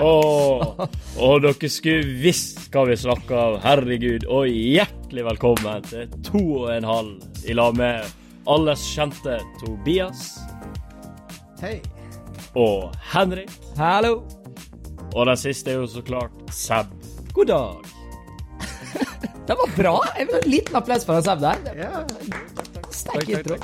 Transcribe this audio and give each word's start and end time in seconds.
Åh, 0.00 0.62
og 1.20 1.42
dere 1.44 1.70
skulle 1.70 2.16
visst 2.22 2.70
hva 2.72 2.84
vi 2.88 2.96
snakker 2.98 3.36
om. 3.36 3.58
Herregud. 3.64 4.26
Og 4.30 4.48
hjertelig 4.50 5.24
velkommen 5.28 5.82
til 5.88 6.08
to 6.26 6.42
og 6.64 6.68
en 6.74 6.86
halv 6.88 7.12
i 7.46 7.52
lag 7.56 7.76
med 7.78 7.96
alles 8.50 8.82
kjente 8.94 9.38
Tobias 9.60 10.38
Hei. 11.60 11.76
og 12.58 12.90
Henrik. 13.12 13.52
Hallo. 13.78 14.22
Og 15.14 15.26
den 15.26 15.38
siste 15.38 15.72
er 15.72 15.80
jo 15.82 15.86
så 15.90 16.02
klart 16.06 16.32
Seb. 16.54 16.86
God 17.34 17.50
dag. 17.50 17.74
Det 19.48 19.56
var 19.58 19.70
bra. 19.76 19.92
Jeg 20.18 20.26
vil 20.28 20.34
ha 20.36 20.40
En 20.44 20.50
liten 20.50 20.76
applaus 20.78 21.04
for 21.06 21.20
Seb 21.26 21.40
der. 21.42 21.56
Ja. 21.78 22.04
Sterk 22.94 23.28
intro. 23.28 23.56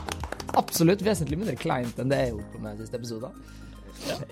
Absolutt 0.57 1.05
vesentlig 1.05 1.39
mindre 1.41 1.57
kleint 1.61 1.99
enn 2.01 2.11
det 2.13 2.23
jeg 2.23 2.35
gjorde 2.35 2.51
på 2.55 2.65
meg 2.65 2.83
siste 2.83 3.01
episoden. 3.01 3.47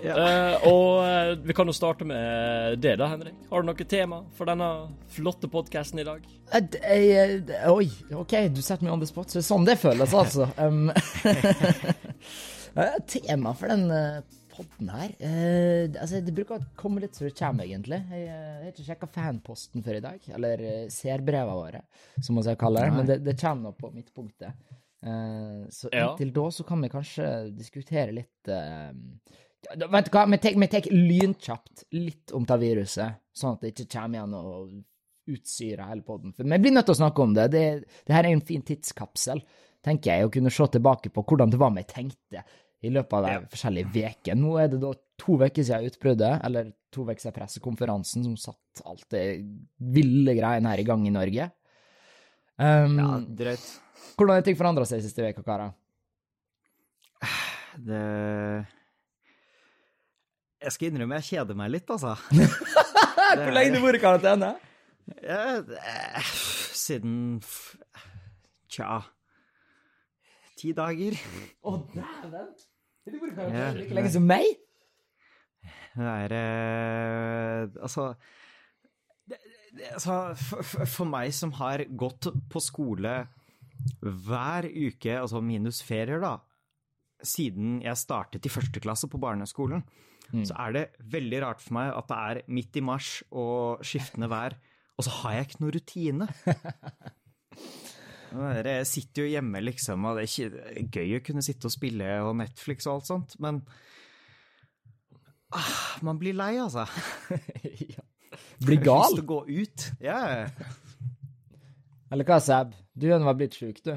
Uh, 0.05 0.55
og 0.69 0.89
eh, 1.03 1.31
vi 1.43 1.53
kan 1.57 1.67
jo 1.67 1.73
starte 1.75 2.05
med 2.07 2.79
det, 2.83 2.95
da, 3.01 3.09
Henrik. 3.11 3.35
Har 3.49 3.63
du 3.63 3.69
noe 3.69 3.87
tema 3.89 4.21
for 4.37 4.47
denne 4.49 4.69
flotte 5.11 5.49
podkasten 5.51 6.01
i 6.01 6.07
dag? 6.07 6.23
Uh, 6.53 6.77
eh, 6.85 7.65
oi, 7.71 7.89
OK, 8.15 8.37
du 8.53 8.61
setter 8.61 8.85
meg 8.85 8.93
on 8.95 9.03
the 9.03 9.09
spot. 9.09 9.31
Så 9.31 9.39
det 9.39 9.43
er 9.43 9.49
sånn 9.49 9.67
det 9.67 9.77
føles, 9.81 10.15
altså. 10.15 10.49
Um, 10.65 10.89
tema 13.07 13.53
for 13.55 13.71
den 13.71 13.85
uh, 13.91 14.19
podden 14.51 14.89
her 14.91 15.11
altså, 15.99 16.19
Det 16.23 16.33
bruker 16.35 16.57
å 16.57 16.65
komme 16.79 16.99
litt 17.03 17.15
så 17.15 17.27
det 17.27 17.35
kommer, 17.37 17.67
egentlig. 17.67 18.01
Jeg, 18.11 18.25
jeg 18.29 18.63
har 18.63 18.71
ikke 18.71 18.87
sjekka 18.87 19.11
fanposten 19.17 19.85
før 19.85 19.99
i 19.99 20.05
dag. 20.05 20.31
Eller 20.37 20.63
uh, 20.63 20.81
seerbrevene 20.93 21.59
våre, 21.59 21.85
som 22.21 22.37
man 22.37 22.47
skal 22.47 22.59
kalle 22.61 22.85
det. 22.85 22.95
Men 22.95 23.11
det, 23.11 23.21
det 23.25 23.37
kommer 23.41 23.69
nå 23.69 23.75
på 23.79 23.93
midtpunktet. 23.95 24.81
Eh, 25.05 25.69
så 25.69 25.89
Ja. 25.91 26.11
inntil 26.11 26.33
da 26.33 26.51
så 26.51 26.63
kan 26.65 26.81
vi 26.81 26.89
kanskje 26.89 27.27
diskutere 27.53 28.11
litt 28.11 28.49
uh, 28.49 28.89
ja, 29.69 29.87
Vet 29.87 30.09
du 30.09 30.11
hva, 30.15 30.25
vi 30.29 30.67
tar 30.67 30.89
lynkjapt 30.91 31.85
litt 31.93 32.33
om 32.33 32.45
det 32.45 32.57
viruset, 32.61 33.21
sånn 33.33 33.55
at 33.55 33.61
det 33.61 33.73
ikke 33.73 33.87
kommer 33.97 34.19
igjen 34.19 34.35
og 34.37 34.75
utsyrer 35.35 35.89
hele 35.89 36.05
podden. 36.05 36.33
For 36.37 36.45
vi 36.45 36.59
blir 36.61 36.73
nødt 36.73 36.85
til 36.89 36.93
å 36.93 37.01
snakke 37.01 37.23
om 37.23 37.33
det. 37.33 37.47
det. 37.53 37.65
Det 38.05 38.13
her 38.13 38.27
er 38.27 38.35
en 38.35 38.45
fin 38.45 38.61
tidskapsel, 38.65 39.41
tenker 39.85 40.11
jeg, 40.11 40.27
å 40.27 40.33
kunne 40.33 40.53
se 40.53 40.67
tilbake 40.75 41.09
på 41.13 41.23
hvordan 41.25 41.53
det 41.53 41.61
var 41.61 41.73
vi 41.73 41.85
tenkte 41.89 42.43
i 42.85 42.91
løpet 42.93 43.17
av 43.17 43.25
de 43.25 43.49
forskjellige 43.55 44.11
ukene. 44.13 44.37
Nå 44.41 44.57
er 44.61 44.69
det 44.69 44.81
da 44.83 44.93
to 45.21 45.37
uker 45.41 45.65
siden 45.65 45.89
utbruddet, 45.89 46.41
eller 46.45 46.69
to 46.93 47.05
uker 47.07 47.23
siden 47.23 47.37
pressekonferansen 47.39 48.25
som 48.27 48.37
satt 48.37 48.85
alt 48.85 49.07
det 49.13 49.25
ville 49.97 50.37
greiene 50.37 50.73
her 50.73 50.81
i 50.83 50.87
gang 50.87 51.07
i 51.09 51.13
Norge. 51.13 51.49
Um, 52.55 52.93
ja, 52.99 53.07
drøyt. 53.35 53.65
Hvordan 54.15 54.37
har 54.37 54.45
ting 54.47 54.55
forandra 54.59 54.85
seg 54.87 55.01
siste 55.03 55.25
uka, 55.25 55.43
karer? 55.43 55.73
Det 57.85 58.01
Jeg 60.63 60.71
skal 60.71 60.87
innrømme 60.87 61.17
jeg 61.19 61.27
kjeder 61.33 61.57
meg 61.59 61.73
litt, 61.73 61.89
altså. 61.91 62.13
Hvor 63.35 63.51
lenge 63.51 63.73
har 63.73 63.75
du 63.75 63.83
vært 63.83 63.97
i 63.99 64.03
karantene? 64.05 64.53
Er- 65.21 66.29
Siden 66.75 67.41
Tja 68.71 69.01
Ti 70.55 70.71
dager. 70.77 71.17
Å, 71.67 71.73
dæven! 71.91 72.47
Har 72.55 73.11
du 73.11 73.17
vært 73.19 73.33
i 73.33 73.35
karantene 73.35 73.73
like 73.81 73.97
lenge 73.99 74.13
som 74.15 74.25
meg? 74.29 74.47
Det 75.95 76.07
er 76.11 76.33
eh, 76.39 77.75
Altså 77.83 78.07
altså, 79.93 80.17
for, 80.39 80.85
for- 80.85 81.09
meg 81.09 81.33
som 81.35 81.51
har 81.59 81.83
gått 81.97 82.29
på 82.51 82.61
skole 82.63 83.15
hver 84.01 84.65
uke, 84.71 85.17
altså 85.19 85.41
minus 85.43 85.81
ferier, 85.85 86.21
da, 86.23 86.37
siden 87.25 87.81
jeg 87.83 87.97
startet 87.99 88.45
i 88.47 88.51
første 88.53 88.81
klasse 88.83 89.09
på 89.11 89.19
barneskolen, 89.21 89.83
så 90.47 90.55
er 90.57 90.71
det 90.73 90.83
veldig 91.13 91.39
rart 91.43 91.61
for 91.61 91.75
meg 91.77 91.91
at 91.93 92.07
det 92.09 92.15
er 92.17 92.39
midt 92.55 92.79
i 92.79 92.81
mars 92.81 93.09
og 93.29 93.83
skiftende 93.85 94.29
vær, 94.31 94.55
og 94.97 95.05
så 95.05 95.11
har 95.19 95.35
jeg 95.35 95.47
ikke 95.49 95.61
noe 95.61 95.75
rutine. 95.75 96.27
Jeg 98.35 98.87
sitter 98.89 99.23
jo 99.23 99.31
hjemme, 99.31 99.61
liksom, 99.63 100.03
og 100.09 100.17
det 100.17 100.25
er 100.25 100.79
ikke 100.81 100.99
gøy 100.99 101.13
å 101.15 101.21
kunne 101.23 101.43
sitte 101.45 101.69
og 101.69 101.71
spille 101.71 102.07
og 102.25 102.33
Netflix 102.35 102.83
og 102.89 102.97
alt 102.97 103.07
sånt, 103.07 103.35
men 103.39 103.61
ah, 105.55 105.69
man 106.03 106.19
blir 106.19 106.35
lei, 106.35 106.57
altså. 106.59 106.83
ja. 107.95 108.03
Blir 108.63 108.79
Jeg 108.79 108.87
har 108.87 109.01
lyst 109.01 109.11
gal? 109.11 109.15
til 109.15 109.23
å 109.23 109.29
gå 109.31 109.39
ut. 109.61 109.87
Ja. 110.03 110.19
Eller 112.11 112.27
hva, 112.27 112.39
Seb? 112.43 112.75
Du 112.95 113.09
er 113.11 113.19
nå 113.19 113.33
blitt 113.35 113.57
sjuk, 113.59 113.81
du. 113.83 113.95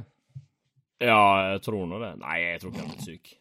Ja, 0.98 1.52
jeg 1.52 1.62
tror 1.62 1.86
nå 1.86 2.00
det. 2.02 2.14
Nei, 2.24 2.38
jeg 2.42 2.62
tror 2.62 2.72
ikke 2.72 2.80
jeg 2.82 2.88
er 2.88 2.94
blitt 2.94 3.06
syk. 3.06 3.34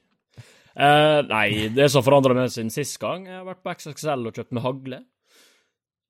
Uh, 0.77 1.19
nei, 1.25 1.47
det 1.73 1.87
som 1.89 2.03
forandra 2.05 2.35
meg 2.37 2.51
siden 2.53 2.69
sist 2.69 2.99
gang, 3.01 3.25
jeg 3.25 3.39
har 3.39 3.47
vært 3.47 3.63
på 3.65 3.73
XXL 3.73 4.29
og 4.29 4.35
kjøpt 4.37 4.53
med 4.53 4.65
hagle. 4.65 4.99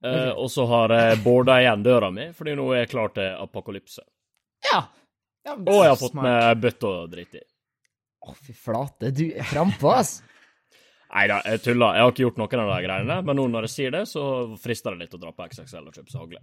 Eh, 0.06 0.30
og 0.30 0.52
så 0.54 0.66
har 0.70 0.94
jeg 0.94 1.22
boarda 1.24 1.56
igjen 1.64 1.84
døra 1.86 2.12
mi, 2.14 2.28
fordi 2.38 2.54
nå 2.58 2.68
er 2.70 2.84
jeg 2.84 2.92
klar 2.92 3.14
til 3.16 3.32
apokalypse. 3.42 4.04
Ja. 4.70 4.84
ja 5.48 5.56
Og 5.58 5.80
jeg 5.82 5.90
har 5.90 5.98
fått 5.98 6.14
Smart. 6.14 6.28
med 6.28 6.62
bøtte 6.66 6.92
og 6.92 7.08
dritt 7.14 7.40
i. 7.40 7.42
Å, 8.28 8.36
fy 8.36 8.54
flate. 8.54 9.10
Du 9.16 9.24
er 9.32 9.48
frampå, 9.48 9.90
ass. 9.96 10.20
Nei 11.08 11.24
da, 11.32 11.38
jeg 11.48 11.62
tuller. 11.64 11.96
Jeg 11.96 12.04
har 12.04 12.12
ikke 12.12 12.24
gjort 12.26 12.40
noen 12.42 12.62
av 12.62 12.70
de 12.74 12.78
greiene, 12.84 13.16
men 13.26 13.38
nå 13.40 13.46
når 13.54 13.66
jeg 13.68 13.74
sier 13.74 13.94
det, 13.96 14.02
så 14.12 14.24
frister 14.60 14.94
det 14.94 15.06
litt 15.06 15.16
å 15.16 15.20
dra 15.22 15.32
på 15.34 15.46
XXL 15.48 15.88
og 15.88 15.96
kjøpe 15.96 16.12
seg 16.12 16.20
hagle. 16.22 16.42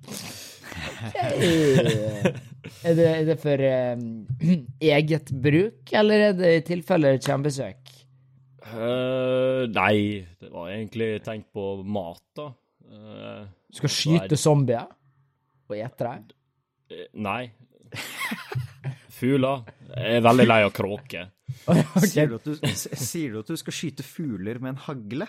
er, 2.84 2.94
det, 2.96 3.08
er 3.10 3.24
det 3.28 3.36
for 3.42 3.64
um, 3.68 4.06
eget 4.96 5.32
bruk, 5.44 5.92
eller 6.00 6.28
er 6.30 6.38
det 6.38 6.52
i 6.56 6.64
tilfelle 6.72 7.14
kjembesøk? 7.20 7.92
Uh, 8.64 9.68
nei, 9.76 10.24
det 10.40 10.48
var 10.50 10.72
egentlig 10.72 11.10
tenkt 11.26 11.50
på 11.54 11.68
mat, 11.84 12.24
da. 12.38 12.48
Eh, 12.94 13.44
Du 13.68 13.78
skal 13.82 13.92
skyte 13.92 14.36
zombier 14.40 14.88
og 15.68 15.76
ete 15.76 16.08
dem? 16.08 16.24
eh, 16.94 17.06
nei. 17.20 17.42
Fugler. 19.14 19.64
Jeg 19.94 20.18
er 20.18 20.24
veldig 20.26 20.46
lei 20.50 20.60
av 20.66 20.72
kråker. 20.74 21.30
Sier, 22.08 22.28
du 22.32 22.36
at 22.40 22.46
du, 22.48 22.54
sier 22.74 23.34
du 23.34 23.40
at 23.42 23.50
du 23.52 23.56
skal 23.60 23.76
skyte 23.76 24.02
fugler 24.06 24.58
med 24.62 24.74
en 24.74 24.80
hagle? 24.86 25.28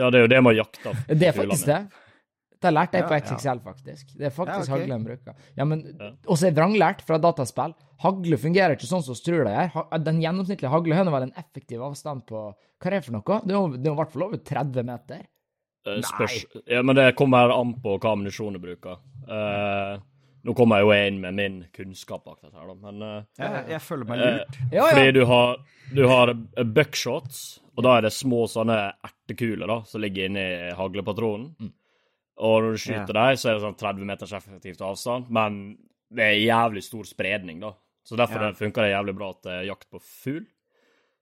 Ja, 0.00 0.08
det 0.10 0.18
er 0.18 0.24
jo 0.24 0.30
det 0.32 0.38
man 0.42 0.56
jakter 0.56 0.96
Det 1.06 1.28
er 1.28 1.36
faktisk 1.36 1.66
det. 1.68 1.76
det. 1.84 2.00
Det 2.62 2.70
lært 2.72 2.92
jeg 2.94 3.04
på 3.08 3.14
Ja, 3.14 3.18
ja. 3.18 3.34
XXL, 3.36 3.60
faktisk. 3.64 4.10
Det 4.18 4.26
er 4.28 4.32
faktisk 4.34 4.68
Ja, 4.70 4.74
okay. 4.74 4.82
hagle 4.84 4.94
en 4.94 5.04
bruker. 5.06 5.34
Ja, 5.58 5.64
men 5.66 5.80
Ja. 5.98 6.10
også 6.30 6.46
er 6.48 6.54
vranglært 6.56 7.00
fra 7.06 7.18
dataspill. 7.18 7.74
Hagle 8.02 8.38
fungerer 8.38 8.76
ikke 8.76 8.86
sånn 8.86 9.02
som 9.02 9.14
vi 9.18 9.22
tror 9.26 9.44
det 9.46 9.54
gjør. 9.56 9.98
Den 10.06 10.20
gjennomsnittlige 10.22 10.70
haglehøna 10.70 11.10
har 11.10 11.16
vel 11.20 11.28
en 11.28 11.34
effektiv 11.42 11.82
avstand 11.82 12.24
på 12.26 12.42
Hva 12.54 12.86
er 12.86 12.90
det 12.96 13.04
for 13.04 13.12
noe? 13.18 13.40
Det 13.46 13.54
er 13.54 13.92
i 13.92 13.96
hvert 13.98 14.12
fall 14.14 14.22
over 14.28 14.38
30 14.38 14.82
meter. 14.86 15.20
Spørs. 16.06 16.38
Nei. 16.54 16.62
Ja, 16.76 16.82
men 16.86 16.94
det 16.96 17.08
kommer 17.18 17.50
an 17.50 17.74
på 17.82 17.96
hva 17.98 18.12
ammunisjonen 18.14 18.62
bruker. 18.62 18.98
Eh, 19.26 19.98
nå 20.44 20.54
kommer 20.58 20.80
jeg 20.80 20.86
jo 20.88 20.94
inn 21.08 21.20
med 21.22 21.34
min 21.38 21.58
kunnskap 21.74 22.24
bak 22.26 22.40
dette 22.42 22.56
her, 22.58 22.66
da, 22.66 22.74
men 22.74 23.02
eh, 23.06 23.24
Jeg, 23.38 23.64
jeg 23.76 23.82
føler 23.84 24.08
meg 24.08 24.22
eh, 24.22 24.32
lurt. 24.40 24.56
Ja, 24.72 24.72
ja. 24.80 24.88
Fordi 24.90 25.12
du 25.16 25.20
har, 25.30 25.60
du 25.94 26.02
har 26.10 26.32
eh, 26.34 26.64
buckshots, 26.78 27.42
og 27.76 27.84
da 27.86 27.96
er 27.98 28.06
det 28.08 28.12
små 28.16 28.42
sånne 28.50 28.78
ertekuler 29.06 29.70
da, 29.70 29.78
som 29.88 30.02
ligger 30.02 30.28
inni 30.28 30.46
haglepatronen. 30.76 31.52
Mm. 31.62 31.72
Og 32.42 32.56
når 32.64 32.74
du 32.74 32.82
skyter 32.82 33.14
dem, 33.14 33.36
så 33.38 33.48
er 33.50 33.54
det 33.58 33.62
sånn 33.66 33.78
30 33.78 34.08
meters 34.08 34.32
effektivt 34.34 34.82
avstand, 34.82 35.28
men 35.32 35.60
det 36.12 36.24
er 36.26 36.40
jævlig 36.42 36.82
stor 36.84 37.06
spredning, 37.08 37.60
da. 37.62 37.70
Så 38.04 38.16
derfor 38.18 38.42
Ja. 38.48 38.52
funker 38.58 38.82
det 38.82 38.90
jævlig 38.96 39.14
bra 39.14 39.28
til 39.46 39.68
jakt 39.68 39.86
på 39.90 40.00
fugl. 40.02 40.46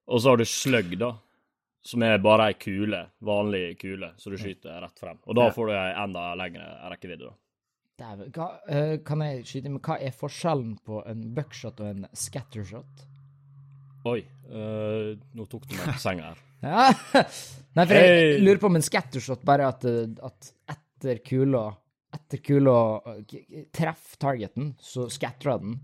Og 0.08 0.20
så 0.22 0.30
har 0.32 0.40
du 0.40 0.44
sløgg, 0.48 0.96
da, 0.98 1.12
som 1.84 2.02
er 2.02 2.18
bare 2.18 2.48
ei 2.50 2.54
kule, 2.58 3.04
vanlig 3.22 3.78
kule, 3.78 4.14
så 4.16 4.30
du 4.32 4.36
skyter 4.40 4.80
rett 4.82 4.98
frem. 4.98 5.18
Og 5.26 5.36
da 5.36 5.50
får 5.54 5.66
du 5.68 5.72
ei 5.76 5.92
enda 6.02 6.24
lengre 6.40 6.66
rekkevidde, 6.90 7.28
da. 7.28 7.36
Dæven. 8.00 8.30
Hva, 8.34 8.46
eh, 8.72 8.94
kan 9.04 9.20
jeg 9.26 9.44
skyte 9.48 9.70
med 9.74 9.82
Hva 9.84 9.98
er 10.00 10.14
forskjellen 10.16 10.74
på 10.86 11.02
en 11.10 11.26
buckshot 11.36 11.80
og 11.84 11.90
en 11.92 12.06
scattershot? 12.16 13.06
Oi, 14.08 14.22
uh, 14.48 15.10
nå 15.36 15.44
tok 15.52 15.66
du 15.68 15.74
meg 15.76 15.90
på 15.92 16.00
senga 16.00 16.30
her. 16.32 16.40
Ja. 16.60 16.90
Nei, 17.76 17.84
for 17.86 17.94
jeg 17.96 18.08
Hey. 18.10 18.40
lurer 18.44 18.58
på 18.60 18.68
om 18.68 18.76
en 18.76 18.84
scattershot 18.84 19.44
bare 19.48 19.68
at, 19.72 19.84
eh, 19.88 20.10
at 20.26 20.50
etter 20.74 21.20
kula 21.24 21.62
Etter 22.12 22.40
kula 22.42 22.72
treffer 23.70 24.18
targeten, 24.18 24.72
så 24.82 25.04
scatterer 25.14 25.60
den. 25.62 25.76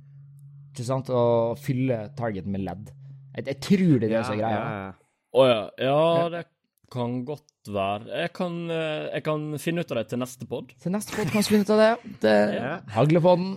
Ikke 0.72 0.84
sant? 0.88 1.06
Og 1.14 1.54
fyller 1.62 2.08
targeten 2.18 2.50
med 2.50 2.64
ledd. 2.66 2.88
Jeg, 3.36 3.44
jeg 3.46 3.60
tror 3.62 3.92
det 4.02 4.08
er 4.08 4.14
det 4.16 4.22
som 4.26 4.34
er 4.34 4.40
greia. 4.40 4.64
ja. 4.64 4.88
Å 5.36 5.44
ja. 5.46 5.60
Ja, 5.86 6.00
det 6.34 6.40
kan 6.92 7.24
godt 7.28 7.70
være. 7.72 8.06
Jeg 8.22 8.32
kan, 8.36 8.56
eh, 8.70 9.08
jeg 9.16 9.24
kan 9.26 9.46
finne 9.58 9.82
ut 9.84 9.90
av 9.92 10.00
det 10.02 10.08
til 10.12 10.18
neste 10.22 10.46
pod. 10.48 10.72
Til 10.82 10.92
neste 10.94 11.14
pod 11.16 11.30
kan 11.32 11.42
vi 11.42 11.48
finne 11.50 11.66
ut 11.66 11.70
av 11.76 11.78
det. 11.82 12.18
det 12.22 12.36
Ja. 12.56 12.74
Haglepodden. 12.94 13.56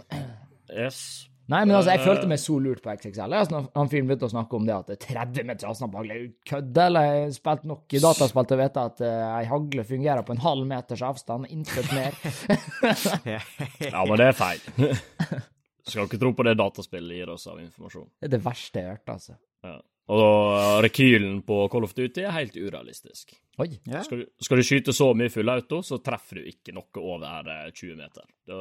Yes. 0.69 1.25
Nei, 1.49 1.63
men 1.65 1.73
altså, 1.79 1.89
jeg 1.95 1.99
Eh. 2.01 2.05
følte 2.05 2.27
meg 2.29 2.37
så 2.37 2.55
lurt 2.61 2.81
på 2.83 2.91
XXL. 2.93 3.33
Altså, 3.33 3.69
han 3.75 3.89
fyren 3.89 4.05
begynte 4.05 4.27
å 4.27 4.29
snakke 4.29 4.53
om 4.53 4.65
det 4.67 4.75
at 4.75 4.89
er 4.93 4.99
30 5.01 5.43
meter 5.49 5.65
avstand 5.67 5.91
på 5.91 5.97
hagle. 5.97 6.13
Er 6.13 6.27
kødd, 6.45 6.77
eller? 6.77 7.01
Jeg 7.01 7.23
har 7.23 7.31
spilt 7.33 7.63
nok 7.65 7.93
i 7.97 8.01
dataspill 8.03 8.45
til 8.45 8.57
å 8.57 8.61
vite 8.61 8.83
at 8.85 9.01
uh, 9.01 9.39
ei 9.39 9.45
hagle 9.49 9.83
fungerer 9.83 10.21
på 10.27 10.35
en 10.35 10.43
halv 10.43 10.67
meters 10.69 11.01
avstand, 11.01 11.47
intet 11.49 11.89
mer. 11.91 12.13
Ja, 13.89 14.05
men 14.05 14.17
det 14.21 14.27
er 14.29 14.37
feil. 14.37 14.59
Skal 15.89 16.05
ikke 16.05 16.19
tro 16.21 16.33
på 16.37 16.45
det 16.45 16.53
dataspillet 16.59 17.17
gir 17.17 17.31
oss 17.33 17.47
av 17.49 17.57
informasjon. 17.63 18.09
Det 18.21 18.29
er 18.29 18.35
det 18.37 18.43
verste 18.45 18.83
jeg 18.83 18.85
har 18.91 18.99
hørt, 18.99 19.09
altså. 19.15 19.37
Ja. 19.65 19.79
Og 20.09 20.81
rekylen 20.81 21.41
på 21.45 21.59
Call 21.69 21.85
of 21.85 21.93
Duty 21.93 22.23
er 22.25 22.33
helt 22.33 22.55
urealistisk. 22.57 23.35
Oi. 23.61 23.69
Ja. 23.85 24.01
Skal 24.05 24.23
du, 24.23 24.29
skal 24.41 24.57
du 24.57 24.65
skyte 24.65 24.95
så 24.95 25.11
mye 25.17 25.29
full 25.29 25.51
auto, 25.53 25.83
så 25.85 25.99
treffer 26.01 26.39
du 26.39 26.47
ikke 26.49 26.73
noe 26.73 27.03
over 27.03 27.51
eh, 27.53 27.67
20 27.69 27.99
meter. 27.99 28.25
Da 28.49 28.57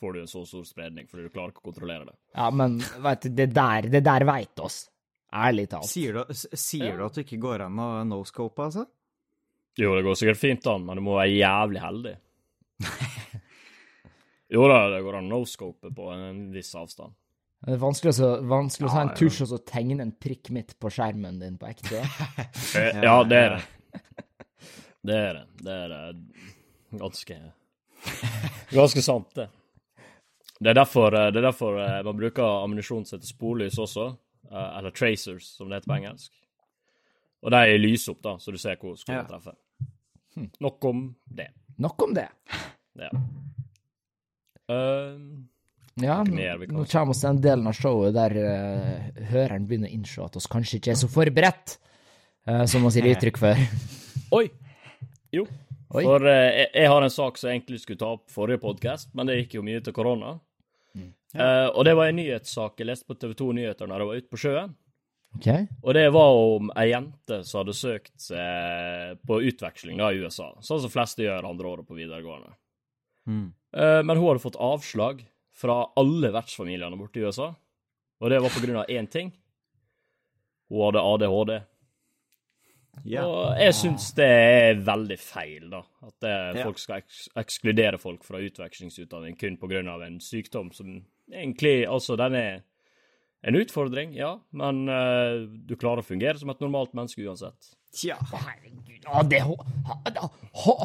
får 0.00 0.14
du 0.16 0.22
en 0.22 0.30
så 0.30 0.44
stor 0.48 0.64
spredning 0.68 1.10
fordi 1.10 1.26
du 1.26 1.34
klarer 1.34 1.52
ikke 1.52 1.64
å 1.66 1.68
kontrollere 1.68 2.08
det. 2.08 2.16
Ja, 2.32 2.48
men 2.54 2.78
vet 2.80 3.26
du, 3.26 3.34
det 3.42 3.50
der, 3.52 3.90
det 3.92 4.04
der 4.06 4.24
veit 4.28 4.64
oss. 4.64 4.86
Ærlig 5.34 5.66
talt. 5.74 5.90
Sier, 5.90 6.16
du, 6.16 6.32
sier 6.32 6.60
sier 6.62 6.96
du 6.96 7.04
at 7.08 7.18
det 7.18 7.26
ikke 7.26 7.42
går 7.42 7.66
an 7.66 7.80
å 7.82 7.88
no-scope, 8.08 8.70
altså? 8.70 8.86
Jo, 9.76 9.96
det 9.98 10.04
går 10.06 10.16
sikkert 10.16 10.38
fint 10.38 10.68
an, 10.70 10.84
men 10.86 11.00
du 11.00 11.04
må 11.04 11.18
være 11.18 11.34
jævlig 11.34 11.82
heldig. 11.82 12.14
Jo 14.54 14.66
da, 14.70 14.84
det 14.92 15.00
går 15.02 15.16
an 15.18 15.30
å 15.32 15.38
no-scope 15.40 15.90
på 15.96 16.10
en 16.14 16.48
viss 16.54 16.68
avstand. 16.78 17.14
Det 17.64 17.72
er 17.72 17.80
vanskelig, 17.80 18.12
å, 18.20 18.30
vanskelig 18.44 18.88
å 18.90 18.92
ta 18.92 19.02
en 19.06 19.12
tusj 19.16 19.42
og 19.46 19.48
så 19.54 19.58
tegne 19.64 20.02
en 20.04 20.12
prikk 20.20 20.50
midt 20.52 20.74
på 20.80 20.90
skjermen 20.92 21.38
din 21.40 21.54
på 21.60 21.68
ekte. 21.70 22.02
Eh, 22.78 22.98
Ja, 23.04 23.22
det 23.24 23.38
er 23.40 23.54
det. 23.56 23.62
Det 25.04 25.16
er 25.20 25.34
det. 25.36 25.44
Det 25.64 25.72
er 25.84 25.88
det 25.92 26.98
ganske 27.00 27.36
Ganske 28.72 29.02
sant, 29.04 29.30
det. 29.36 29.48
Det 30.60 30.70
er 30.70 30.76
derfor, 30.78 31.12
eh, 31.16 31.30
det 31.32 31.40
er 31.40 31.46
derfor 31.48 31.76
eh, 31.80 31.98
man 32.06 32.16
bruker 32.20 32.44
ammunisjon 32.64 33.04
som 33.08 33.18
heter 33.18 33.28
sporlys 33.32 33.76
også, 33.80 34.06
eh, 34.50 34.70
eller 34.78 34.94
tracers, 34.96 35.48
som 35.58 35.68
det 35.68 35.80
heter 35.80 35.90
på 35.92 35.96
engelsk. 35.98 36.32
Og 37.44 37.52
de 37.52 37.78
lyser 37.80 38.14
opp, 38.14 38.22
da, 38.24 38.36
så 38.40 38.52
du 38.54 38.58
ser 38.60 38.76
hvor 38.80 38.96
skoen 38.96 39.18
Ja. 39.22 39.24
treffer. 39.28 39.56
Nok 40.64 40.84
om 40.88 41.02
det. 41.28 41.48
Nok 41.78 42.02
om 42.08 42.14
det. 42.16 42.28
Ja. 42.96 43.10
Eh, 44.68 45.18
Ja, 46.02 46.20
nå, 46.26 46.34
mer 46.34 46.62
nå 46.66 46.84
kommer 46.90 47.12
vi 47.12 47.20
til 47.20 47.28
den 47.28 47.42
delen 47.44 47.68
av 47.70 47.76
showet 47.78 48.16
der 48.16 48.32
uh, 48.34 49.26
høreren 49.30 49.68
begynner 49.68 49.92
å 49.92 49.94
innse 49.94 50.24
at 50.24 50.38
oss 50.40 50.50
kanskje 50.50 50.80
ikke 50.80 50.94
er 50.94 50.98
så 50.98 51.10
forberedt, 51.10 51.76
uh, 52.50 52.64
som 52.70 52.82
vi 52.88 52.96
gir 52.98 53.12
uttrykk 53.12 53.38
for. 53.38 53.60
oi! 54.40 54.48
Jo. 55.34 55.44
Oi. 55.94 56.02
For 56.02 56.26
uh, 56.26 56.32
jeg, 56.32 56.72
jeg 56.74 56.90
har 56.90 57.06
en 57.06 57.14
sak 57.14 57.38
som 57.38 57.50
jeg 57.50 57.60
egentlig 57.60 57.84
skulle 57.84 58.02
ta 58.02 58.10
opp 58.16 58.26
forrige 58.34 58.62
podkast, 58.64 59.12
men 59.14 59.30
det 59.30 59.38
gikk 59.42 59.60
jo 59.60 59.68
mye 59.68 59.84
til 59.86 59.94
korona. 59.94 60.34
Eh, 61.34 61.68
og 61.74 61.82
det 61.86 61.96
var 61.98 62.10
en 62.10 62.18
nyhetssak 62.20 62.78
jeg 62.78 62.88
leste 62.88 63.08
på 63.10 63.16
TV 63.18 63.34
2 63.38 63.50
Nyheter 63.58 63.90
når 63.90 64.02
jeg 64.02 64.08
var 64.08 64.18
ute 64.22 64.30
på 64.30 64.40
sjøen. 64.40 64.74
Ok? 65.34 65.48
Og 65.82 65.96
det 65.96 66.04
var 66.14 66.36
om 66.38 66.68
ei 66.78 66.86
jente 66.92 67.40
som 67.42 67.64
hadde 67.64 67.74
søkt 67.74 68.14
seg 68.22 69.18
på 69.26 69.40
utveksling 69.50 69.98
da 69.98 70.12
i 70.14 70.20
USA, 70.22 70.52
sånn 70.62 70.84
som 70.84 70.92
fleste 70.92 71.24
gjør 71.26 71.48
andre 71.48 71.72
året 71.72 71.88
på 71.88 71.98
videregående. 71.98 72.54
Mm. 73.26 73.48
Eh, 73.50 74.00
Men 74.06 74.20
hun 74.20 74.28
hadde 74.28 74.44
fått 74.44 74.60
avslag 74.62 75.24
fra 75.54 75.76
alle 76.00 76.32
vertsfamiliene 76.34 76.98
borte 76.98 77.20
i 77.20 77.26
USA, 77.26 77.52
og 78.20 78.30
det 78.32 78.40
var 78.42 78.52
på 78.54 78.62
grunn 78.64 78.80
av 78.82 78.90
én 78.90 79.06
ting. 79.10 79.30
Hun 80.72 80.86
hadde 80.88 81.02
ADHD. 81.04 81.54
Ja. 83.10 83.24
Og 83.26 83.58
jeg 83.58 83.74
syns 83.74 84.12
det 84.16 84.26
er 84.26 84.82
veldig 84.86 85.16
feil, 85.18 85.66
da. 85.72 85.80
At 86.06 86.14
det, 86.22 86.34
Ja. 86.58 86.64
folk 86.64 86.78
skal 86.78 87.02
eks 87.02 87.24
ekskludere 87.36 87.98
folk 87.98 88.22
fra 88.24 88.38
utvekslingsutdanning 88.38 89.36
kun 89.38 89.56
på 89.58 89.68
grunn 89.70 89.88
av 89.90 90.02
en 90.06 90.20
sykdom 90.20 90.72
som 90.72 91.04
egentlig 91.32 91.86
Altså, 91.88 92.16
den 92.16 92.34
er 92.38 92.62
en 93.44 93.56
utfordring, 93.58 94.14
ja, 94.16 94.38
men 94.52 94.88
uh, 94.88 95.44
du 95.44 95.74
klarer 95.76 96.00
å 96.00 96.06
fungere 96.06 96.38
som 96.38 96.48
et 96.50 96.60
normalt 96.60 96.94
menneske 96.94 97.20
uansett. 97.26 97.74
Tja. 97.92 98.16
Herregud, 98.30 99.04
ADH... 99.04 99.50
Ha, 99.90 99.98
ha, 100.64 100.76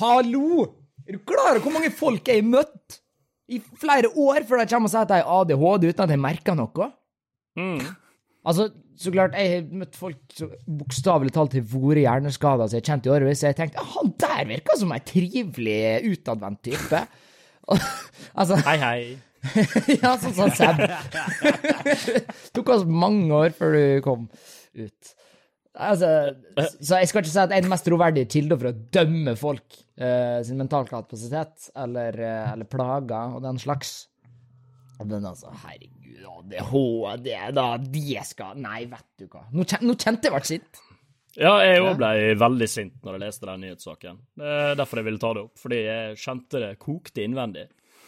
hallo! 0.00 0.62
Er 1.06 1.12
du 1.12 1.18
klar 1.28 1.52
over 1.52 1.60
hvor 1.66 1.74
mange 1.76 1.90
folk 1.92 2.26
jeg 2.26 2.40
har 2.40 2.48
møtt 2.48 3.02
i 3.46 3.60
flere 3.78 4.10
år 4.10 4.46
før 4.48 4.62
de 4.62 4.70
kommer 4.72 4.90
og 4.90 4.92
sier 4.92 5.04
at 5.06 5.12
de 5.12 5.20
har 5.20 5.44
ADHD 5.44 5.88
uten 5.90 6.04
at 6.06 6.14
jeg 6.14 6.22
merker 6.22 6.56
noe? 6.58 6.88
Mm. 7.56 7.84
Altså, 8.46 8.68
så 8.96 9.12
klart, 9.12 9.36
jeg 9.36 9.52
har 9.52 9.68
møtt 9.82 9.96
folk 9.98 10.18
som 10.34 10.50
bokstavelig 10.80 11.34
talt 11.34 11.54
har 11.58 11.64
vært 11.70 12.02
hjerneskada 12.04 12.66
som 12.66 12.78
jeg 12.78 12.84
har 12.84 12.90
kjent 12.92 13.08
i 13.08 13.12
årevis, 13.12 13.42
så 13.42 13.50
jeg 13.50 13.58
tenkte 13.58 13.82
«Ja, 13.82 13.86
han 13.96 14.12
der 14.22 14.42
virker 14.50 14.80
som 14.80 14.94
en 14.94 15.06
trivelig, 15.12 15.78
utadvendt 16.12 16.62
type. 16.70 17.06
Altså 18.38 18.54
Hei, 18.62 18.76
hei. 18.78 18.98
Ja, 20.02 20.12
sånn 20.20 20.34
som 20.36 20.52
Seb. 20.54 20.78
Tok 22.54 22.70
oss 22.74 22.84
mange 22.86 23.26
år 23.34 23.54
før 23.56 23.74
du 23.74 23.82
kom 24.04 24.28
ut. 24.76 25.14
Altså, 25.76 26.08
så 26.80 27.00
jeg 27.02 27.10
skal 27.10 27.20
ikke 27.20 27.30
si 27.30 27.40
at 27.42 27.52
jeg 27.52 27.60
er 27.60 27.66
den 27.66 27.72
mest 27.72 27.84
troverdige 27.84 28.28
kilden 28.32 28.60
for 28.60 28.70
å 28.70 28.76
dømme 28.96 29.34
folk 29.36 29.76
uh, 30.00 30.40
sin 30.46 30.60
mentale 30.60 30.88
kapasitet, 30.88 31.68
eller, 31.76 32.16
uh, 32.16 32.54
eller 32.54 32.70
plager 32.70 33.36
og 33.36 33.44
den 33.44 33.60
slags. 33.60 33.96
Men 35.02 35.28
altså, 35.28 35.52
herregud, 35.66 36.24
ADHD, 36.32 37.30
da, 37.56 37.68
de 37.76 38.06
skal 38.24 38.56
Nei, 38.64 38.86
vet 38.88 39.08
du 39.20 39.28
hva. 39.28 39.44
Nå, 39.52 39.66
kjen, 39.68 39.84
nå 39.84 39.96
kjente 40.00 40.30
jeg 40.30 40.36
ble 40.36 40.48
sint. 40.48 40.82
Ja, 41.36 41.58
jeg 41.60 41.82
òg 41.84 41.98
ble 42.00 42.32
veldig 42.40 42.68
sint 42.70 42.94
når 43.04 43.18
jeg 43.18 43.24
leste 43.26 43.48
den 43.50 43.64
nyhetssaken. 43.66 44.20
Det 44.40 44.52
er 44.56 44.78
derfor 44.80 45.02
jeg 45.02 45.08
ville 45.10 45.20
ta 45.20 45.34
det 45.36 45.44
opp, 45.44 45.60
fordi 45.60 45.80
jeg 45.82 46.20
kjente 46.22 46.62
det 46.62 46.70
kokte 46.80 47.24
innvendig. 47.26 47.66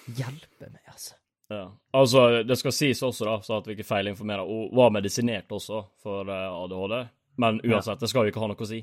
Hjelpe 0.08 0.70
meg, 0.70 0.80
altså. 0.88 1.18
Ja. 1.52 1.66
Altså, 1.96 2.24
det 2.44 2.56
skal 2.60 2.74
sies 2.76 3.00
også, 3.04 3.28
da, 3.28 3.36
så 3.44 3.58
at 3.60 3.68
vi 3.68 3.76
ikke 3.76 3.88
feilinformerer, 3.88 4.48
hun 4.48 4.72
var 4.76 4.92
medisinert 4.96 5.52
også 5.52 5.82
for 6.02 6.28
eh, 6.28 6.56
ADHD, 6.64 6.96
men 7.38 7.60
uansett, 7.64 8.00
det 8.02 8.10
skal 8.10 8.26
jo 8.26 8.32
ikke 8.32 8.42
ha 8.42 8.50
noe 8.50 8.66
å 8.66 8.68
si. 8.68 8.80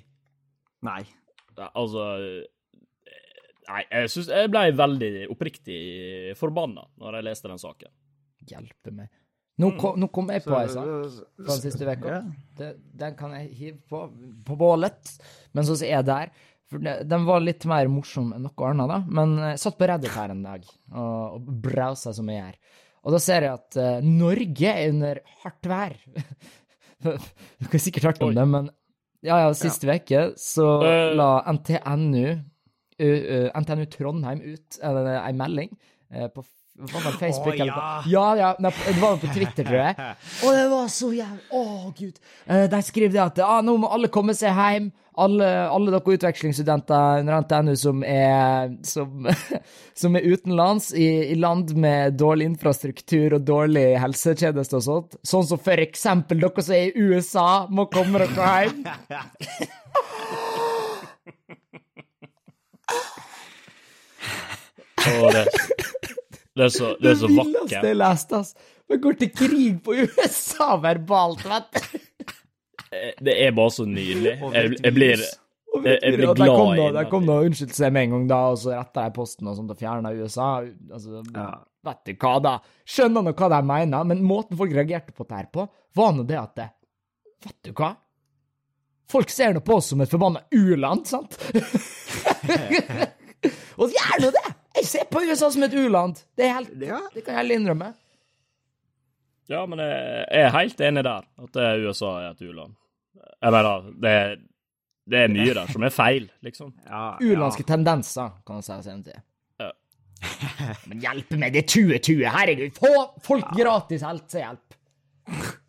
Nei. 0.86 1.02
Altså 1.72 2.06
eh, 2.20 2.44
Nei, 3.66 3.82
jeg 3.90 4.10
syns 4.14 4.28
jeg 4.30 4.50
ble 4.54 4.66
veldig 4.78 5.12
oppriktig 5.34 5.78
forbanna 6.38 6.84
når 7.02 7.18
jeg 7.18 7.26
leste 7.26 7.50
den 7.50 7.62
saken. 7.62 7.94
Hjelpe 8.46 8.94
meg. 8.94 9.10
Nå 9.58 9.72
kom, 9.80 9.96
nå 9.98 10.10
kom 10.14 10.28
jeg 10.34 10.44
på 10.44 10.54
ei 10.58 10.68
sak. 10.70 10.90
Så- 11.16 11.24
fra 11.40 11.54
den 11.54 11.64
siste 11.64 11.88
uka. 11.88 12.18
Ja. 12.60 12.74
Den 13.04 13.16
kan 13.18 13.32
jeg 13.38 13.54
hive 13.56 13.78
på, 13.90 14.04
på 14.46 14.58
bålet, 14.60 15.16
men 15.56 15.66
så 15.66 15.78
er 15.88 16.04
der. 16.06 16.34
For 16.70 16.82
Den 16.82 17.26
var 17.26 17.44
litt 17.46 17.66
mer 17.70 17.88
morsom 17.88 18.34
enn 18.36 18.46
noe 18.48 18.70
annet, 18.70 18.90
da. 18.90 19.00
Men 19.08 19.36
jeg 19.38 19.62
satt 19.62 19.78
på 19.80 19.88
Reddit 19.90 20.14
her 20.16 20.34
en 20.34 20.44
dag 20.44 20.66
og, 20.92 21.38
og 21.38 21.50
browsa 21.66 22.14
som 22.14 22.30
jeg 22.30 22.42
gjør. 22.42 22.60
Og 23.06 23.14
da 23.14 23.20
ser 23.22 23.46
jeg 23.46 23.54
at 23.54 23.78
uh, 23.78 24.06
Norge 24.06 24.72
er 24.72 24.90
under 24.90 25.20
hardt 25.44 25.70
vær. 25.70 25.98
Du 27.62 27.70
har 27.72 27.82
sikkert 27.82 28.10
hørt 28.10 28.22
om 28.26 28.32
Oi. 28.34 28.36
det, 28.38 28.46
men 28.52 28.70
ja, 29.26 29.40
ja, 29.42 29.54
siste 29.58 29.90
uke 29.90 30.28
så 30.38 30.68
Eh. 30.86 31.16
la 31.18 31.30
NTNU 31.56 32.26
uh, 32.30 33.06
uh, 33.06 33.48
NTNU 33.62 33.86
Trondheim 33.90 34.42
ut 34.42 34.78
en, 34.84 35.38
melding 35.40 35.72
eh, 36.12 36.28
på 36.30 36.44
var 36.76 37.06
det, 37.06 37.12
Facebook 37.20 37.54
Å, 37.54 37.56
eller 37.56 37.72
ja. 37.72 38.02
Ja, 38.12 38.26
ja, 38.40 38.50
nei, 38.60 38.72
det 38.84 38.98
var 39.00 39.16
på 39.22 39.30
Twitter, 39.32 39.64
tror 39.64 39.80
jeg. 39.80 39.96
Og 40.44 40.58
det 40.58 40.66
var 40.74 40.90
så 40.92 41.10
jævlig 41.16 41.46
Å, 41.56 41.64
gud. 41.96 42.20
Eh, 42.52 42.66
De 42.74 42.82
skriver 42.84 43.14
det 43.16 43.22
at 43.24 43.42
ah, 43.46 43.62
nå 43.64 43.78
må 43.80 43.88
alle 43.96 44.10
komme 44.12 44.36
seg 44.36 44.52
hjem. 44.60 44.90
Alle, 45.16 45.48
alle 45.72 45.94
dere 45.94 46.16
utvekslingsstudenter 46.18 47.22
under 47.22 47.38
NTNU 47.46 47.76
som 47.80 48.02
er, 48.04 48.74
som, 48.84 49.30
som 50.02 50.18
er 50.20 50.26
utenlands, 50.28 50.90
i, 50.92 51.08
i 51.32 51.38
land 51.40 51.72
med 51.80 52.18
dårlig 52.20 52.50
infrastruktur 52.52 53.38
og 53.38 53.46
dårlig 53.48 53.86
helsetjeneste 54.04 54.76
og 54.82 54.84
sånt, 54.84 55.16
sånn 55.24 55.48
som 55.48 55.62
for 55.64 55.80
eksempel 55.80 56.44
dere 56.44 56.68
som 56.68 56.76
er 56.76 56.90
i 56.92 57.08
USA, 57.14 57.48
må 57.72 57.88
komme 57.96 58.26
dere 58.26 58.52
hjem. 58.66 58.84
Oh, 65.06 65.32
det, 65.32 65.46
det 66.56 66.64
er 66.66 66.72
så, 66.74 66.94
det 67.02 67.12
er 67.12 67.16
så 67.20 67.28
villeste 67.32 67.82
jeg 67.84 67.98
leste, 68.00 68.40
ass. 68.40 68.54
Vi 68.90 68.98
går 69.02 69.18
til 69.20 69.32
krig 69.36 69.80
på 69.84 69.96
USA 69.98 70.76
verbalt, 70.80 71.42
vet 71.50 71.72
du. 71.76 71.98
Eh, 72.94 73.12
Det 73.26 73.34
er 73.48 73.52
bare 73.58 73.72
så 73.76 73.86
nydelig. 73.90 74.38
Jeg, 74.54 74.78
jeg 74.84 74.94
blir 74.96 75.18
Jeg- 75.20 76.00
jeg 76.02 76.14
blir 76.16 76.34
glad 76.38 76.78
i 76.78 76.80
det. 76.80 76.94
Der 76.96 77.10
kom 77.12 77.26
nå 77.28 77.42
unnskyldelse 77.44 77.90
med 77.92 78.04
en 78.04 78.12
gang, 78.12 78.28
da, 78.30 78.38
og 78.54 78.58
så 78.62 78.72
retta 78.78 79.02
jeg 79.04 79.14
posten 79.14 79.48
og 79.52 79.58
sånt 79.58 79.72
og 79.74 79.78
fjerna 79.78 80.14
USA. 80.16 80.62
Altså, 80.92 81.24
Ja. 81.36 81.50
Vet 81.86 82.00
du 82.06 82.14
hva, 82.16 82.40
da? 82.42 82.54
Skjønner 82.88 83.22
nå 83.28 83.34
hva 83.36 83.50
de 83.52 83.60
mener, 83.68 84.04
men 84.06 84.24
måten 84.24 84.58
folk 84.58 84.72
reagerte 84.74 85.12
på 85.14 85.28
det 85.28 85.36
her 85.38 85.50
på, 85.54 85.68
var 85.96 86.14
nå 86.14 86.24
det 86.26 86.38
at 86.40 86.56
det, 86.56 86.70
Vet 87.46 87.60
du 87.64 87.72
hva? 87.74 87.96
Folk 89.08 89.30
ser 89.30 89.54
nå 89.54 89.60
på 89.62 89.76
oss 89.76 89.88
som 89.92 90.02
et 90.02 90.10
forbanna 90.10 90.40
u-land, 90.52 91.06
sant? 91.06 91.36
og 93.78 93.92
gjør 93.92 94.22
nå 94.24 94.32
det! 94.32 94.56
Jeg 94.76 94.88
ser 94.90 95.06
på 95.12 95.22
USA 95.24 95.52
som 95.52 95.64
et 95.64 95.74
u-land. 95.74 96.20
Det 96.38 96.50
helt 96.52 96.74
Ja. 96.84 97.00
Det 97.14 97.24
kan 97.24 97.36
jeg 97.36 97.42
heller 97.44 97.56
innrømme. 97.62 97.94
Ja, 99.48 99.66
men 99.70 99.80
jeg 99.80 100.26
jeg 100.32 100.42
er 100.42 100.56
helt 100.56 100.82
enig 100.82 101.04
der, 101.06 101.28
at 101.46 101.62
USA 101.86 102.12
er 102.22 102.32
et 102.32 102.42
u-land. 102.42 102.76
Jeg 103.42 103.52
mener, 103.54 103.92
det, 104.02 104.14
det 105.06 105.20
er 105.22 105.32
mye 105.32 105.54
der 105.54 105.72
som 105.72 105.84
er 105.86 105.94
feil, 105.94 106.30
liksom. 106.46 106.74
Ja, 106.90 107.18
Ulandske 107.22 107.64
tendenser, 107.64 108.32
kan 108.46 108.60
man 108.60 108.66
si. 108.66 108.78
Sen 108.84 109.04
til. 109.06 109.20
Ja. 109.62 109.72
Men 110.90 111.04
hjelpe 111.04 111.38
meg, 111.38 111.54
det 111.54 111.66
er 111.66 111.70
2020, 111.76 112.26
herregud! 112.36 112.80
Få 112.80 112.94
folk 113.24 113.54
gratis 113.58 114.06
helsehjelp! 114.06 114.80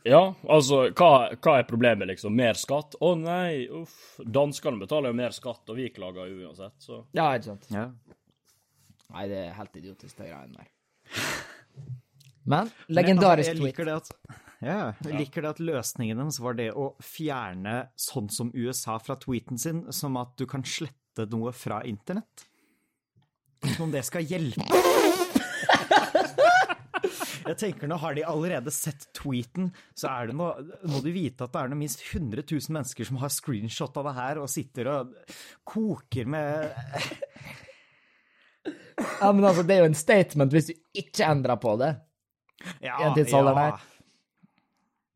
Ja, 0.07 0.21
altså, 0.53 0.83
hva, 0.93 1.11
hva 1.43 1.55
er 1.59 1.67
problemet, 1.69 2.07
liksom? 2.13 2.35
Mer 2.37 2.59
skatt? 2.61 2.95
Å 3.01 3.15
nei, 3.19 3.67
uff. 3.73 4.19
Danskene 4.23 4.79
betaler 4.83 5.11
jo 5.11 5.19
mer 5.19 5.33
skatt, 5.35 5.65
og 5.73 5.79
vi 5.79 5.89
klager 5.95 6.29
uansett, 6.31 6.77
så 6.83 7.03
Ja, 7.17 7.31
ikke 7.35 7.53
sant? 7.53 7.69
Ja. 7.73 7.89
Nei, 9.15 9.29
det 9.31 9.39
er 9.45 9.55
helt 9.59 9.79
idiotisk, 9.79 10.17
de 10.19 10.31
greiene 10.31 10.57
der. 10.59 10.73
Men 12.51 12.71
legendarisk 12.89 13.51
jeg 13.51 13.59
tweet. 13.59 13.71
liker 13.73 13.89
det 13.89 13.97
at 14.01 14.13
Ja, 14.67 14.95
jeg 15.05 15.19
liker 15.21 15.45
det 15.45 15.51
at 15.57 15.59
løsningen 15.61 16.17
deres 16.23 16.39
var 16.41 16.57
det 16.57 16.71
å 16.73 16.95
fjerne 17.05 17.91
sånn 18.01 18.31
som 18.33 18.53
USA 18.55 18.97
fra 19.03 19.19
tweeten 19.21 19.61
sin, 19.61 19.85
som 19.93 20.17
at 20.17 20.33
du 20.41 20.47
kan 20.49 20.65
slette 20.65 21.27
noe 21.33 21.53
fra 21.53 21.83
internett. 21.85 22.47
Som 23.75 23.89
om 23.89 23.93
det 23.93 24.05
skal 24.09 24.25
hjelpe. 24.25 24.65
Jeg 27.47 27.59
tenker 27.61 27.87
Nå 27.87 27.99
har 28.03 28.17
de 28.17 28.25
allerede 28.27 28.73
sett 28.75 29.07
tweeten, 29.15 29.69
så 29.95 30.09
er 30.11 30.31
det 30.31 30.35
noe, 30.39 30.65
må 30.89 30.99
du 31.05 31.13
vite 31.15 31.47
at 31.47 31.53
det 31.55 31.61
er 31.61 31.71
noe 31.71 31.79
minst 31.79 32.03
100 32.03 32.43
000 32.43 32.75
mennesker 32.75 33.07
som 33.07 33.21
har 33.23 33.31
screenshot 33.31 34.01
av 34.01 34.09
det 34.09 34.17
her 34.17 34.41
og 34.43 34.51
sitter 34.51 34.91
og 34.91 35.13
koker 35.69 36.27
med 36.33 36.75
Ja, 39.21 39.33
men 39.33 39.45
altså, 39.45 39.65
det 39.67 39.77
er 39.77 39.85
jo 39.85 39.91
en 39.91 39.99
statement 39.99 40.53
hvis 40.57 40.71
du 40.71 40.75
ikke 41.03 41.29
endrer 41.29 41.61
på 41.63 41.77
det. 41.81 41.93
Ja, 42.81 42.95
ja. 42.95 43.09
en 43.09 43.15
tidsalder. 43.17 43.79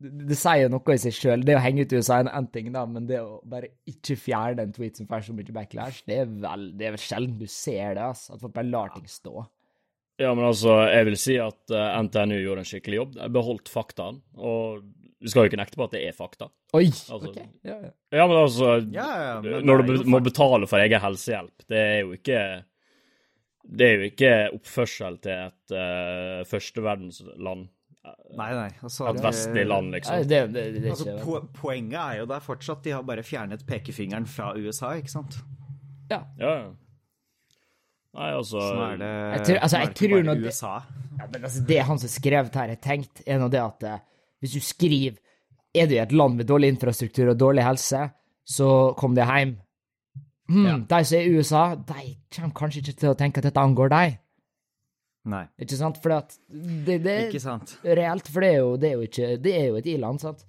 Det, 0.01 0.11
det 0.31 0.37
sier 0.41 0.63
jo 0.65 0.71
noe 0.73 0.95
i 0.97 1.01
seg 1.03 1.17
sjøl. 1.17 1.45
Det 1.45 1.57
å 1.59 1.63
henge 1.63 1.85
ut 1.85 1.93
i 1.93 2.01
USA 2.01 2.21
er 2.23 2.31
en 2.33 2.49
ting, 2.53 2.71
da, 2.73 2.87
men 2.89 3.09
det 3.09 3.21
å 3.21 3.41
bare 3.45 3.73
ikke 3.91 4.17
fjerne 4.17 4.65
en 4.65 4.73
tweet 4.77 5.01
som 5.01 5.09
får 5.11 5.27
så 5.29 5.37
mye 5.37 5.57
backlash, 5.57 6.03
det 6.09 6.23
er 6.23 6.31
vel, 6.31 6.71
det 6.79 6.89
er 6.89 6.95
vel 6.97 7.03
sjelden 7.05 7.37
du 7.41 7.49
ser 7.51 7.97
det, 7.99 8.07
altså. 8.07 8.37
At 8.37 8.45
folk 8.45 8.55
bare 8.57 8.71
lar 8.73 8.95
ting 8.97 9.09
stå. 9.11 9.45
Ja, 10.21 10.33
men 10.37 10.45
altså, 10.45 10.75
jeg 10.93 11.07
vil 11.09 11.19
si 11.21 11.37
at 11.41 11.73
uh, 11.73 12.01
NTNU 12.05 12.39
gjorde 12.43 12.65
en 12.65 12.69
skikkelig 12.69 12.99
jobb. 12.99 13.15
De 13.17 13.29
beholdt 13.33 13.71
faktaen. 13.73 14.21
og 14.37 14.83
du 15.21 15.29
skal 15.29 15.45
jo 15.45 15.51
ikke 15.51 15.59
nekte 15.61 15.77
på 15.77 15.85
at 15.85 15.93
det 15.93 16.01
er 16.09 16.15
fakta. 16.17 16.47
Oi! 16.77 16.87
Altså- 16.89 17.29
ok. 17.29 17.37
Ja, 17.67 17.75
ja. 17.77 17.91
Ja, 18.17 18.27
men 18.27 18.37
altså 18.41 18.71
Ja, 18.89 19.09
ja, 19.21 19.35
men 19.45 19.67
Når 19.69 19.83
du 19.83 19.91
be- 19.93 20.05
må 20.09 20.21
betale 20.25 20.67
for 20.71 20.81
egen 20.81 21.01
helsehjelp, 21.03 21.67
det 21.69 21.77
er 21.81 21.99
jo 22.01 22.15
ikke 22.17 22.39
Det 23.71 23.87
er 23.87 24.01
jo 24.01 24.09
ikke 24.11 24.31
oppførsel 24.57 25.19
til 25.23 25.37
et 25.47 25.75
uh, 25.77 26.41
førsteverdensland. 26.51 27.69
Nei, 28.35 28.51
nei. 28.57 28.69
Altså, 28.83 29.07
Et 29.11 29.19
vestlig 29.23 29.67
land, 29.69 29.91
Nei, 29.93 29.99
liksom. 30.01 30.29
det, 30.31 30.39
det, 30.55 30.63
det 30.75 30.85
er 30.87 30.95
Altså, 30.95 31.17
po 31.23 31.41
poenget 31.55 31.99
er 32.01 32.21
jo 32.23 32.29
der 32.31 32.43
fortsatt. 32.43 32.83
De 32.85 32.95
har 32.97 33.05
bare 33.07 33.23
fjernet 33.27 33.63
pekefingeren 33.69 34.27
fra 34.27 34.55
USA, 34.57 34.95
ikke 34.99 35.13
sant? 35.13 35.37
Ja. 36.11 36.23
Ja, 36.41 36.55
ja. 36.65 36.71
Nei, 38.11 38.31
altså 38.35 38.59
Sånn 38.59 38.81
er 38.89 38.97
det, 38.99 39.11
Jeg 39.37 39.43
tror- 39.47 39.61
altså, 39.63 39.81
jeg 39.85 39.95
tror 40.01 40.23
nå 40.27 40.35
USA. 40.43 40.73
Ja, 41.21 41.27
men 41.31 41.45
altså, 41.45 41.61
det 41.67 41.83
han 41.87 42.01
som 42.03 42.11
skrev 42.11 42.49
her, 42.55 42.69
har 42.73 42.81
tenkt, 42.83 43.23
er 43.27 43.39
nå 43.39 43.51
det 43.53 43.61
at 43.63 43.85
eh, 43.87 44.01
hvis 44.43 44.57
du 44.57 44.61
skriver 44.65 45.19
Er 45.73 45.87
du 45.87 45.95
i 45.95 46.01
et 46.03 46.11
land 46.11 46.35
med 46.35 46.49
dårlig 46.49 46.73
infrastruktur 46.75 47.29
og 47.31 47.39
dårlig 47.39 47.63
helse, 47.63 48.09
så 48.43 48.97
kom 48.99 49.15
deg 49.15 49.29
hjem. 49.31 49.53
Hmm, 50.51 50.83
De 50.91 50.99
som 51.07 51.17
er 51.19 51.29
i 51.29 51.37
USA, 51.39 51.63
de 51.77 52.03
kommer 52.35 52.55
kanskje 52.59 52.81
ikke 52.83 52.97
til 53.05 53.13
å 53.13 53.17
tenke 53.19 53.39
at 53.39 53.47
dette 53.47 53.63
angår 53.63 53.93
deg. 53.93 54.19
Nei, 55.31 55.45
Ikke 55.61 55.77
sant? 55.77 55.99
For 56.01 56.09
det, 56.17 56.97
det 57.05 57.13
er 57.13 57.27
ikke 57.29 57.43
sant. 57.45 57.75
reelt, 57.85 58.29
for 58.33 58.41
det 58.41 58.49
er 58.55 58.61
jo, 58.63 58.71
det 58.81 58.89
er 58.89 58.95
jo 58.97 59.03
ikke 59.05 59.27
Det 59.45 59.53
er 59.53 59.67
jo 59.69 59.77
et 59.77 59.89
i-land, 59.93 60.23
sant? 60.23 60.47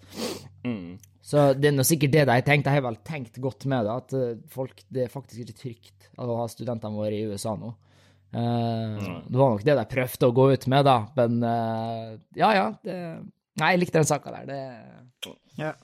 mm. 0.64 0.94
Så 1.22 1.44
det 1.60 1.70
er 1.70 1.76
nå 1.76 1.84
sikkert 1.86 2.12
det 2.16 2.24
de 2.26 2.34
har 2.34 2.42
tenkt. 2.48 2.66
De 2.66 2.72
har 2.74 2.82
vel 2.84 2.98
tenkt 3.06 3.38
godt 3.44 3.68
med 3.70 3.86
det, 3.86 3.98
at 4.00 4.16
eh, 4.18 4.40
folk, 4.52 4.82
det 4.90 5.04
er 5.06 5.12
faktisk 5.12 5.44
ikke 5.44 5.58
trygt 5.60 6.08
å 6.18 6.40
ha 6.40 6.48
studentene 6.50 6.98
våre 6.98 7.14
i 7.14 7.28
USA 7.30 7.54
nå. 7.60 7.70
Eh, 8.32 9.06
det 9.28 9.38
var 9.38 9.54
nok 9.54 9.64
det 9.68 9.76
de 9.78 9.86
prøvde 9.92 10.28
å 10.32 10.36
gå 10.40 10.48
ut 10.56 10.66
med, 10.72 10.88
da, 10.88 10.96
men 11.20 11.38
uh, 11.46 12.18
ja, 12.40 12.50
ja. 12.58 12.66
Det, 12.84 12.98
nei, 13.62 13.70
jeg 13.76 13.84
likte 13.84 14.00
den 14.02 14.10
saka 14.10 14.34
der. 14.40 14.50
Det, 14.50 15.36
Ja. 15.60 15.76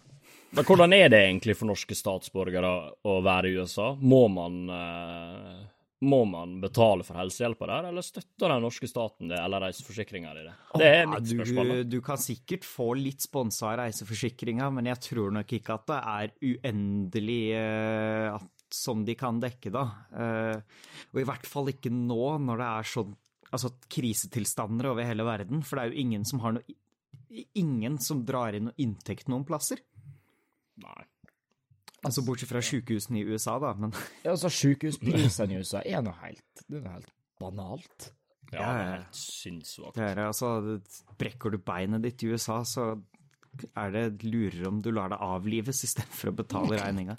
Men 0.56 0.68
hvordan 0.68 0.94
er 0.96 1.10
det 1.12 1.24
egentlig 1.26 1.58
for 1.60 1.70
norske 1.70 1.96
statsborgere 1.98 2.70
å 3.04 3.18
være 3.26 3.52
i 3.52 3.58
USA? 3.60 3.92
Må 4.00 4.28
man 4.32 4.62
eh, 4.72 5.66
må 6.06 6.20
man 6.30 6.60
betale 6.62 7.06
for 7.06 7.18
helsehjelpa 7.18 7.68
der, 7.70 7.88
eller 7.90 8.06
støtter 8.06 8.52
den 8.54 8.62
norske 8.62 8.86
staten 8.90 9.32
det, 9.32 9.40
eller 9.42 9.64
reiseforsikringa 9.66 10.34
di 10.38 10.44
det? 10.46 10.54
Det 10.78 10.90
er 10.94 11.08
mitt 11.10 11.32
spørsmål. 11.32 11.72
Du, 11.80 11.96
du 11.98 12.04
kan 12.06 12.22
sikkert 12.22 12.68
få 12.70 12.92
litt 13.00 13.26
sponsa 13.26 13.72
av 13.72 13.80
reiseforsikringa, 13.82 14.70
men 14.78 14.92
jeg 14.92 15.02
tror 15.10 15.34
nok 15.40 15.56
ikke 15.58 15.78
at 15.80 15.88
det 15.90 16.00
er 16.14 16.36
uendelig 16.52 17.42
eh, 17.58 18.28
at, 18.36 18.68
som 18.74 19.02
de 19.08 19.18
kan 19.18 19.42
dekke, 19.42 19.74
da. 19.74 19.86
Eh, 20.14 20.84
og 21.16 21.24
i 21.24 21.26
hvert 21.32 21.50
fall 21.50 21.74
ikke 21.74 21.94
nå, 21.94 22.22
når 22.46 22.62
det 22.62 22.70
er 22.70 22.92
sånn 22.94 23.16
altså, 23.50 23.74
krisetilstander 23.90 24.92
over 24.94 25.08
hele 25.08 25.26
verden, 25.26 25.66
for 25.66 25.80
det 25.80 25.88
er 25.88 25.96
jo 25.96 26.06
ingen 26.06 26.28
som 26.30 26.46
har 26.46 26.60
noe 26.60 26.78
Ingen 27.60 27.98
som 28.02 28.22
drar 28.26 28.56
inn 28.56 28.70
noe 28.70 28.80
inntekt 28.82 29.28
noen 29.30 29.44
plasser. 29.46 29.82
Nei. 30.84 31.06
Altså 32.06 32.22
Bortsett 32.24 32.52
fra 32.52 32.62
sykehusene 32.64 33.20
i 33.20 33.26
USA, 33.28 33.58
da, 33.62 33.74
men 33.78 33.92
ja, 34.26 34.32
altså, 34.36 34.52
Sykehusprisene 34.54 35.56
i 35.58 35.62
USA 35.64 35.82
er 35.82 36.04
noe 36.06 36.16
helt, 36.22 36.46
det 36.68 36.80
er 36.80 36.86
noe 36.86 36.96
helt 37.00 37.14
banalt. 37.42 38.12
Ja, 38.48 38.62
det 38.62 38.66
er 38.68 38.92
helt 38.94 39.18
sinnssvakt. 39.20 39.98
det 39.98 40.06
er, 40.14 40.22
altså, 40.30 40.52
brekker 41.20 41.52
du 41.52 41.60
beinet 41.60 42.06
ditt 42.06 42.24
i 42.24 42.30
USA, 42.32 42.62
så 42.68 42.92
er 43.74 43.94
det 43.94 44.24
lurere 44.30 44.70
om 44.70 44.80
du 44.86 44.92
lar 44.94 45.10
det 45.10 45.18
avlives 45.26 45.82
istedenfor 45.88 46.32
å 46.32 46.36
betale 46.38 46.78
regninga. 46.78 47.18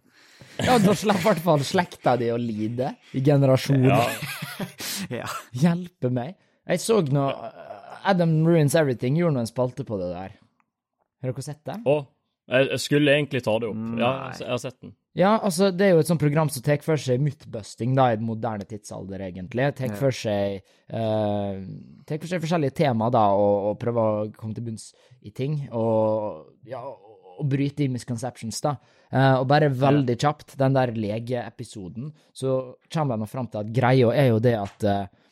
Ja, 0.62 0.76
da 0.78 0.94
slipper 0.94 1.18
i 1.18 1.26
hvert 1.26 1.42
fall 1.42 1.64
slekta 1.66 2.14
di 2.20 2.30
å 2.30 2.38
lide 2.38 2.92
i 3.18 3.22
generasjoner. 3.26 3.90
Ja, 3.90 4.68
Ja. 5.20 5.26
Hjelpe 5.54 6.10
meg. 6.14 6.36
Jeg 6.68 6.82
så 6.82 6.98
nå 7.06 7.24
uh, 7.30 7.98
Adam 8.08 8.32
Ruins 8.46 8.74
Everything 8.78 9.18
gjorde 9.18 9.38
nå 9.38 9.44
en 9.44 9.50
spalte 9.50 9.86
på 9.86 9.98
det 10.00 10.08
der. 10.12 10.34
Har 11.22 11.32
dere 11.32 11.44
sett 11.44 11.62
det? 11.66 11.78
og 11.88 12.06
jeg, 12.49 12.69
jeg 12.73 12.83
skulle 12.83 13.14
egentlig 13.14 13.43
ta 13.45 13.55
det 13.61 13.69
opp. 13.69 13.83
Ja, 14.00 14.12
Nei. 14.23 14.33
jeg 14.40 14.50
har 14.50 14.62
sett 14.62 14.78
den. 14.81 14.95
Ja, 15.19 15.33
altså, 15.37 15.71
det 15.75 15.87
er 15.87 15.97
jo 15.97 16.02
et 16.05 16.11
sånt 16.11 16.23
program 16.23 16.50
som 16.52 16.62
tar 16.64 16.81
for 16.85 17.00
seg 17.00 17.23
mythbusting 17.23 17.97
da, 17.99 18.09
i 18.12 18.19
den 18.21 18.28
moderne 18.28 18.67
tidsalder, 18.69 19.25
egentlig. 19.26 19.67
Tar 19.78 19.95
for 19.99 20.14
seg 20.14 20.62
uh, 20.95 21.59
tar 22.09 22.23
for 22.23 22.31
seg 22.31 22.43
forskjellige 22.45 22.76
tema 22.78 23.11
da, 23.12 23.26
og, 23.35 23.73
og 23.73 23.78
prøver 23.83 24.09
å 24.09 24.31
komme 24.38 24.57
til 24.57 24.69
bunns 24.69 24.90
i 25.26 25.35
ting, 25.35 25.61
og, 25.75 26.55
ja, 26.71 26.85
og, 26.87 27.21
og 27.38 27.50
bryte 27.50 27.85
i 27.85 27.93
misconceptions, 27.93 28.62
da. 28.64 28.76
Uh, 29.09 29.40
og 29.40 29.47
bare 29.50 29.73
veldig 29.73 30.19
kjapt, 30.21 30.57
den 30.61 30.76
der 30.76 30.95
legeepisoden, 30.95 32.12
så 32.37 32.59
kommer 32.93 33.17
de 33.17 33.25
nå 33.25 33.31
fram 33.31 33.49
til 33.50 33.64
at 33.64 33.75
greia 33.75 34.12
er 34.14 34.31
jo 34.33 34.43
det 34.45 34.57
at 34.61 34.88
uh, 34.88 35.25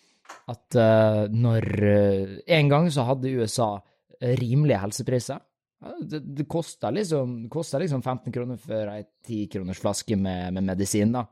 at 0.51 0.79
uh, 0.79 1.27
når 1.33 1.67
eh, 1.87 2.37
En 2.59 2.71
gang 2.71 2.89
så 2.93 3.07
hadde 3.09 3.35
USA 3.35 3.77
rimelige 4.17 4.81
helsepriser. 4.81 5.41
Ja, 5.85 5.92
Det, 6.00 6.21
det 6.38 6.47
koster 6.49 6.95
liksom, 6.95 7.49
liksom 7.50 8.02
15 8.02 8.33
kroner 8.33 8.61
for 8.61 8.92
ei 8.92 9.04
10 9.26 9.49
kroners 9.52 9.80
flaske 9.83 10.16
med, 10.16 10.54
med 10.56 10.64
medisin, 10.73 11.12
da. 11.12 11.26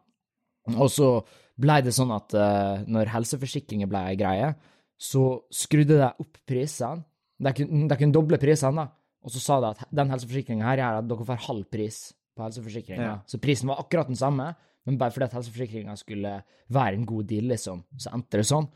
Og 0.74 0.88
så 0.92 1.08
blei 1.60 1.80
det 1.84 1.94
sånn 1.94 2.12
at 2.14 2.34
uh, 2.36 2.84
når 2.88 3.12
helseforsikringer 3.12 3.88
ble 3.90 4.04
ei 4.10 4.18
greie, 4.20 4.52
så 5.00 5.24
skrudde 5.52 5.98
de 6.00 6.08
opp 6.08 6.38
prisene. 6.48 7.04
De 7.40 7.52
de 7.52 7.98
kunne 7.98 8.14
doble 8.14 8.38
prisene, 8.40 8.84
da. 8.84 8.88
Og 9.24 9.32
så 9.32 9.40
sa 9.40 9.58
de 9.60 9.72
at 9.72 9.84
den 9.92 10.12
helseforsikringa 10.12 10.66
her 10.68 10.82
gjør 10.82 11.00
at 11.00 11.08
dere 11.08 11.26
får 11.30 11.44
halv 11.46 11.68
pris 11.72 11.98
på 12.36 12.44
helseforsikringa. 12.44 13.04
Ja. 13.08 13.16
Så 13.28 13.40
prisen 13.40 13.70
var 13.70 13.80
akkurat 13.80 14.10
den 14.10 14.20
samme, 14.20 14.50
men 14.84 14.98
bare 15.00 15.14
fordi 15.14 15.28
at 15.30 15.36
helseforsikringa 15.38 15.94
skulle 15.96 16.34
være 16.74 16.98
en 16.98 17.06
god 17.08 17.28
deal, 17.30 17.48
liksom, 17.52 17.84
så 17.96 18.12
endte 18.16 18.40
det 18.40 18.48
sånn. 18.50 18.68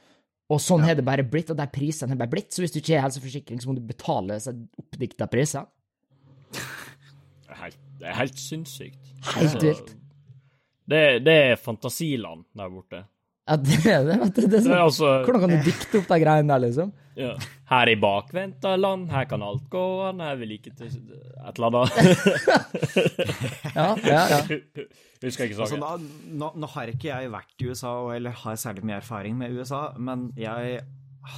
Og 0.48 0.60
sånn 0.64 0.84
har 0.86 0.96
det 0.96 1.04
bare 1.04 1.26
blitt, 1.28 1.50
og 1.52 1.58
de 1.58 1.66
prisene 1.68 2.14
har 2.14 2.20
bare 2.22 2.32
blitt. 2.32 2.54
Så 2.54 2.62
hvis 2.64 2.72
du 2.72 2.78
ikke 2.80 2.96
har 2.96 3.04
helseforsikring, 3.04 3.60
så 3.60 3.68
må 3.68 3.76
du 3.76 3.82
betale 3.84 4.38
seg 4.40 4.62
oppdikta 4.80 5.28
priser. 5.28 5.68
Det 6.54 7.52
er 7.52 7.60
helt, 7.64 7.78
er 8.00 8.32
sinnssykt. 8.40 9.12
Helt 9.34 9.62
vilt. 9.64 9.92
Det, 10.88 11.02
det 11.20 11.34
er 11.50 11.60
fantasiland 11.60 12.46
der 12.56 12.72
borte. 12.72 13.02
Ja, 13.48 13.56
det, 13.56 13.78
det, 13.80 14.16
vet 14.20 14.34
du, 14.36 14.42
det 14.44 14.58
er 14.58 14.58
er 14.58 14.64
sånn, 14.66 14.80
altså 14.84 15.10
hvordan 15.24 15.40
kan 15.46 15.52
du 15.54 15.62
dikte 15.64 16.00
opp 16.02 16.10
de 16.10 16.18
greiene 16.20 16.50
der, 16.52 16.60
liksom? 16.66 16.90
ja. 17.18 17.30
Her 17.68 17.90
i 17.92 17.96
bakvendta 18.00 18.74
land, 18.78 19.08
her 19.12 19.24
kan 19.28 19.42
alt 19.44 19.64
gå 19.72 19.80
an, 20.06 20.20
her 20.24 20.36
vil 20.40 20.48
vi 20.48 20.58
like 20.58 20.70
til 20.76 20.88
et 20.88 21.58
eller 21.58 21.80
annet. 21.82 21.92
Ja, 23.78 23.88
ja, 24.04 24.22
ja. 24.32 24.38
Husker 25.22 25.48
ikke 25.48 25.58
Altså, 25.64 25.76
saken. 25.76 25.82
nå, 25.82 26.36
nå, 26.40 26.52
nå 26.62 26.70
har 26.74 26.92
ikke 26.92 27.10
jeg 27.10 27.32
vært 27.32 27.64
i 27.64 27.68
USA, 27.72 27.92
eller 28.14 28.36
har 28.44 28.56
særlig 28.60 28.86
mye 28.88 29.00
erfaring 29.00 29.36
med 29.40 29.56
USA, 29.56 29.82
men 29.98 30.28
jeg 30.38 30.80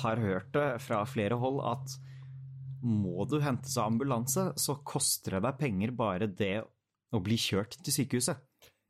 har 0.01 0.23
hørt 0.23 0.53
det 0.55 0.69
fra 0.85 1.01
flere 1.09 1.39
hold 1.41 1.59
at 1.67 1.97
må 2.87 3.27
du 3.29 3.39
hentes 3.45 3.75
av 3.77 3.91
ambulanse, 3.91 4.51
så 4.61 4.79
koster 4.87 5.37
det 5.37 5.43
deg 5.49 5.59
penger 5.61 5.91
bare 5.97 6.29
det 6.31 6.55
å 7.11 7.21
bli 7.25 7.37
kjørt 7.41 7.75
til 7.85 7.97
sykehuset. 7.97 8.39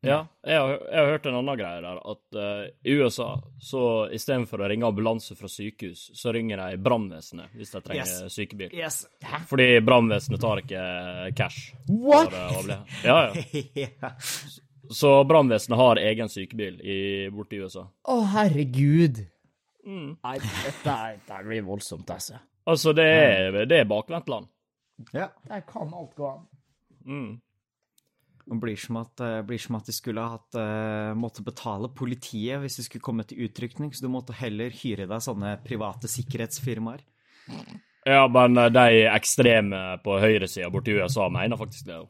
Ja, 0.03 0.23
jeg 0.49 0.57
har, 0.57 0.71
jeg 0.89 0.97
har 0.97 1.11
hørt 1.11 1.27
en 1.29 1.35
annen 1.37 1.59
greie 1.61 1.81
der, 1.85 1.99
at 2.13 2.37
uh, 2.41 2.63
i 2.89 2.95
USA, 2.97 3.27
så 3.61 3.81
istedenfor 4.17 4.63
å 4.65 4.69
ringe 4.73 4.87
ambulanse 4.89 5.35
fra 5.37 5.49
sykehus, 5.53 6.07
så 6.17 6.33
ringer 6.33 6.57
de 6.63 6.79
brannvesenet 6.81 7.53
hvis 7.59 7.75
de 7.75 7.83
trenger 7.85 8.07
Yes. 8.09 8.33
sykebil. 8.33 8.71
Yes. 8.73 9.03
Fordi 9.51 9.67
brannvesenet 9.85 10.41
tar 10.41 10.63
ikke 10.63 10.85
cash. 11.37 11.75
What? 11.91 12.33
eh, 12.33 12.71
Ja, 13.05 13.19
ja. 13.29 13.45
ja. 14.01 14.13
Så 14.91 15.13
brannvesenet 15.29 15.77
har 15.79 16.01
egen 16.03 16.33
sykebil 16.33 16.81
i, 16.81 16.99
borte 17.31 17.59
i 17.59 17.61
USA. 17.61 17.85
Å, 18.09 18.17
herregud. 18.33 19.21
Mm. 19.85 20.17
Nei, 20.25 20.33
dette, 20.41 20.97
dette 21.29 21.43
blir 21.47 21.63
voldsomt, 21.69 22.09
altså. 22.17 22.41
Altså, 22.69 22.93
det 22.97 23.05
er, 23.05 23.61
det 23.69 23.83
er 23.85 23.87
bakvendtland. 23.93 24.49
ja. 25.13 25.29
Der 25.49 25.61
kan 25.69 25.93
alt 25.97 26.17
gå 26.17 26.27
an. 26.33 26.43
Mm. 27.05 27.31
Det 28.51 28.59
blir 28.59 28.77
som 28.77 28.97
at, 28.99 29.21
eh, 29.23 29.43
blir 29.47 29.59
som 29.63 29.77
at 29.79 29.87
de 29.87 29.93
skulle 29.95 30.21
ha 30.21 30.35
hatt, 30.35 30.57
eh, 30.59 31.15
måtte 31.15 31.45
betale 31.47 31.87
politiet 31.95 32.59
hvis 32.59 32.81
de 32.81 32.83
skulle 32.83 33.05
komme 33.07 33.23
til 33.23 33.45
utrykning, 33.47 33.93
så 33.95 34.03
du 34.03 34.09
måtte 34.11 34.35
heller 34.35 34.75
hyre 34.75 35.07
deg 35.07 35.23
sånne 35.23 35.53
private 35.63 36.11
sikkerhetsfirmaer. 36.11 37.05
Ja, 38.07 38.27
men 38.27 38.59
eh, 38.59 38.73
de 38.75 39.05
ekstreme 39.07 40.01
på 40.03 40.19
høyresida 40.19 40.71
borti 40.73 40.97
USA 40.99 41.29
mener 41.31 41.61
faktisk 41.61 41.87
det. 41.93 42.01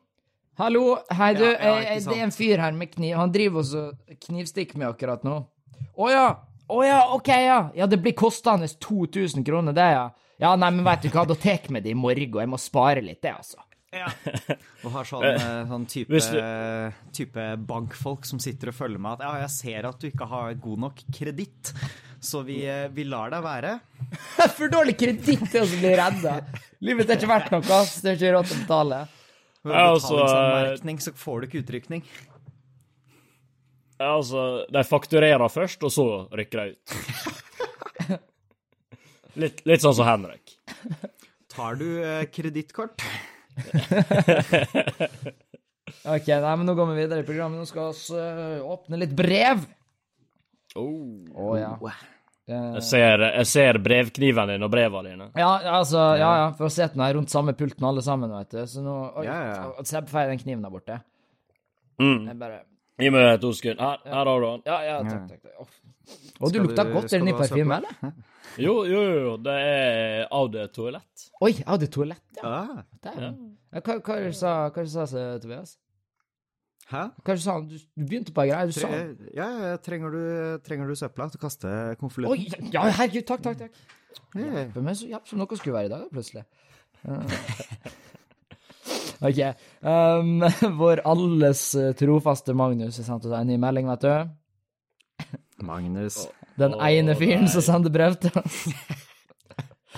Hallo, 0.61 0.99
hei 1.13 1.35
du, 1.37 1.45
Ja, 1.45 1.77
ja, 1.85 2.01
det 2.01 2.17
er 2.17 2.25
en 2.25 2.33
fyr 2.33 2.61
her 2.61 2.73
med 2.73 2.95
kniv. 2.95 3.17
Han 3.17 3.33
driver 3.33 3.61
også 3.61 3.85
knivstikk 4.25 4.75
med 4.81 4.89
akkurat 4.89 5.25
nå. 5.25 5.43
Å 5.97 6.11
ja, 6.11 6.27
å 6.73 6.83
ja, 6.87 7.01
OK, 7.17 7.29
ja. 7.29 7.63
Ja, 7.77 7.87
det 7.87 8.01
blir 8.01 8.17
kostende 8.17 8.69
2000 8.69 9.45
kroner, 9.45 9.77
det, 9.77 9.93
ja. 9.93 10.07
Ja, 10.41 10.55
nei, 10.57 10.71
men 10.73 10.87
vet 10.89 11.05
du 11.05 11.13
hva, 11.13 11.27
da 11.29 11.37
tar 11.37 11.61
vi 11.67 11.77
med 11.77 11.85
det 11.85 11.93
i 11.93 11.99
morgen, 11.99 12.41
jeg 12.41 12.49
må 12.49 12.61
spare 12.61 13.05
litt, 13.05 13.21
det, 13.21 13.37
altså. 13.37 13.61
Og 14.85 14.93
har 14.95 15.07
sånn, 15.09 15.25
eh, 15.27 15.65
sånn 15.67 15.87
type, 15.91 16.21
du- 16.31 17.11
type 17.17 17.47
bankfolk 17.67 18.27
som 18.29 18.39
sitter 18.43 18.71
og 18.71 18.77
følger 18.77 19.03
med 19.03 19.19
at 19.19 19.25
ja, 19.27 19.33
jeg 19.43 19.51
ser 19.57 19.89
at 19.89 19.99
du 19.99 20.07
ikke 20.11 20.29
har 20.31 20.55
god 20.63 20.83
nok 20.87 21.01
kreditt, 21.17 21.73
så 22.23 22.45
vi, 22.47 22.61
eh, 22.71 22.87
vi 22.95 23.03
lar 23.09 23.33
deg 23.35 23.43
være. 23.43 23.73
For 24.59 24.71
dårlig 24.71 24.95
kreditt 25.01 25.43
til 25.51 25.65
å 25.65 25.69
bli 25.73 25.95
redda. 25.99 26.37
Livet 26.87 27.11
er 27.11 27.19
ikke 27.19 27.33
verdt 27.33 27.51
noe, 27.55 27.65
ass. 27.81 27.97
Det 28.05 28.13
er 28.13 28.21
ikke 28.21 28.35
råd 28.37 28.51
til 28.53 28.57
å 28.57 28.63
betale. 28.63 29.01
Med 29.67 29.77
altså, 29.77 30.15
betalingsanmerkning 30.17 31.03
så 31.05 31.13
får 31.21 31.41
du 31.43 31.49
ikke 31.49 31.63
utrykning. 31.65 32.05
Ja, 34.01 34.15
altså, 34.15 34.45
de 34.73 34.85
fakturerer 34.89 35.51
først, 35.53 35.83
og 35.85 35.93
så 35.93 36.07
rykker 36.33 36.63
de 36.63 36.77
ut. 36.77 38.21
Litt, 39.41 39.61
litt 39.69 39.83
sånn 39.85 39.95
som 39.95 40.09
Henrik. 40.09 40.57
Tar 41.53 41.77
du 41.79 41.87
eh, 42.03 42.25
kredittkort? 42.35 43.05
OK, 46.15 46.29
nei, 46.31 46.55
men 46.57 46.67
nå 46.69 46.75
går 46.79 46.89
vi 46.93 47.03
videre 47.03 47.23
i 47.23 47.27
programmet. 47.27 47.61
Nå 47.61 47.67
skal 47.69 47.93
vi 47.93 48.21
øh, 48.21 48.71
åpne 48.73 49.01
litt 49.03 49.13
brev. 49.17 49.67
Oh. 50.79 51.27
oh 51.35 51.55
ja. 51.59 51.73
Eh, 52.51 52.73
Jeg, 52.79 52.85
ser, 52.87 53.25
jeg 53.27 53.49
ser 53.51 53.79
brevkniven 53.83 54.55
din 54.55 54.67
og 54.67 54.73
brevene 54.73 55.13
dine. 55.13 55.29
Ja, 55.39 55.53
altså, 55.79 56.01
ja, 56.19 56.31
ja, 56.45 56.49
for 56.59 56.69
å 56.69 56.73
se 56.73 56.89
den 56.93 57.05
her 57.05 57.17
rundt 57.19 57.33
samme 57.33 57.55
pulten 57.59 57.87
alle 57.87 58.03
sammen, 58.07 58.33
vet 58.35 58.57
du. 58.57 58.63
Så 58.71 58.85
nå 58.85 58.97
Oi, 59.21 59.27
ja. 59.29 59.39
ja. 59.51 59.87
Seb 59.87 60.11
feier 60.11 60.33
den 60.33 60.43
kniven 60.43 60.65
der 60.67 60.75
borte. 60.75 61.01
Mm. 62.01 62.21
Jeg 62.31 62.41
bare 62.41 62.63
Gi 63.01 63.13
meg 63.15 63.41
to 63.43 63.53
sekunder. 63.57 63.83
Her, 63.85 64.03
her 64.15 64.31
har 64.33 64.45
du 64.45 64.49
den. 64.49 64.65
Ja, 64.71 64.81
ja, 64.87 64.99
takk, 65.07 65.29
takk. 65.29 65.43
takk. 65.43 65.61
Oh. 65.61 65.77
Og 66.41 66.53
du 66.53 66.63
lukta 66.65 66.87
godt. 66.89 67.13
Ny 67.13 67.33
du 67.33 67.39
parfyme, 67.39 67.81
eller? 67.81 68.17
Jo, 68.59 68.81
jo, 68.89 69.03
jo. 69.25 69.37
Det 69.45 69.53
er 69.63 70.25
Audi 70.35 70.59
det 70.59 70.71
toalett. 70.75 71.29
Oi, 71.41 71.53
Audi 71.67 71.87
det 71.87 71.93
toalett, 71.95 72.27
ja. 72.41 72.51
Ah. 72.51 72.83
Ja, 73.07 73.31
Hva, 73.79 74.01
hva 74.03 74.19
sa, 74.35 74.57
hva 74.75 74.83
du 74.83 74.91
sa, 74.91 75.07
Tobias? 75.39 75.77
hæ? 76.91 77.03
Hva 77.23 77.35
det 77.35 77.39
du 77.39 77.45
sa? 77.45 77.57
Du, 77.61 77.77
du 77.79 78.07
begynte 78.07 78.35
på 78.35 78.45
ei 78.45 78.51
greie. 78.51 78.67
Du 78.71 78.75
sa 78.75 78.91
ja, 78.91 79.49
ja, 79.63 79.77
trenger 79.85 80.15
du, 80.15 80.23
trenger 80.67 80.91
du 80.91 80.99
søpla 80.99 81.29
til 81.31 81.41
å 81.41 81.45
kaste 81.45 81.75
konvolutten? 82.01 82.35
Oi, 82.35 82.71
ja, 82.75 82.87
herregud, 82.89 83.27
takk, 83.29 83.45
takk, 83.47 83.65
takk. 83.65 83.83
Ja. 84.35 84.49
Hjelper 84.65 84.87
meg 84.87 84.99
så 84.99 85.11
hjelp 85.11 85.31
som 85.31 85.41
noe 85.41 85.59
skulle 85.59 85.77
være 85.77 85.91
i 85.91 85.95
dag, 85.95 86.07
plutselig. 86.11 86.47
OK. 89.21 89.41
Um, 89.81 90.45
vår 90.81 91.03
alles 91.05 91.75
eh, 91.75 91.93
trofaste 91.93 92.55
Magnus 92.57 92.99
har 92.99 93.09
sendt 93.09 93.29
oss 93.29 93.37
en 93.37 93.51
ny 93.51 93.59
melding, 93.61 93.89
vet 93.93 94.07
du. 94.07 95.31
Magnus. 95.67 96.23
Den 96.61 96.75
oh, 96.77 96.87
ene 96.89 97.17
fyren 97.19 97.49
som 97.53 97.65
sender 97.65 97.93
brev 97.93 98.19
til 98.21 98.35
oss. 98.41 98.65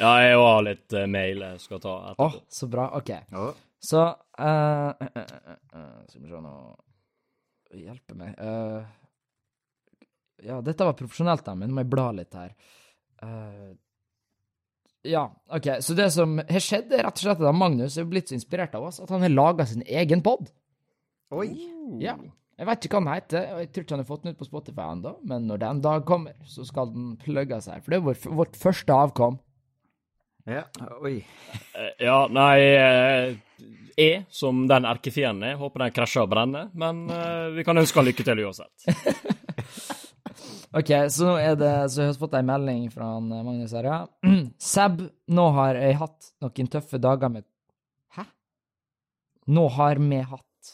Ja, 0.00 0.14
jeg 0.24 0.38
har 0.40 0.62
litt 0.64 0.94
eh, 0.96 1.04
mail 1.10 1.42
jeg 1.44 1.58
skal 1.60 1.80
ta 1.82 1.90
etterpå. 2.10 2.24
Oh, 2.24 2.36
så 2.48 2.68
bra. 2.72 2.86
OK. 2.96 3.10
Oh. 3.36 3.50
Så 3.82 4.00
uh, 4.00 4.46
uh, 4.88 5.18
uh, 5.18 5.52
eh, 5.74 5.98
Skal 6.08 6.22
vi 6.22 6.30
se 6.30 6.40
nå 6.40 6.54
Hjelpe 7.72 8.16
meg. 8.16 8.34
Eh, 8.36 8.82
ja, 10.44 10.58
dette 10.60 10.84
var 10.84 10.96
profesjonelt, 10.98 11.44
da, 11.46 11.54
men 11.56 11.70
nå 11.70 11.76
må 11.78 11.84
jeg 11.84 11.88
bla 11.94 12.10
litt 12.12 12.36
her. 12.36 12.50
Eh, 13.24 13.70
ja, 15.08 15.24
OK. 15.50 15.68
Så 15.82 15.96
det 15.98 16.10
som 16.14 16.36
har 16.38 16.62
skjedd, 16.62 16.92
er 16.94 17.06
rett 17.08 17.18
og 17.18 17.24
slett 17.24 17.42
at 17.42 17.56
Magnus 17.58 17.96
er 17.98 18.06
blitt 18.08 18.30
så 18.30 18.36
inspirert 18.38 18.74
av 18.78 18.86
oss 18.90 19.00
at 19.02 19.10
han 19.10 19.24
har 19.24 19.32
laga 19.34 19.66
sin 19.68 19.82
egen 19.86 20.22
pod. 20.24 20.50
Oi! 21.34 21.48
Ja. 22.02 22.16
Jeg 22.60 22.68
vet 22.68 22.84
ikke 22.86 22.98
hva 23.00 23.02
den 23.02 23.14
heter, 23.16 23.46
og 23.54 23.62
jeg 23.62 23.70
tror 23.72 23.84
ikke 23.84 23.94
han 23.96 24.02
har 24.04 24.08
fått 24.10 24.22
den 24.26 24.34
ut 24.34 24.38
på 24.42 24.46
Spotify 24.46 24.84
ennå, 24.92 25.14
men 25.26 25.46
når 25.48 25.62
den 25.64 25.80
dag 25.82 26.04
kommer, 26.06 26.34
så 26.46 26.66
skal 26.68 26.92
den 26.92 27.14
plugges 27.18 27.66
her. 27.72 27.80
For 27.82 27.94
det 27.94 27.98
er 27.98 28.04
vår, 28.06 28.18
vårt 28.42 28.58
første 28.60 28.94
avkom. 28.94 29.40
Ja, 30.46 30.64
oi. 31.02 31.16
Eh, 31.78 31.90
Ja, 32.02 32.26
nei 32.30 32.58
eh, 32.66 33.34
Jeg, 33.94 34.24
som 34.34 34.64
den 34.70 34.86
erkefienden 34.90 35.48
er, 35.52 35.58
håper 35.60 35.84
den 35.84 35.94
krasjer 35.96 36.24
og 36.26 36.30
brenner, 36.34 36.68
men 36.74 37.04
eh, 37.10 37.50
vi 37.56 37.64
kan 37.66 37.78
ønske 37.78 37.98
han 38.00 38.08
lykke 38.10 38.26
til 38.26 38.44
uansett. 38.44 38.86
OK, 40.72 40.90
så 41.12 41.26
nå 41.28 41.32
er 41.36 41.56
det 41.60 41.72
Så 41.92 42.00
jeg 42.00 42.12
har 42.12 42.20
fått 42.20 42.36
ei 42.38 42.44
melding 42.48 42.86
fra 42.92 43.10
han, 43.14 43.26
eh, 43.32 43.42
Magnus 43.44 43.74
her, 43.76 43.88
ja. 43.88 43.98
Seb, 44.72 45.02
nå 45.28 45.48
har 45.58 45.76
jeg 45.80 45.98
hatt 46.00 46.30
noen 46.44 46.70
tøffe 46.72 47.00
dager 47.02 47.32
med 47.32 47.44
Hæ? 48.16 48.24
Nå 49.52 49.66
har 49.76 50.00
vi 50.00 50.22
hatt 50.22 50.72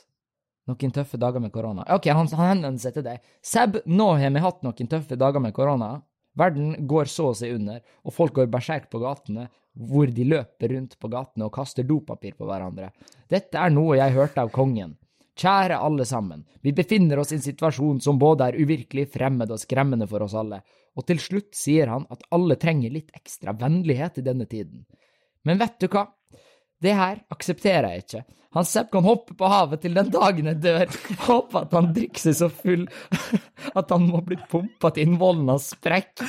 noen 0.69 0.93
tøffe 0.95 1.19
dager 1.19 1.43
med 1.43 1.51
korona. 1.53 1.87
OK, 1.97 2.11
han, 2.13 2.29
han 2.37 2.51
henvender 2.53 2.83
seg 2.83 2.99
til 2.99 3.07
deg. 3.07 3.25
Seb, 3.43 3.81
nå 3.89 4.13
har 4.21 4.35
vi 4.35 4.45
hatt 4.45 4.63
noen 4.67 4.91
tøffe 4.93 5.19
dager 5.19 5.43
med 5.43 5.57
korona. 5.57 5.95
Verden 6.39 6.75
går 6.87 7.09
så 7.11 7.33
å 7.33 7.35
si 7.35 7.49
under, 7.51 7.81
og 8.07 8.15
folk 8.15 8.37
går 8.37 8.51
berserk 8.53 8.87
på 8.93 9.01
gatene, 9.03 9.49
hvor 9.89 10.11
de 10.13 10.27
løper 10.29 10.75
rundt 10.75 10.95
på 11.01 11.11
gatene 11.11 11.49
og 11.49 11.55
kaster 11.57 11.87
dopapir 11.87 12.37
på 12.39 12.47
hverandre. 12.47 12.93
Dette 13.31 13.59
er 13.59 13.73
noe 13.75 13.97
jeg 13.99 14.15
hørte 14.15 14.45
av 14.45 14.53
kongen. 14.55 14.95
Kjære 15.39 15.79
alle 15.79 16.03
sammen, 16.09 16.43
vi 16.67 16.73
befinner 16.75 17.21
oss 17.23 17.31
i 17.31 17.37
en 17.37 17.45
situasjon 17.45 18.01
som 18.03 18.19
både 18.19 18.49
er 18.49 18.59
uvirkelig, 18.59 19.07
fremmed 19.13 19.53
og 19.55 19.61
skremmende 19.63 20.09
for 20.11 20.25
oss 20.27 20.35
alle, 20.35 20.65
og 20.99 21.07
til 21.07 21.21
slutt 21.23 21.53
sier 21.55 21.91
han 21.93 22.09
at 22.11 22.25
alle 22.35 22.57
trenger 22.59 22.91
litt 22.91 23.13
ekstra 23.15 23.55
vennlighet 23.55 24.19
i 24.19 24.25
denne 24.27 24.49
tiden. 24.51 24.83
Men 25.47 25.61
vet 25.63 25.79
du 25.79 25.87
hva? 25.93 26.09
Det 26.83 26.93
her 26.95 27.23
aksepterer 27.35 27.89
jeg 27.97 28.05
ikke. 28.05 28.25
Han 28.57 28.65
Sepp 28.65 28.89
kan 28.95 29.05
hoppe 29.05 29.35
på 29.37 29.49
havet 29.51 29.83
til 29.85 29.93
den 29.95 30.09
dagen 30.11 30.47
jeg 30.49 30.59
dør. 30.65 30.95
Håper 31.27 31.67
at 31.67 31.75
han 31.77 31.91
drikker 31.95 32.23
seg 32.23 32.37
så 32.39 32.49
full 32.49 32.87
at 33.77 33.91
han 33.93 34.07
må 34.09 34.23
bli 34.25 34.39
pumpa 34.51 34.89
til 34.97 35.05
innvollen 35.11 35.51
hans 35.53 35.67
sprekk. 35.75 36.23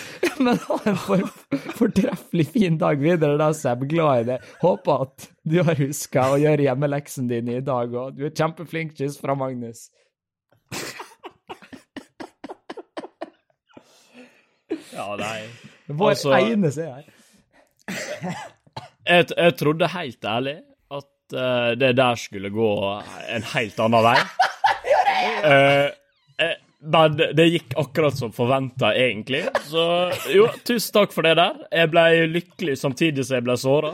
Men 0.44 0.60
ha 0.66 0.78
en 0.90 0.98
for, 1.00 1.24
fortreffelig 1.80 2.48
fin 2.52 2.78
dag 2.82 3.00
videre, 3.02 3.38
da, 3.40 3.48
Sepp. 3.56 3.86
Glad 3.90 4.26
i 4.26 4.28
det. 4.34 4.40
Håper 4.62 5.06
at 5.08 5.30
du 5.48 5.58
har 5.64 5.80
huska 5.80 6.26
å 6.34 6.42
gjøre 6.44 6.68
hjemmeleksen 6.68 7.30
din 7.32 7.54
i 7.56 7.62
dag 7.66 7.96
òg. 7.96 8.20
Du 8.20 8.26
er 8.28 8.36
kjempeflink. 8.36 8.98
Kyss 9.00 9.18
fra 9.22 9.38
Magnus. 9.40 9.88
Ja, 14.94 15.16
nei. 15.16 15.48
Vår 15.88 16.10
Altså- 16.14 16.36
ene 16.52 16.72
seer. 16.72 17.04
Jeg, 19.08 19.30
jeg 19.32 19.56
trodde 19.60 19.88
helt 19.94 20.26
ærlig 20.26 20.58
at 20.92 21.36
uh, 21.38 21.72
det 21.80 21.94
der 21.98 22.20
skulle 22.20 22.52
gå 22.54 22.72
en 23.30 23.48
helt 23.56 23.86
annen 23.86 24.06
vei. 24.12 24.20
Eh, 25.20 25.90
uh, 26.40 26.52
men 26.80 27.16
det, 27.18 27.46
gikk 27.52 27.74
akkurat 27.82 28.16
som 28.16 28.32
forventa, 28.32 28.94
egentlig. 28.96 29.42
Så 29.68 29.82
jo, 30.32 30.46
tusen 30.64 30.94
takk 30.96 31.12
for 31.12 31.28
det 31.28 31.34
der. 31.36 31.58
Jeg 31.76 31.92
ble 31.92 32.04
lykkelig 32.32 32.78
samtidig 32.80 33.26
som 33.28 33.36
jeg 33.36 33.46
ble 33.50 33.58
såra. 33.60 33.92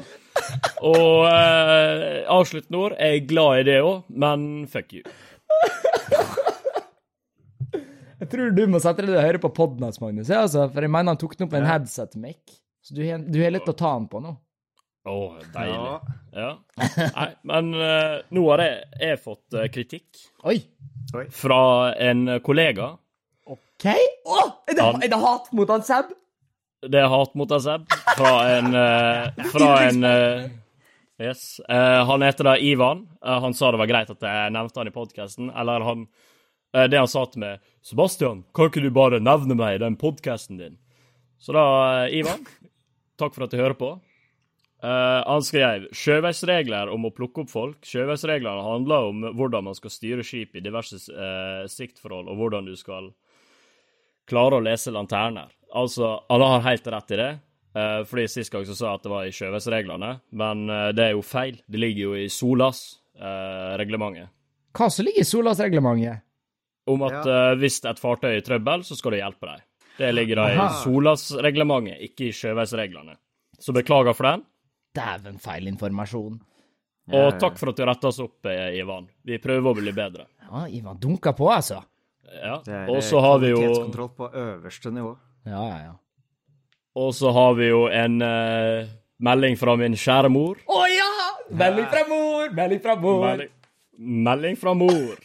Og 0.86 1.26
uh, 1.26 2.22
avsluttende 2.36 2.78
ord, 2.78 2.98
jeg 3.00 3.24
er 3.24 3.26
glad 3.32 3.64
i 3.64 3.66
det 3.72 3.80
òg, 3.82 4.04
men 4.14 4.68
fuck 4.70 4.94
you. 4.94 5.02
Jeg 8.22 8.32
tror 8.32 8.54
du 8.56 8.64
må 8.72 8.80
sette 8.82 9.04
deg 9.04 9.18
og 9.18 9.26
høre 9.26 9.42
på 9.44 9.54
podden 9.54 9.84
hans, 9.86 10.00
Magnus. 10.02 10.30
Ja, 10.30 10.46
altså, 10.46 10.70
for 10.70 10.86
jeg 10.86 10.94
mener 10.94 11.16
han 11.16 11.20
tok 11.22 11.36
den 11.38 11.48
opp 11.48 11.58
med 11.58 11.66
en 11.66 11.72
headset-mic. 11.74 12.60
Så 12.86 12.94
du 12.94 13.02
du 13.02 13.42
har 13.42 13.54
litt 13.54 13.70
å 13.70 13.76
ta 13.78 13.96
han 13.98 14.06
på 14.10 14.22
nå. 14.22 14.38
Å, 15.06 15.16
deilig. 15.54 15.76
Ja. 15.78 16.00
Ja. 16.36 16.50
Nei, 17.16 17.28
men 17.48 17.68
uh, 17.78 18.16
nå 18.34 18.42
har 18.50 18.64
jeg, 18.66 18.80
jeg 19.00 19.20
fått 19.24 19.56
uh, 19.56 19.64
kritikk 19.72 20.22
Oi. 20.50 20.58
fra 21.32 21.60
en 22.02 22.26
kollega. 22.44 22.90
OK? 23.48 23.86
Å, 23.86 24.40
er, 24.68 24.74
det, 24.74 24.82
Han- 24.82 25.04
er 25.06 25.12
det 25.14 25.20
hat 25.22 25.52
mot 25.56 25.70
han 25.72 25.86
Seb? 25.86 26.10
Det 26.86 27.00
er 27.00 27.08
hat 27.14 27.38
mot 27.40 27.54
han 27.56 27.64
Seb. 27.64 27.86
Fra 28.18 28.34
en 28.58 28.74
uh, 28.82 29.48
Fra 29.54 29.72
en 29.88 30.02
Yes. 31.16 31.62
Eh, 31.72 32.02
han 32.10 32.26
heter 32.28 32.44
da 32.44 32.58
Ivan. 32.60 33.06
Han 33.24 33.54
sa 33.56 33.70
det 33.72 33.80
var 33.80 33.88
greit 33.88 34.10
at 34.12 34.20
jeg 34.28 34.52
nevnte 34.52 34.82
han 34.82 34.90
i 34.90 34.92
podkasten. 34.92 35.48
Eller 35.56 35.86
han 35.88 36.02
Det 36.76 37.00
han 37.00 37.08
sa 37.08 37.22
til 37.32 37.40
meg 37.40 37.62
'Sebastian, 37.80 38.42
kan 38.52 38.68
ikke 38.68 38.84
du 38.84 38.90
bare 38.92 39.22
nevne 39.24 39.56
meg 39.56 39.78
i 39.78 39.80
den 39.86 39.96
podkasten 39.96 40.60
din?' 40.60 40.76
Så 41.40 41.56
da, 41.56 41.64
Ivan, 42.12 42.44
takk 43.16 43.32
for 43.32 43.46
at 43.48 43.56
du 43.56 43.56
hører 43.62 43.78
på. 43.80 43.94
Eh, 44.86 45.22
han 45.26 45.46
skrev 45.46 45.88
sjøveisregler 45.96 46.92
om 46.94 47.08
å 47.08 47.14
plukke 47.16 47.44
opp 47.44 47.52
folk. 47.52 47.80
Sjøveisreglene 47.88 48.66
handler 48.66 49.10
om 49.10 49.26
hvordan 49.38 49.70
man 49.70 49.78
skal 49.78 49.94
styre 49.94 50.26
skip 50.26 50.56
i 50.56 50.64
diverse 50.64 51.00
uh, 51.10 51.66
siktforhold, 51.72 52.30
og 52.30 52.42
hvordan 52.42 52.70
du 52.70 52.76
skal 52.78 53.10
klare 54.30 54.60
å 54.60 54.66
lese 54.66 54.94
lanterner. 54.94 55.50
Altså, 55.76 56.16
alle 56.30 56.52
har 56.54 56.68
helt 56.70 56.94
rett 56.94 57.16
i 57.16 57.22
det. 57.22 57.32
uh, 57.78 58.02
fordi 58.06 58.28
Sist 58.32 58.54
gang 58.54 58.68
så 58.68 58.78
sa 58.78 58.92
jeg 58.92 59.02
at 59.02 59.08
det 59.08 59.16
var 59.16 59.26
i 59.26 59.36
sjøveisreglene, 59.36 60.14
men 60.38 60.70
uh, 60.70 60.92
det 60.94 61.10
er 61.10 61.18
jo 61.18 61.26
feil. 61.26 61.58
Det 61.66 61.82
ligger 61.82 62.12
jo 62.12 62.22
i 62.22 62.30
SOLAS-reglementet. 62.30 64.30
Hva 64.76 64.92
som 64.92 65.08
ligger 65.08 65.24
i 65.24 65.34
Solas-reglementet? 65.34 66.26
om 66.86 67.06
at 67.08 67.26
eh, 67.26 67.54
hvis 67.60 67.80
et 67.86 68.02
fartøy 68.02 68.32
er 68.32 68.42
i 68.42 68.46
trøbbel, 68.46 68.84
så 68.86 68.98
skal 68.98 69.16
du 69.16 69.20
hjelpe 69.20 69.50
dem. 69.50 69.64
Det 69.96 70.12
ligger 70.12 70.42
da 70.42 70.50
i 70.52 70.68
SOLAS-reglementet, 70.84 72.02
ikke 72.10 72.28
i 72.28 72.36
sjøveisreglene. 72.36 73.16
Så 73.60 73.74
beklager 73.76 74.18
for 74.18 74.28
den. 74.28 74.44
Dæven 74.96 75.40
feilinformasjon. 75.44 76.38
Og 77.14 77.36
takk 77.42 77.60
for 77.60 77.70
at 77.70 77.78
du 77.78 77.86
retta 77.86 78.10
oss 78.10 78.22
opp, 78.24 78.48
eh, 78.50 78.80
Ivan. 78.80 79.06
Vi 79.26 79.38
prøver 79.42 79.70
å 79.70 79.78
bli 79.78 79.94
bedre. 79.94 80.26
Ja, 80.48 80.66
Ivan 80.66 80.98
dunka 81.02 81.36
på, 81.38 81.52
altså. 81.54 81.84
Ja. 82.26 82.58
Og 82.90 83.04
så 83.06 83.22
har 83.22 83.40
vi 83.44 83.52
jo 83.54 83.60
kvalitetskontroll 83.62 84.10
på 84.18 84.30
øverste 84.34 84.92
nivå. 84.94 85.14
Ja, 85.46 85.62
ja, 85.70 85.80
ja. 85.84 85.94
Og 86.96 87.12
så 87.14 87.32
har 87.36 87.54
vi 87.60 87.68
jo 87.68 87.86
en 87.92 88.22
uh, 88.24 88.88
melding 89.20 89.58
fra 89.60 89.76
min 89.80 89.98
kjære 90.00 90.32
mor. 90.32 90.62
Å 90.66 90.86
ja! 90.90 91.12
Melding 91.52 91.90
fra 91.92 92.06
mor! 92.10 92.54
Melding 92.56 92.82
fra 92.82 92.96
mor! 93.00 93.26
Melding, 93.26 93.52
melding 94.26 94.58
fra 94.60 94.74
mor. 94.80 95.20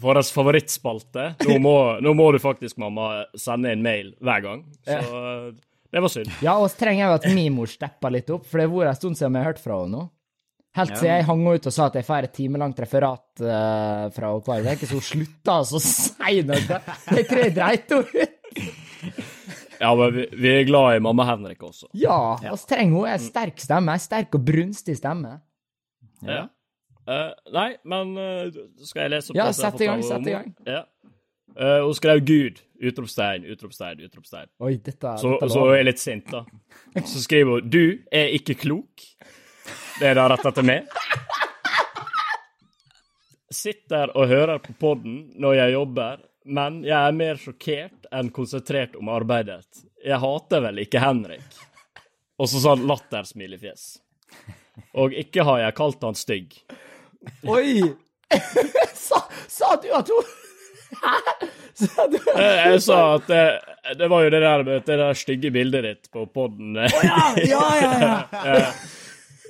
Vår 0.00 0.20
favorittspalte. 0.32 1.32
Nå 1.48 1.58
må, 1.62 1.74
nå 2.00 2.14
må 2.16 2.30
du 2.32 2.38
faktisk, 2.42 2.78
mamma, 2.80 3.26
sende 3.38 3.74
en 3.74 3.82
mail 3.84 4.14
hver 4.22 4.46
gang. 4.46 4.62
Så 4.86 5.00
eh, 5.02 5.50
det 5.90 6.02
var 6.04 6.12
synd. 6.12 6.30
Ja, 6.44 6.56
og 6.60 6.70
så 6.70 6.80
trenger 6.84 7.02
jeg 7.02 7.10
jo 7.10 7.18
at 7.18 7.28
min 7.34 7.54
mor 7.56 7.70
stepper 7.70 8.14
litt 8.14 8.30
opp, 8.30 8.46
for 8.46 8.60
det 8.60 8.66
har 8.68 8.74
vært 8.74 8.94
en 8.94 9.00
stund 9.00 9.18
siden 9.18 9.34
vi 9.34 9.42
har 9.42 9.52
hørt 9.52 9.62
fra 9.62 9.78
henne 9.82 9.98
nå. 9.98 10.08
Helt 10.78 10.92
siden 10.94 11.10
jeg 11.10 11.26
hang 11.26 11.40
ut 11.50 11.66
og 11.66 11.74
sa 11.74 11.88
at 11.90 11.96
jeg 11.98 12.06
får 12.06 12.28
et 12.28 12.34
timelangt 12.36 12.78
referat 12.78 13.42
uh, 13.42 14.04
fra 14.14 14.30
henne 14.30 14.44
hver 14.46 14.68
uke, 14.70 14.86
så 14.86 15.00
hun 15.00 15.06
slutta 15.08 15.56
altså 15.56 15.80
å 15.80 15.82
si 15.82 16.44
noe. 16.46 16.78
Jeg 17.10 17.26
tror 17.26 17.42
jeg 17.42 17.56
dreit 17.56 17.96
henne 17.96 18.06
ut. 18.06 19.26
Ja, 19.80 19.90
men 19.96 20.12
vi, 20.14 20.26
vi 20.36 20.48
er 20.52 20.66
glad 20.68 20.98
i 20.98 21.02
mamma 21.02 21.24
Henrik 21.24 21.62
også. 21.64 21.88
Ja, 21.96 22.36
og 22.52 22.58
så 22.60 22.74
trenger 22.74 23.00
hun 23.00 23.10
en 23.10 23.22
sterk 23.24 23.62
stemme. 23.64 23.96
En 23.96 24.02
sterk 24.02 24.36
og 24.36 24.42
brunstig 24.44 24.98
stemme. 25.00 25.38
Ja. 26.20 26.44
Eh, 27.10 27.30
nei, 27.54 27.70
men 27.88 28.12
uh, 28.20 28.58
skal 28.84 29.06
jeg 29.06 29.14
lese 29.16 29.32
opp 29.32 29.38
Ja, 29.40 29.48
det 29.48 29.56
Ja, 29.56 29.58
sett 29.64 29.80
i 29.80 29.88
gang, 29.88 30.02
sett 30.06 30.28
i 30.28 30.34
gang. 30.36 30.50
Ja. 30.68 30.84
Eh, 31.56 31.84
hun 31.84 31.94
skrev 31.94 32.20
'Gud', 32.24 32.60
utropstegn, 32.80 33.44
utropstegn, 33.44 34.00
utropstegn. 34.00 34.48
Oi, 34.58 34.76
dette, 34.76 35.18
Så, 35.18 35.32
dette 35.34 35.50
så 35.52 35.66
hun 35.66 35.76
er 35.76 35.84
litt 35.84 36.00
sint, 36.00 36.30
da. 36.30 36.44
Så 37.04 37.22
skriver 37.24 37.60
hun 37.60 37.70
'Du 37.70 38.02
er 38.10 38.34
ikke 38.36 38.54
klok'. 38.54 39.06
Det 40.00 40.08
er 40.08 40.14
da 40.14 40.28
retta 40.32 40.52
til 40.56 40.64
meg. 40.64 40.88
Sitter 43.50 44.16
og 44.16 44.28
hører 44.30 44.58
på 44.62 44.72
podden 44.78 45.32
når 45.36 45.54
jeg 45.54 45.72
jobber, 45.72 46.20
men 46.44 46.82
jeg 46.86 46.96
er 46.96 47.12
mer 47.12 47.40
sjokkert 47.40 48.06
enn 48.12 48.30
konsentrert 48.30 48.96
om 48.96 49.10
arbeidet. 49.12 49.82
Jeg 50.04 50.18
hater 50.22 50.62
vel 50.64 50.78
ikke 50.86 51.02
Henrik. 51.02 51.58
Og 52.40 52.48
så 52.48 52.62
sånn 52.62 52.86
latter-smilefjes. 52.88 53.98
Og 54.96 55.12
ikke 55.12 55.44
har 55.44 55.60
jeg 55.66 55.76
kalt 55.76 56.06
han 56.06 56.16
stygg. 56.16 56.56
Oi! 57.44 57.82
sa, 58.94 59.20
sa 59.50 59.74
du 59.82 59.90
at 59.92 60.08
hun? 60.08 60.24
Sa 60.24 60.39
Jeg, 61.80 62.80
sa 62.84 63.00
at 63.16 63.28
det, 63.30 63.44
det 63.98 64.08
var 64.12 64.24
jo 64.26 64.32
det 64.32 64.40
der, 64.44 64.64
det 64.68 64.86
der 64.86 65.18
stygge 65.18 65.52
bildet 65.54 65.86
ditt 65.86 66.10
på 66.12 66.26
podden. 66.26 66.76
Ja, 66.76 67.34
ja, 67.44 67.66
ja! 67.80 68.16
ja. 68.32 68.64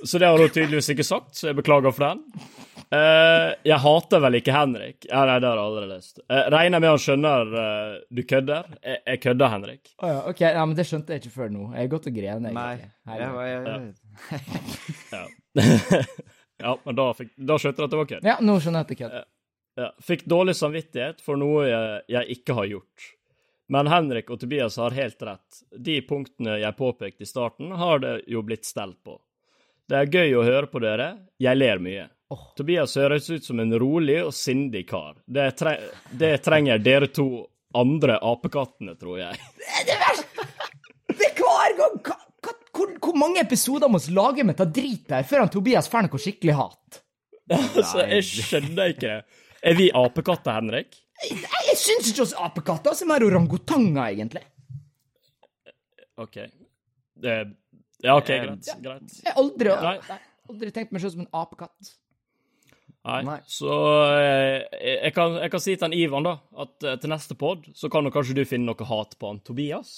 Så 0.03 0.17
det 0.17 0.25
har 0.25 0.37
hun 0.37 0.49
tydeligvis 0.49 0.89
ikke 0.89 1.05
sagt, 1.05 1.35
så 1.37 1.51
jeg 1.51 1.57
beklager 1.59 1.93
for 1.93 2.07
den. 2.07 2.21
Eh, 2.91 3.51
jeg 3.63 3.77
hater 3.83 4.21
vel 4.23 4.37
ikke 4.39 4.53
Henrik. 4.55 5.05
Ja, 5.05 5.21
nei, 5.29 5.37
det 5.39 5.47
har 5.47 5.59
jeg 5.59 5.67
aldri 5.69 5.89
lest. 5.91 6.21
Uh, 6.25 6.41
regner 6.51 6.81
med 6.81 6.91
han 6.91 7.01
skjønner 7.03 7.53
eh, 7.61 7.91
du 8.09 8.23
kødder. 8.27 8.71
Jeg, 8.81 9.01
jeg 9.05 9.21
kødder, 9.23 9.53
Henrik. 9.53 9.93
Oh, 10.01 10.09
ja, 10.09 10.17
OK, 10.31 10.41
ja, 10.41 10.65
men 10.65 10.75
det 10.79 10.87
skjønte 10.89 11.15
jeg 11.15 11.23
ikke 11.23 11.35
før 11.35 11.53
nå. 11.53 11.67
Jeg 11.77 11.85
er 11.85 11.91
godt 11.93 12.09
og 12.09 12.17
grene, 12.17 12.53
Nei, 12.57 12.71
jeg, 12.81 12.89
jeg, 13.13 13.61
jeg, 13.67 14.41
Ja, 15.13 15.21
ja 16.65 16.75
men 16.81 16.97
da, 16.97 17.07
fikk, 17.21 17.31
da 17.37 17.59
skjønte 17.61 17.83
jeg 17.83 17.87
at 17.87 17.93
det 17.93 18.01
var 18.01 18.11
kødd. 18.15 18.27
Ja, 18.33 18.39
nå 18.41 18.57
skjønner 18.57 18.81
jeg 18.81 18.89
at 18.89 18.91
det 18.91 18.97
er 18.97 19.03
kødd. 19.05 19.31
Ja. 19.79 19.89
Fikk 20.03 20.25
dårlig 20.25 20.55
samvittighet 20.59 21.21
for 21.23 21.39
noe 21.39 21.65
jeg, 21.69 21.99
jeg 22.11 22.37
ikke 22.37 22.55
har 22.57 22.69
gjort. 22.73 23.09
Men 23.71 23.87
Henrik 23.87 24.29
og 24.33 24.41
Tobias 24.41 24.75
har 24.81 24.91
helt 24.91 25.21
rett. 25.23 25.61
De 25.71 26.01
punktene 26.03 26.57
jeg 26.59 26.75
påpekte 26.75 27.23
i 27.23 27.29
starten, 27.29 27.71
har 27.79 28.01
det 28.03 28.17
jo 28.27 28.41
blitt 28.43 28.67
stelt 28.67 28.99
på. 29.03 29.15
Det 29.87 30.01
er 30.01 30.11
gøy 30.11 30.35
å 30.39 30.43
høre 30.43 30.67
på 30.71 30.81
dere. 30.83 31.13
Jeg 31.39 31.59
ler 31.59 31.79
mye. 31.83 32.09
Tobias 32.55 32.95
høres 32.99 33.29
ut 33.31 33.43
som 33.47 33.59
en 33.59 33.71
rolig 33.79 34.21
og 34.23 34.33
sindig 34.35 34.85
kar. 34.89 35.17
Det, 35.25 35.49
tre 35.59 35.77
det 36.11 36.37
trenger 36.43 36.79
dere 36.83 37.09
to 37.11 37.27
andre 37.75 38.17
apekattene, 38.23 38.95
tror 38.99 39.19
jeg. 39.19 39.39
Det 39.87 41.27
er 41.27 41.35
hver 41.39 41.77
gang! 41.79 41.97
Hvor, 42.71 42.91
hvor 43.03 43.17
mange 43.19 43.41
episoder 43.43 43.91
må 43.91 43.99
vi 43.99 44.13
lage 44.15 44.45
med 44.47 44.57
ta 44.57 44.65
drit 44.65 45.03
der 45.11 45.25
før 45.27 45.43
han 45.43 45.51
Tobias 45.51 45.89
får 45.91 46.07
noe 46.07 46.21
skikkelig 46.23 46.57
hat? 46.59 47.01
Altså, 47.51 48.05
jeg 48.07 48.23
skjønner 48.23 48.93
ikke 48.93 49.07
det. 49.09 49.40
Er 49.61 49.77
vi 49.77 49.89
apekatter, 49.93 50.55
Henrik? 50.57 50.95
Jeg, 51.21 51.37
jeg 51.67 51.77
syns 51.77 52.09
ikke 52.09 52.23
oss 52.25 52.33
apekatter 52.33 52.95
som 52.97 53.11
er 53.13 53.25
orangutanger, 53.27 54.01
egentlig. 54.09 54.41
OK. 56.21 56.37
Det, 57.21 57.35
ja, 58.01 58.15
OK, 58.17 58.27
greit. 58.31 58.69
greit. 58.81 59.17
Jeg 59.21 59.29
har 59.29 59.37
aldri, 59.41 59.73
Nei. 59.83 59.97
nei, 60.09 60.19
aldri 60.49 60.71
tenkt 60.73 60.93
meg 60.95 61.03
selv 61.03 61.13
som 61.15 61.25
en 61.25 61.33
apekatt. 61.37 61.91
Nei. 63.01 63.19
Nei. 63.25 63.37
Så 63.49 63.69
jeg, 64.13 64.65
jeg, 64.81 65.13
kan, 65.15 65.37
jeg 65.41 65.53
kan 65.53 65.63
si 65.63 65.73
til 65.75 65.87
han 65.87 65.95
Ivan, 65.97 66.25
da, 66.27 66.35
at 66.65 66.85
eh, 66.85 66.97
til 67.01 67.09
neste 67.13 67.37
pod 67.39 67.65
så 67.77 67.89
kan 67.93 68.09
kanskje 68.13 68.35
du 68.37 68.43
finne 68.45 68.69
noe 68.69 68.89
hat 68.89 69.15
på 69.21 69.31
han 69.31 69.39
Tobias. 69.45 69.93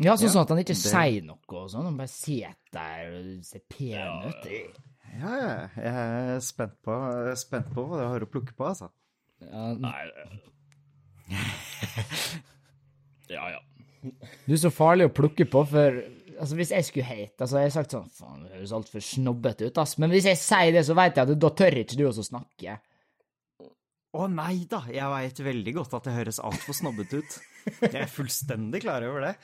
Ja, 0.00 0.14
sånn, 0.16 0.30
ja. 0.32 0.42
at 0.46 0.50
han 0.54 0.62
ikke 0.62 0.74
det- 0.74 0.80
sier 0.82 1.26
noe 1.26 1.58
og 1.60 1.68
sånn. 1.70 1.86
Han 1.90 1.98
bare 1.98 2.10
sitter 2.10 2.56
der 2.74 3.12
og 3.18 3.44
ser 3.46 3.62
pen 3.70 4.30
ut. 4.30 4.46
ja, 4.50 4.62
ja, 4.64 4.86
jeg 5.18 5.90
er 5.90 6.38
spent 6.44 6.76
på, 6.86 6.96
spent 7.40 7.70
på 7.74 7.84
hva 7.86 7.98
dere 7.98 8.12
har 8.14 8.24
å 8.26 8.30
plukke 8.30 8.54
på, 8.56 8.68
altså. 8.70 8.90
Ja, 9.42 9.72
Nei. 9.80 10.04
Ja, 13.30 13.44
ja. 13.46 13.60
du 14.02 14.54
er 14.56 14.58
så 14.58 14.72
farlig 14.74 15.06
å 15.06 15.12
plukke 15.14 15.44
på, 15.46 15.60
for 15.70 16.00
altså, 16.02 16.56
hvis 16.58 16.72
jeg 16.74 16.86
skulle 16.88 17.06
hate 17.06 17.44
altså, 17.44 17.60
Jeg 17.60 17.68
har 17.68 17.74
sagt 17.76 17.94
sånn 17.94 18.08
Faen, 18.16 18.40
det 18.42 18.56
høres 18.56 18.72
altfor 18.74 19.04
snobbete 19.06 19.68
ut, 19.68 19.78
ass. 19.78 19.92
Men 20.02 20.10
hvis 20.10 20.26
jeg 20.26 20.40
sier 20.40 20.72
det, 20.74 20.82
så 20.88 20.96
vet 20.98 21.14
jeg 21.14 21.28
at 21.28 21.42
da 21.44 21.50
tør 21.60 21.78
ikke 21.84 21.98
du 22.00 22.02
også 22.08 22.24
snakke. 22.26 22.74
Å 24.10 24.26
nei 24.26 24.64
da, 24.70 24.80
jeg 24.90 25.06
veit 25.12 25.42
veldig 25.46 25.74
godt 25.76 25.92
at 26.00 26.08
det 26.08 26.16
høres 26.16 26.42
altfor 26.42 26.74
snobbete 26.74 27.20
ut. 27.22 27.36
Jeg 27.84 28.00
er 28.02 28.10
fullstendig 28.10 28.82
klar 28.82 29.06
over 29.06 29.28
det. 29.28 29.34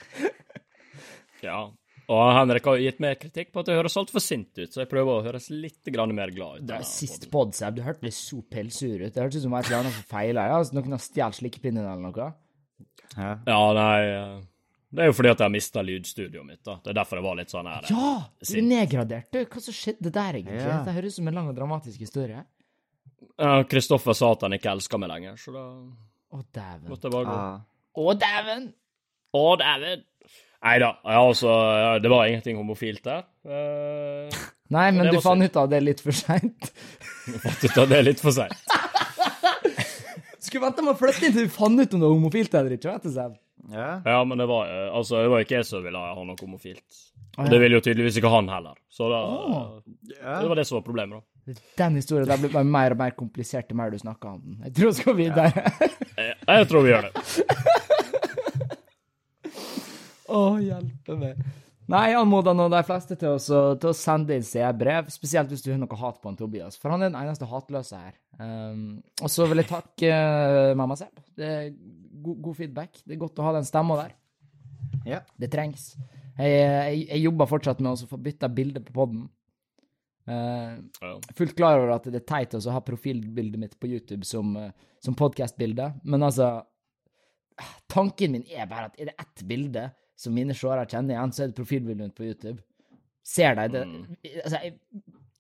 ja. 1.47 1.61
Og 2.07 2.27
Henrik 2.37 2.67
har 2.71 2.79
gitt 2.79 3.01
meg 3.03 3.19
kritikk 3.19 3.49
på 3.51 3.63
at 3.63 3.69
det 3.69 3.75
høres 3.81 3.97
altfor 3.99 4.23
sint 4.23 4.53
ut, 4.61 4.71
så 4.71 4.85
jeg 4.85 4.91
prøver 4.91 5.11
å 5.11 5.25
høres 5.27 5.49
litt 5.51 5.89
mer 6.15 6.31
glad 6.35 6.61
ut. 6.61 6.67
Det 6.69 6.77
er 6.79 6.85
sist 6.87 7.27
pod, 7.33 7.55
Seb. 7.57 7.79
Du 7.79 7.83
hørtes 7.83 8.21
så 8.29 8.39
pelsur 8.47 9.01
ut. 9.03 9.13
Det 9.13 9.23
hørtes 9.25 9.41
ut 9.41 9.47
som 9.49 9.57
et 9.59 9.67
eller 9.67 9.81
annet 9.81 9.97
som 9.97 10.07
feila. 10.13 10.45
Ja, 10.47 10.61
altså, 10.61 10.77
noen 10.79 10.95
har 10.95 11.03
stjålet 11.03 11.41
slikkepinnen 11.41 11.83
eller 11.83 12.05
noe. 12.05 12.29
Ja. 13.17 13.33
Ja, 13.49 13.59
nei 13.73 13.99
eh, 14.05 14.39
Det 14.93 15.03
er 15.03 15.09
jo 15.11 15.17
fordi 15.17 15.31
at 15.33 15.41
jeg 15.41 15.47
har 15.49 15.55
mista 15.55 15.83
lydstudioet 15.83 16.47
mitt, 16.47 16.63
da. 16.67 16.79
Det 16.85 16.93
er 16.93 16.99
derfor 17.01 17.19
jeg 17.19 17.27
var 17.27 17.39
litt 17.41 17.55
sånn 17.55 17.71
her. 17.71 17.91
Ja! 17.91 18.11
Du 18.39 18.55
er 18.55 18.67
nedgradert, 18.71 19.31
du. 19.35 19.43
Hva 19.43 19.63
som 19.67 19.75
skjedde 19.75 20.13
der, 20.15 20.39
egentlig? 20.39 20.63
Ja. 20.63 20.83
Det 20.87 20.95
høres 20.95 21.17
ut 21.17 21.23
som 21.25 21.33
en 21.33 21.41
lang 21.41 21.51
og 21.51 21.59
dramatisk 21.59 22.07
historie. 22.07 22.45
Ja, 23.37 23.57
Kristoffer 23.69 24.15
sa 24.17 24.31
at 24.37 24.47
han 24.47 24.55
ikke 24.57 24.71
elska 24.77 25.01
meg 25.01 25.11
lenger, 25.11 25.41
så 25.41 25.53
da 25.55 25.65
Å, 26.37 26.43
dæven. 26.55 26.87
måtte 26.93 27.09
jeg 27.09 27.17
bare 27.17 27.27
gå. 27.27 27.37
Ah. 27.37 27.65
Å, 27.97 28.15
dæven! 28.21 28.69
Å, 29.37 29.47
dæven! 29.61 30.07
Nei 30.65 30.79
da, 30.83 30.93
altså, 31.05 31.51
det 32.03 32.11
var 32.11 32.27
ingenting 32.31 32.57
homofilt 32.59 33.03
der. 33.07 33.25
Eh, 33.47 34.37
Nei, 34.77 34.89
men 34.97 35.11
du 35.15 35.21
fant 35.23 35.43
ut 35.45 35.57
av 35.61 35.69
det 35.71 35.83
litt 35.85 36.01
for 36.03 36.17
seint. 36.17 36.71
fant 37.45 37.65
ut 37.69 37.79
av 37.85 37.89
det 37.93 38.03
litt 38.09 38.23
for 38.23 38.35
seint. 38.35 38.57
Skulle 40.41 40.65
vente 40.69 40.83
med 40.87 40.95
å 40.95 40.99
flytte 40.99 41.27
inn 41.27 41.35
til 41.35 41.47
du 41.49 41.53
fant 41.53 41.79
ut 41.81 41.95
om 41.95 42.01
det 42.01 42.07
var 42.07 42.15
homofilt 42.17 42.55
eller 42.55 42.77
ikke, 42.79 42.93
vet 42.97 43.07
du, 43.09 43.13
selv. 43.15 43.37
Ja. 43.73 43.97
Ja, 44.07 44.19
men 44.29 44.39
det 44.39 44.47
var, 44.47 44.69
eh, 44.71 44.91
altså, 44.95 45.23
det 45.25 45.31
var 45.33 45.43
ikke 45.43 45.57
jeg 45.59 45.67
som 45.67 45.83
ville 45.83 45.99
ha 45.99 46.23
noe 46.23 46.39
homofilt. 46.39 47.01
Og 47.37 47.49
det 47.53 47.59
ville 47.61 47.77
jo 47.77 47.83
tydeligvis 47.85 48.17
ikke 48.21 48.31
han 48.33 48.47
heller. 48.49 48.77
Så 48.89 49.09
da, 49.13 49.19
Ja. 50.23 50.37
det 50.41 50.49
var 50.49 50.57
det 50.61 50.65
som 50.69 50.79
var 50.79 50.85
problemet, 50.87 51.19
da. 51.21 51.57
Den 51.79 51.99
historien 51.99 52.27
der 52.31 52.39
blir 52.43 52.51
bare 52.55 52.65
mer 52.67 52.95
og 52.95 52.99
mer 52.99 53.13
komplisert 53.15 53.69
til 53.69 53.77
mer 53.79 53.91
du 53.93 53.99
snakker 54.01 54.33
om 54.33 54.41
den. 54.43 54.57
Jeg 54.67 54.73
tror 54.79 54.89
vi 54.89 54.97
skal 55.03 55.19
videre. 55.19 55.51
Jeg, 56.17 56.33
jeg 56.49 56.69
tror 56.71 56.83
vi 56.87 56.91
gjør 56.95 57.07
det. 57.07 57.13
Å, 60.33 60.43
hjelpe 60.63 61.17
meg. 61.21 61.41
Nei, 61.87 62.09
jeg 62.11 62.19
anmoder 62.19 62.55
nå 62.57 62.67
de 62.73 62.81
fleste 62.87 63.15
til 63.19 63.37
å, 63.37 63.59
til 63.79 63.93
å 63.93 63.95
sende 63.95 64.35
inn 64.35 64.47
CR-brev, 64.47 65.11
spesielt 65.15 65.53
hvis 65.53 65.63
du 65.63 65.69
har 65.71 65.79
noe 65.79 65.99
hat 66.01 66.19
på 66.19 66.27
han 66.27 66.39
Tobias, 66.39 66.79
for 66.83 66.91
han 66.91 67.05
er 67.05 67.13
den 67.13 67.19
eneste 67.21 67.47
hatløse 67.47 68.01
her. 68.01 68.17
Um, 68.41 68.97
og 69.23 69.31
så 69.31 69.47
vil 69.47 69.63
jeg 69.63 69.71
takke 69.71 70.11
uh, 70.11 70.73
mamma 70.79 70.97
Seb. 70.99 71.21
Det 71.39 71.47
er 71.47 71.69
god, 71.71 72.41
god 72.43 72.59
feedback. 72.59 72.99
Det 73.05 73.15
er 73.15 73.21
godt 73.21 73.39
å 73.39 73.47
ha 73.47 73.53
den 73.55 73.69
stemma 73.69 74.01
der. 74.01 74.17
ja. 75.07 75.21
Det 75.39 75.51
trengs. 75.53 75.93
Jeg, 76.37 76.57
jeg, 76.59 77.05
jeg 77.07 77.23
jobber 77.23 77.49
fortsatt 77.49 77.79
med 77.85 77.95
å 77.95 78.11
få 78.11 78.19
bytta 78.21 78.51
bilde 78.53 78.83
på 78.85 78.95
poden. 78.97 79.29
Uh, 80.27 80.83
fullt 81.39 81.55
klar 81.55 81.79
over 81.79 81.93
at 81.95 82.09
det 82.11 82.19
er 82.19 82.27
teit 82.27 82.57
å 82.59 82.65
ha 82.75 82.83
profilbildet 82.83 83.63
mitt 83.63 83.77
på 83.79 83.93
YouTube 83.93 84.27
som, 84.27 84.57
uh, 84.59 84.73
som 84.99 85.15
podkastbilde, 85.15 85.93
men 86.03 86.27
altså 86.27 86.57
Tanken 87.89 88.35
min 88.35 88.43
er 88.53 88.67
bare 88.69 88.91
at 88.91 88.99
er 89.01 89.09
det 89.09 89.15
ett 89.23 89.43
bilde 89.49 89.87
som 90.17 90.35
mine 90.37 90.57
seere 90.57 90.87
kjenner 90.89 91.17
igjen, 91.17 91.35
så 91.35 91.45
er 91.45 91.51
det 91.51 91.59
profilbildet 91.59 92.09
mitt 92.09 92.17
på 92.17 92.27
YouTube. 92.27 92.59
Ser 93.27 93.59
de 93.59 93.67
det? 93.75 93.83
Altså, 94.45 94.61
jeg, 94.63 94.77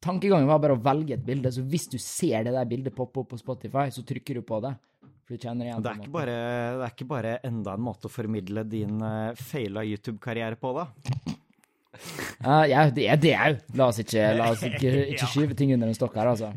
tankegangen 0.05 0.51
var 0.51 0.61
bare 0.62 0.77
å 0.77 0.83
velge 0.83 1.17
et 1.17 1.25
bilde, 1.27 1.53
så 1.55 1.65
hvis 1.65 1.89
du 1.93 1.97
ser 2.03 2.47
det 2.47 2.55
der 2.57 2.69
bildet 2.69 2.97
poppe 2.97 3.23
opp 3.23 3.33
på 3.33 3.41
Spotify, 3.41 3.89
så 3.95 4.05
trykker 4.07 4.41
du 4.41 4.47
på 4.47 4.61
det. 4.65 4.75
For 5.27 5.35
du 5.35 5.43
kjenner 5.43 5.67
igjen 5.67 5.83
Det 5.83 5.91
er, 5.91 6.03
ikke 6.05 6.15
bare, 6.15 6.37
det 6.79 6.85
er 6.87 6.93
ikke 6.95 7.09
bare 7.11 7.33
enda 7.47 7.75
en 7.75 7.83
måte 7.83 8.07
å 8.07 8.12
formidle 8.12 8.62
din 8.71 9.01
uh, 9.03 9.35
feila 9.39 9.83
YouTube-karriere 9.87 10.59
på, 10.61 10.71
da. 10.77 10.87
Ja, 12.45 12.59
ja, 12.69 12.85
det 12.93 13.07
er 13.11 13.19
det 13.19 13.33
òg. 13.41 13.62
La 13.81 13.89
oss 13.91 13.99
ikke, 14.03 14.29
la 14.37 14.51
oss 14.53 14.62
ikke, 14.69 14.93
ikke 15.17 15.31
skyve 15.33 15.57
ting 15.59 15.73
under 15.75 15.91
en 15.91 15.99
stokk 15.99 16.19
her, 16.21 16.35
altså. 16.35 16.53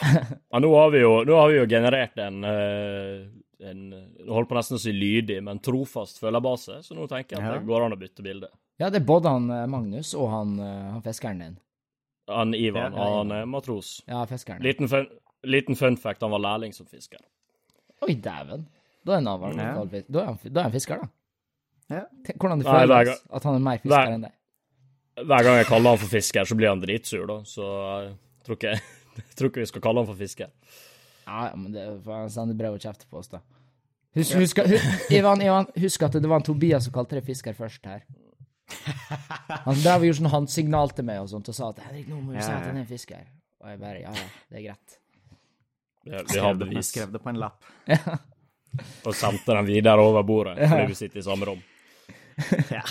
Ja, 0.00 0.58
nå 0.58 0.70
har 0.72 0.88
vi 0.90 1.02
jo, 1.02 1.10
nå 1.28 1.34
har 1.36 1.50
vi 1.52 1.58
jo 1.58 1.66
generert 1.68 2.16
en, 2.18 2.38
eh, 2.48 3.18
en 3.62 3.80
holdt 4.28 4.48
på 4.48 4.56
nesten 4.56 4.76
å 4.76 4.80
si 4.80 4.92
lydig, 4.92 5.42
men 5.44 5.58
trofast 5.60 6.20
følgerbase, 6.22 6.78
så 6.86 6.94
nå 6.96 7.06
tenker 7.10 7.36
jeg 7.36 7.44
at 7.44 7.52
Ja. 7.54 7.58
det 7.58 7.66
går 7.68 7.84
an 7.86 7.92
å 7.92 7.98
bytte 8.00 8.22
bilde. 8.24 8.48
Ja, 8.80 8.88
det 8.90 9.02
er 9.02 9.06
både 9.06 9.28
han 9.28 9.50
eh, 9.50 9.66
Magnus 9.66 10.14
og 10.14 10.30
han, 10.30 10.58
eh, 10.58 10.90
han 10.94 11.02
fiskeren 11.02 11.38
din. 11.38 11.58
Han 12.28 12.54
Ivan, 12.54 12.92
Ja, 12.94 13.04
ja, 13.04 13.16
han 13.18 13.32
er 13.32 13.44
matros. 13.46 14.02
Ja, 14.08 14.24
fiskeren. 14.26 14.62
Liten 14.62 14.88
fun, 14.88 15.06
liten 15.44 15.76
fun 15.76 15.96
fact, 15.96 16.20
han 16.22 16.30
var 16.30 16.38
lærling 16.40 16.72
som 16.72 16.86
fisker. 16.86 17.18
Oi, 18.06 18.14
dæven. 18.14 18.66
Da 19.04 19.12
er 19.12 19.20
han 19.20 19.24
Ja. 19.24 19.84
Da 20.08 20.20
er 20.20 20.24
han, 20.24 20.38
da 20.52 20.60
er 20.60 20.62
han 20.62 20.72
fisker, 20.72 21.00
da. 21.00 21.08
Ja. 21.90 22.04
Hvordan 22.38 22.58
det 22.60 22.66
Nei, 22.66 22.80
føles 22.86 23.06
gang- 23.08 23.34
at 23.36 23.42
han 23.42 23.54
er 23.54 23.58
mer 23.58 23.78
fisker 23.78 23.96
hver- 23.96 24.12
enn 24.14 24.20
deg. 24.22 24.32
Hver 25.26 25.42
gang 25.42 25.56
jeg 25.58 25.66
kaller 25.66 25.90
han 25.90 25.98
for 25.98 26.06
fisker, 26.16 26.44
så 26.46 26.56
blir 26.56 26.68
han 26.68 26.80
dritsur, 26.80 27.26
da. 27.26 27.38
Så 27.42 27.64
jeg 28.06 28.16
tror 28.46 28.56
ikke, 28.56 28.72
jeg 29.16 29.34
tror 29.36 29.48
ikke 29.50 29.60
vi 29.60 29.66
skal 29.66 29.82
kalle 29.82 29.96
han 30.04 30.06
for 30.06 30.14
fisker. 30.16 30.50
Ja, 31.30 31.46
ja, 31.52 31.56
men 31.56 31.72
det 31.74 31.84
får 32.04 32.16
han 32.24 32.30
sende 32.34 32.56
brev 32.58 32.74
og 32.74 32.82
kjefte 32.82 33.06
på 33.06 33.20
oss, 33.22 33.28
da. 33.30 33.38
Husk, 34.18 34.34
husk, 34.40 34.58
husk, 34.66 35.02
Ivan, 35.16 35.42
Ivan, 35.44 35.68
husk 35.78 36.02
at 36.02 36.16
det 36.18 36.26
var 36.26 36.40
en 36.42 36.46
Tobias 36.48 36.88
som 36.88 36.94
kalte 36.96 37.14
deg 37.20 37.28
fisker 37.28 37.54
først 37.54 37.86
her. 37.86 38.02
Han 39.66 39.78
drev 39.82 40.02
og 40.02 40.06
gjorde 40.08 40.18
sånn 40.20 40.30
håndsignal 40.32 40.92
til 40.94 41.06
meg 41.06 41.20
og 41.22 41.28
sånt, 41.30 41.48
og 41.50 41.54
sa 41.56 41.70
at 41.70 41.78
'Henrik, 41.84 42.08
nå 42.10 42.18
må 42.18 42.34
du 42.34 42.38
si 42.38 42.46
Ja, 42.50 42.56
at 42.58 42.66
ja. 42.66 42.70
han 42.70 42.76
er 42.78 42.82
en 42.84 42.90
fisker'. 42.90 43.28
Og 43.62 43.70
jeg 43.70 43.80
bare 43.80 44.00
'ja 44.02 44.12
ja, 44.14 44.26
det 44.50 44.58
er 44.58 44.64
greit'. 44.66 44.98
Ja, 46.10 46.22
vi 46.32 46.38
har 46.38 46.54
bevis. 46.54 46.86
skrev 46.90 47.12
det 47.12 47.22
på 47.22 47.28
en 47.30 47.38
lapp. 47.42 47.64
Og 49.04 49.14
sendte 49.14 49.52
den 49.58 49.66
videre 49.66 49.98
over 50.00 50.22
bordet, 50.22 50.54
fordi 50.68 50.86
vi 50.86 50.94
sitter 50.94 51.18
i 51.18 51.22
samme 51.26 51.46
rom. 51.50 51.62
Ja. 52.70 52.82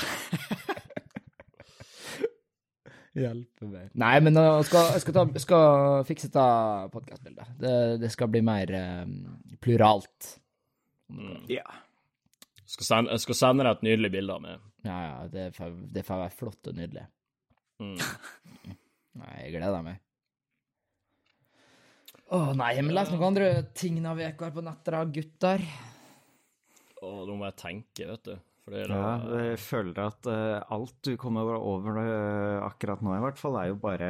Hjelpe 3.19 3.67
meg. 3.67 3.91
Nei, 3.99 4.15
men 4.23 4.39
jeg 4.39 4.65
skal, 4.69 4.89
jeg 4.95 5.03
skal, 5.03 5.17
ta, 5.17 5.43
skal 5.43 6.08
fikse 6.08 6.29
dette 6.29 6.47
podkastbildet. 6.93 7.53
Det, 7.60 7.75
det 7.99 8.12
skal 8.13 8.32
bli 8.32 8.41
mer 8.45 8.73
um, 8.79 9.15
pluralt. 9.62 10.34
ja. 11.51 11.67
Skal 12.69 12.86
sende, 12.86 13.15
jeg 13.15 13.23
skal 13.23 13.38
sende 13.39 13.65
deg 13.65 13.79
et 13.79 13.88
nydelig 13.88 14.12
bilde 14.13 14.34
av 14.36 14.43
meg. 14.43 14.60
Ja, 14.86 14.97
ja, 15.01 15.15
det 15.34 15.47
får, 15.55 15.71
det 15.89 16.03
får 16.05 16.21
være 16.21 16.38
flott 16.38 16.69
og 16.69 16.75
nydelig. 16.77 17.08
Mm. 17.82 17.95
Nei, 19.19 19.32
jeg 19.41 19.55
gleder 19.55 19.82
meg. 19.88 19.97
Å 22.29 22.39
nei, 22.53 22.75
men 22.77 22.93
les 22.93 23.10
noen 23.10 23.25
andre 23.32 23.47
ting 23.73 23.97
av 24.05 24.19
uka 24.21 24.51
på 24.53 24.62
nettet, 24.62 24.91
da, 24.93 25.01
gutter. 25.15 25.63
Og 27.01 27.23
nå 27.25 27.39
må 27.39 27.47
jeg 27.47 27.58
tenke, 27.58 28.05
vet 28.05 28.27
du. 28.27 28.36
For 28.69 28.75
det 28.77 28.84
er 28.86 28.91
ja. 28.93 29.13
Jeg 29.49 29.60
føler 29.63 29.99
at 30.03 30.27
eh, 30.29 30.73
alt 30.75 30.97
du 31.08 31.15
kommer 31.17 31.55
over 31.58 31.95
eh, 32.03 32.60
akkurat 32.62 33.01
nå, 33.01 33.15
i 33.17 33.21
hvert 33.23 33.39
fall, 33.41 33.55
er 33.58 33.71
jo 33.71 33.79
bare 33.82 34.10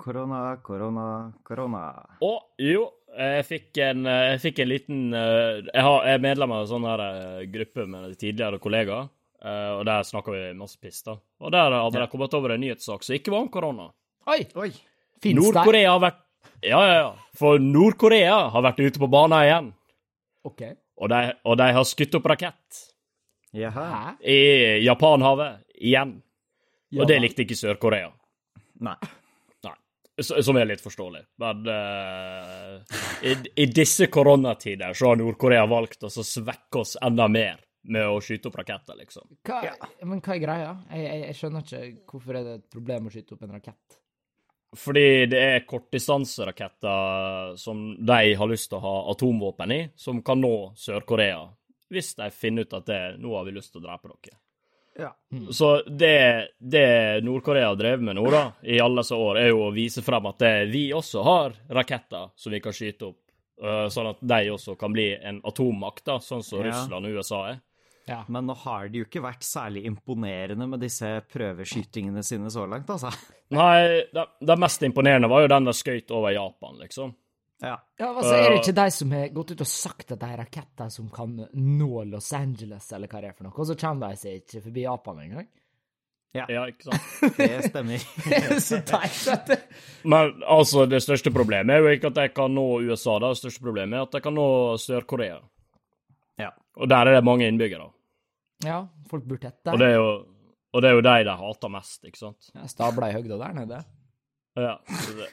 korona, 0.00 0.38
korona, 0.64 1.04
korona. 1.44 1.82
Å, 2.24 2.30
jo, 2.64 2.86
jeg 3.12 3.44
fikk 3.44 3.80
en, 3.84 4.08
jeg 4.08 4.40
fikk 4.40 4.62
en 4.64 4.70
liten 4.70 5.02
eh, 5.12 5.60
Jeg, 5.66 5.82
har, 5.84 6.06
jeg 6.08 6.16
er 6.16 6.24
medlem 6.24 6.54
av 6.56 6.64
en 6.64 6.70
sånn 6.70 6.88
her 6.88 7.02
eh, 7.04 7.42
gruppe 7.52 7.84
med 7.92 8.16
tidligere 8.16 8.60
kollegaer, 8.62 9.10
eh, 9.44 9.70
og 9.76 9.84
der 9.90 10.08
snakker 10.08 10.36
vi 10.38 10.44
masse 10.56 10.80
piss, 10.80 11.02
da. 11.04 11.18
Og 11.44 11.52
der 11.52 11.76
hadde 11.76 12.00
de 12.00 12.10
kommet 12.14 12.36
over 12.38 12.56
en 12.56 12.64
nyhetssak 12.64 13.04
som 13.04 13.18
ikke 13.18 13.34
var 13.34 13.44
om 13.44 13.52
korona. 13.52 13.90
Oi! 14.32 14.46
Oi! 14.56 14.70
Fins 15.20 15.36
det? 15.36 15.42
Nord-Korea 15.42 15.92
har 15.92 16.04
vært 16.06 16.22
Ja, 16.64 16.78
ja, 16.88 16.94
ja. 17.02 17.10
For 17.36 17.60
Nord-Korea 17.60 18.46
har 18.54 18.64
vært 18.64 18.80
ute 18.80 19.02
på 19.02 19.12
banen 19.12 19.42
igjen, 19.44 19.74
OK. 20.48 20.62
og 20.96 21.12
de, 21.12 21.20
og 21.44 21.60
de 21.60 21.68
har 21.76 21.84
skutt 21.84 22.16
opp 22.16 22.32
rakett 22.32 22.86
Jaha. 23.50 24.14
I 24.20 24.84
Japanhavet 24.84 25.60
igjen. 25.74 26.22
Ja, 26.90 27.02
Og 27.02 27.08
det 27.08 27.20
likte 27.22 27.44
ikke 27.44 27.56
Sør-Korea. 27.58 28.10
Nei. 28.82 28.96
Nei. 29.66 29.74
Som 30.26 30.58
er 30.58 30.66
litt 30.70 30.82
forståelig. 30.82 31.22
Men 31.42 31.66
uh, 31.70 33.00
i, 33.22 33.36
i 33.62 33.66
disse 33.70 34.10
koronatider 34.10 34.94
så 34.98 35.12
har 35.12 35.20
Nord-Korea 35.20 35.66
valgt 35.70 36.06
å 36.06 36.10
svekke 36.10 36.82
oss 36.82 36.96
enda 37.02 37.28
mer 37.30 37.60
med 37.90 38.08
å 38.10 38.18
skyte 38.20 38.50
opp 38.50 38.58
raketter, 38.60 38.98
liksom. 38.98 39.28
Hva, 39.46 39.62
Men 40.02 40.20
hva 40.20 40.34
er 40.34 40.42
greia? 40.42 40.72
Jeg, 40.90 41.04
jeg, 41.06 41.22
jeg 41.24 41.38
skjønner 41.38 41.64
ikke 41.64 42.12
hvorfor 42.12 42.36
er 42.36 42.46
det 42.46 42.58
et 42.58 42.66
problem 42.74 43.06
å 43.06 43.14
skyte 43.14 43.36
opp 43.36 43.46
en 43.46 43.54
rakett. 43.56 43.96
Fordi 44.78 45.06
det 45.26 45.38
er 45.42 45.64
kortdistanseraketter 45.66 47.56
som 47.58 47.80
de 48.06 48.34
har 48.38 48.50
lyst 48.50 48.68
til 48.70 48.78
å 48.78 48.84
ha 48.84 48.92
atomvåpen 49.14 49.72
i, 49.74 49.80
som 49.98 50.20
kan 50.22 50.38
nå 50.42 50.52
Sør-Korea. 50.78 51.40
Hvis 51.90 52.14
de 52.18 52.30
finner 52.30 52.66
ut 52.66 52.78
at 52.78 52.86
det, 52.86 53.00
nå 53.18 53.34
har 53.34 53.46
vi 53.48 53.56
lyst 53.56 53.74
til 53.74 53.82
å 53.82 53.88
drepe 53.88 54.12
dere. 54.12 54.38
Ja. 54.98 55.16
Så 55.50 55.82
det, 55.86 56.48
det 56.58 57.20
Nord-Korea 57.24 57.70
har 57.70 57.78
drevet 57.78 58.04
med 58.04 58.18
nå, 58.18 58.26
da, 58.30 58.52
i 58.62 58.80
alle 58.82 59.02
disse 59.02 59.16
år, 59.16 59.38
er 59.40 59.50
jo 59.52 59.64
å 59.68 59.72
vise 59.74 60.02
frem 60.04 60.28
at 60.30 60.38
det, 60.42 60.52
vi 60.72 60.90
også 60.94 61.24
har 61.24 61.56
raketter 61.70 62.30
som 62.36 62.52
vi 62.52 62.60
kan 62.62 62.74
skyte 62.76 63.08
opp, 63.08 63.20
uh, 63.64 63.86
sånn 63.92 64.10
at 64.12 64.22
de 64.34 64.40
også 64.52 64.76
kan 64.80 64.92
bli 64.94 65.08
en 65.16 65.40
atommakt, 65.46 66.04
da, 66.06 66.18
sånn 66.22 66.44
som 66.46 66.60
Ja. 66.60 66.70
Russland 66.70 67.06
og 67.06 67.20
USA 67.20 67.42
er. 67.52 67.60
Ja. 68.10 68.24
Men 68.28 68.48
nå 68.50 68.56
har 68.64 68.88
det 68.90 68.98
jo 68.98 69.06
ikke 69.06 69.22
vært 69.22 69.44
særlig 69.46 69.84
imponerende 69.86 70.66
med 70.66 70.82
disse 70.82 71.12
prøveskytingene 71.30 72.24
sine 72.26 72.50
så 72.50 72.66
langt, 72.66 72.90
altså. 72.90 73.12
Nei, 73.54 74.06
det, 74.12 74.26
det 74.42 74.56
mest 74.58 74.82
imponerende 74.86 75.30
var 75.30 75.44
jo 75.44 75.52
den 75.52 75.68
der 75.68 75.76
skøyt 75.76 76.10
over 76.14 76.34
Japan, 76.34 76.80
liksom. 76.82 77.14
Ja. 77.60 77.76
Ja, 78.00 78.08
altså, 78.08 78.34
Er 78.34 78.50
det 78.50 78.60
ikke 78.62 78.76
de 78.78 78.90
som 78.94 79.10
har 79.12 79.32
gått 79.36 79.50
ut 79.52 79.62
og 79.64 79.68
sagt 79.68 80.12
at 80.14 80.20
de 80.20 80.28
er 80.32 80.38
raketter 80.40 80.88
som 80.92 81.08
kan 81.12 81.34
nå 81.52 82.04
Los 82.08 82.32
Angeles, 82.36 82.86
eller 82.96 83.10
hva 83.10 83.20
det 83.20 83.32
er 83.32 83.36
for 83.36 83.48
noe, 83.48 83.56
og 83.56 83.68
så 83.68 83.76
kommer 83.80 84.14
de 84.14 84.20
seg 84.22 84.38
ikke 84.40 84.62
forbi 84.64 84.86
Japan 84.86 85.20
engang? 85.26 85.48
Ja, 86.32 86.46
ikke 86.70 86.86
sant? 86.86 87.06
Det 87.40 87.48
stemmer. 87.66 88.02
Det 88.30 88.38
er 88.38 88.60
så 88.62 88.78
teit 88.86 89.48
det 89.48 89.56
Men 90.06 90.44
altså, 90.46 90.84
det 90.86 91.00
største 91.02 91.32
problemet 91.34 91.74
er 91.74 91.82
jo 91.82 91.90
ikke 91.90 92.12
at 92.12 92.20
de 92.20 92.26
kan 92.34 92.54
nå 92.54 92.66
USA, 92.86 93.16
det 93.22 93.32
største 93.40 93.64
problemet 93.64 93.98
er 93.98 94.06
at 94.06 94.14
de 94.14 94.20
kan 94.22 94.36
nå 94.38 94.46
Sør-Korea. 94.78 95.40
Ja. 96.38 96.52
Og 96.78 96.88
der 96.88 97.10
er 97.10 97.18
det 97.18 97.24
mange 97.26 97.48
innbyggere. 97.50 97.90
Ja, 98.64 98.84
folk 99.10 99.26
bor 99.26 99.40
tett 99.42 99.58
der. 99.64 99.74
Og 99.74 99.82
det 99.82 99.90
er 99.90 99.98
jo, 99.98 100.08
og 100.70 100.84
det 100.84 100.90
er 100.90 100.96
jo 101.00 101.04
de 101.08 101.16
de 101.26 101.36
hater 101.42 101.74
mest, 101.74 102.00
ikke 102.06 102.22
sant? 102.22 102.50
Ja, 102.54 102.68
Stabla 102.70 103.10
i 103.10 103.16
høgda 103.18 103.40
der 103.40 103.56
nede. 103.56 103.82
Ja, 104.58 104.76
så 104.86 105.16
det. 105.18 105.28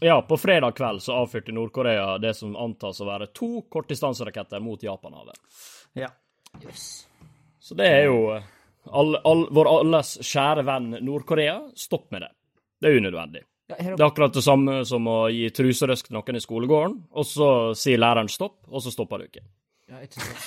Ja, 0.00 0.22
på 0.22 0.36
fredag 0.36 0.76
kveld 0.78 1.02
så 1.02 1.12
avfyrte 1.12 1.52
Nord-Korea 1.52 2.18
det 2.22 2.34
som 2.38 2.54
antas 2.56 3.00
å 3.02 3.08
være 3.08 3.26
to 3.34 3.64
kortdistanseraketter 3.70 4.62
mot 4.62 4.82
Japanhavet. 4.82 5.40
Ja. 5.98 6.12
Yes. 6.62 7.08
Så 7.58 7.74
det 7.74 7.88
er 7.90 8.04
jo 8.06 8.20
all, 8.86 9.16
all, 9.26 9.46
vår 9.50 9.70
alles 9.72 10.14
kjære 10.22 10.62
venn 10.68 10.92
Nord-Korea. 11.02 11.60
Stopp 11.74 12.12
med 12.14 12.22
det. 12.22 12.30
Det 12.78 12.90
er 12.90 13.00
unødvendig. 13.02 13.42
Det 13.68 13.80
er 13.84 14.06
akkurat 14.06 14.32
det 14.32 14.44
samme 14.46 14.78
som 14.88 15.10
å 15.10 15.18
gi 15.34 15.50
truserøsk 15.52 16.08
til 16.08 16.16
noen 16.16 16.38
i 16.38 16.40
skolegården, 16.40 16.94
og 17.12 17.26
så 17.28 17.50
sier 17.76 18.00
læreren 18.00 18.30
stopp, 18.32 18.62
og 18.70 18.80
så 18.80 18.94
stopper 18.94 19.20
du 19.20 19.28
ikke. 19.28 19.44
Ja, 19.90 20.00
ikke 20.06 20.22
sant. 20.22 20.46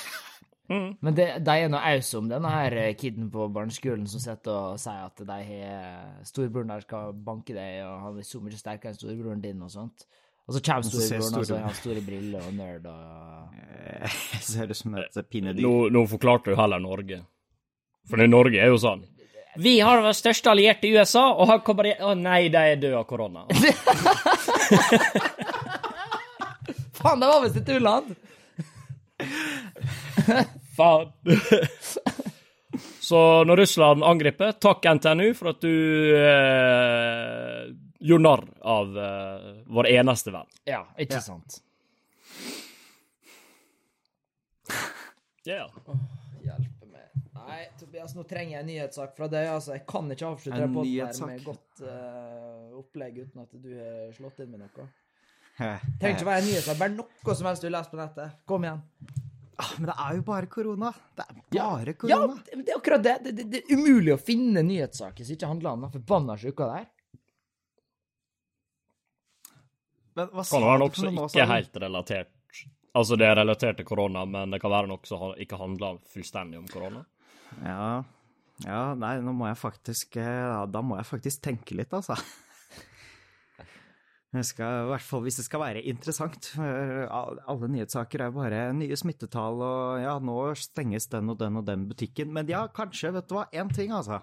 Mm. 0.71 0.87
Men 1.03 1.17
det, 1.17 1.27
de 1.43 1.57
er 1.59 1.71
nå 1.71 1.81
aus 1.91 2.13
om 2.17 2.31
denne 2.31 2.53
her 2.53 2.77
eh, 2.79 2.93
kiden 2.99 3.29
på 3.33 3.49
barneskolen 3.53 4.07
som 4.09 4.23
sitter 4.23 4.55
og 4.55 4.81
sier 4.81 5.05
at 5.09 5.23
de 5.27 5.39
har 5.51 6.25
storebroren 6.27 6.71
der 6.71 6.87
skal 6.87 7.13
banke 7.27 7.55
deg, 7.57 7.83
og 7.85 8.07
han 8.07 8.19
er 8.23 8.27
så 8.27 8.41
mye 8.43 8.59
sterkere 8.59 8.93
enn 8.93 8.99
storebroren 8.99 9.43
din, 9.43 9.61
og 9.61 9.73
sånt. 9.73 10.07
Og 10.47 10.55
så 10.55 10.63
kommer 10.65 10.87
storebroren, 10.87 11.41
og 11.41 11.47
så 11.47 11.59
er 11.59 11.67
han 11.67 11.77
store 11.77 12.03
briller 12.05 12.47
og 12.47 12.55
nerd 12.57 12.87
og 12.89 13.41
Eh, 13.85 14.09
Ser 14.41 14.71
ut 14.71 14.77
som 14.77 14.95
et 14.95 15.29
pinnedyr. 15.29 15.61
Nå, 15.63 15.89
nå 15.89 16.07
forklarte 16.09 16.51
du 16.51 16.55
heller 16.59 16.79
Norge. 16.79 17.21
For 18.09 18.21
i 18.21 18.27
Norge 18.27 18.57
er 18.61 18.67
jo 18.73 18.79
sånn 18.81 19.03
Vi 19.61 19.79
har 19.83 20.01
vår 20.01 20.15
største 20.17 20.49
allierte 20.53 20.87
i 20.87 20.93
USA, 20.95 21.25
og 21.35 21.47
han 21.51 21.61
kommer 21.65 21.85
i 21.91 21.93
Å 21.99 22.13
nei, 22.17 22.49
de 22.53 22.57
er 22.71 22.79
døde 22.79 22.97
av 23.01 23.05
korona. 23.09 23.45
Faen, 27.01 27.19
det 27.19 27.27
var 27.27 27.43
visst 27.43 27.59
et 27.59 27.69
u-land! 27.75 28.15
Faen. 30.75 31.11
Så 33.01 33.43
når 33.43 33.63
Russland 33.63 34.03
angriper, 34.07 34.51
takk 34.51 34.85
NTNU 34.95 35.33
for 35.35 35.51
at 35.51 35.63
du 35.63 35.73
eh, 36.15 37.65
gjorde 37.99 38.23
narr 38.23 38.45
av 38.61 38.97
eh, 38.97 39.49
vår 39.67 39.89
eneste 39.91 40.31
venn. 40.31 40.47
Ja, 40.69 40.85
ikke 41.01 41.19
sant. 41.23 41.59
Ja. 45.43 45.65
Hjelpe 46.45 46.87
meg. 46.87 47.09
Nei, 47.33 47.65
Tobias, 47.79 48.13
nå 48.15 48.23
trenger 48.29 48.55
jeg 48.55 48.61
en 48.61 48.69
nyhetssak 48.69 49.15
fra 49.17 49.27
deg. 49.31 49.49
altså. 49.49 49.73
Jeg 49.75 49.85
kan 49.89 50.11
ikke 50.13 50.29
avslutte 50.29 50.57
En 50.59 50.67
den 50.67 50.77
podden 50.77 51.31
med 51.31 51.43
godt 51.47 51.83
uh, 51.83 52.77
opplegg 52.79 53.23
uten 53.23 53.43
at 53.43 53.57
du 53.57 53.71
har 53.73 54.13
slått 54.15 54.43
inn 54.45 54.53
med 54.53 54.63
noe. 54.63 54.87
Eh, 55.57 55.81
Trenger 55.99 56.15
ikke 56.15 56.29
være 56.29 56.45
en 56.45 56.47
nyhetssak, 56.47 56.79
bare 56.79 56.95
noe 56.95 57.35
som 57.37 57.49
helst 57.49 57.65
du 57.65 57.67
har 57.67 57.75
lest 57.79 57.91
på 57.91 57.99
nettet. 57.99 58.39
Kom 58.49 58.69
igjen. 58.69 58.85
Ah, 59.61 59.71
Men 59.77 59.89
det 59.91 59.95
er 60.05 60.17
jo 60.17 60.23
bare 60.27 60.49
korona. 60.51 60.91
Det 61.15 61.25
er 61.25 61.35
bare 61.35 61.45
bare 61.45 61.93
Ja, 62.09 62.19
korona. 62.21 62.39
det, 62.47 62.59
det 62.65 62.73
er 62.73 62.79
akkurat 62.81 63.05
det. 63.05 63.15
Det, 63.25 63.31
det. 63.37 63.45
det 63.53 63.61
er 63.61 63.77
umulig 63.77 64.15
å 64.15 64.19
finne 64.21 64.63
nyhetssaker 64.67 65.27
som 65.27 65.37
ikke 65.37 65.51
handler 65.53 65.75
om 65.77 65.85
den 65.87 65.93
forbanna 65.95 66.37
sjuka 66.41 66.67
der. 66.73 66.89
Men 70.19 70.31
hva 70.35 70.43
Kan 70.43 70.65
være 70.67 70.79
noe 70.81 70.91
du 70.91 70.99
som 70.99 71.13
ikke 71.15 71.29
sa 71.31 71.43
er 71.43 71.51
helt 71.53 71.77
relatert 71.85 72.31
Altså, 72.91 73.15
det 73.15 73.23
er 73.23 73.37
relatert 73.39 73.77
til 73.79 73.85
korona, 73.87 74.25
men 74.27 74.51
det 74.51 74.57
kan 74.59 74.73
være 74.73 74.89
noe 74.91 75.07
som 75.07 75.29
ikke 75.39 75.55
handler 75.55 76.01
fullstendig 76.11 76.57
om 76.59 76.65
korona. 76.67 77.05
Ja, 77.63 78.03
ja, 78.65 78.81
nei, 78.99 79.13
nå 79.23 79.31
må 79.35 79.47
jeg 79.47 79.57
faktisk 79.61 80.17
eh, 80.19 80.27
ja, 80.27 80.65
Da 80.69 80.81
må 80.85 80.97
jeg 80.99 81.07
faktisk 81.07 81.41
tenke 81.47 81.77
litt, 81.79 81.93
altså. 81.95 82.17
Jeg 84.31 84.47
skal, 84.47 84.85
I 84.85 84.91
hvert 84.93 85.03
fall 85.03 85.23
hvis 85.25 85.41
det 85.41 85.43
skal 85.43 85.59
være 85.59 85.83
interessant. 85.91 86.53
for 86.55 87.07
Alle 87.51 87.67
nyhetssaker 87.73 88.25
er 88.25 88.35
bare 88.35 88.61
nye 88.75 88.95
smittetall 88.95 89.59
og 89.59 90.03
ja, 90.03 90.13
nå 90.23 90.35
stenges 90.55 91.09
den 91.11 91.33
og 91.33 91.39
den 91.41 91.59
og 91.59 91.65
den 91.67 91.83
butikken. 91.89 92.31
Men 92.31 92.47
ja, 92.47 92.63
kanskje, 92.71 93.11
vet 93.17 93.27
du 93.27 93.35
hva, 93.35 93.49
én 93.51 93.71
ting, 93.75 93.91
altså. 93.91 94.21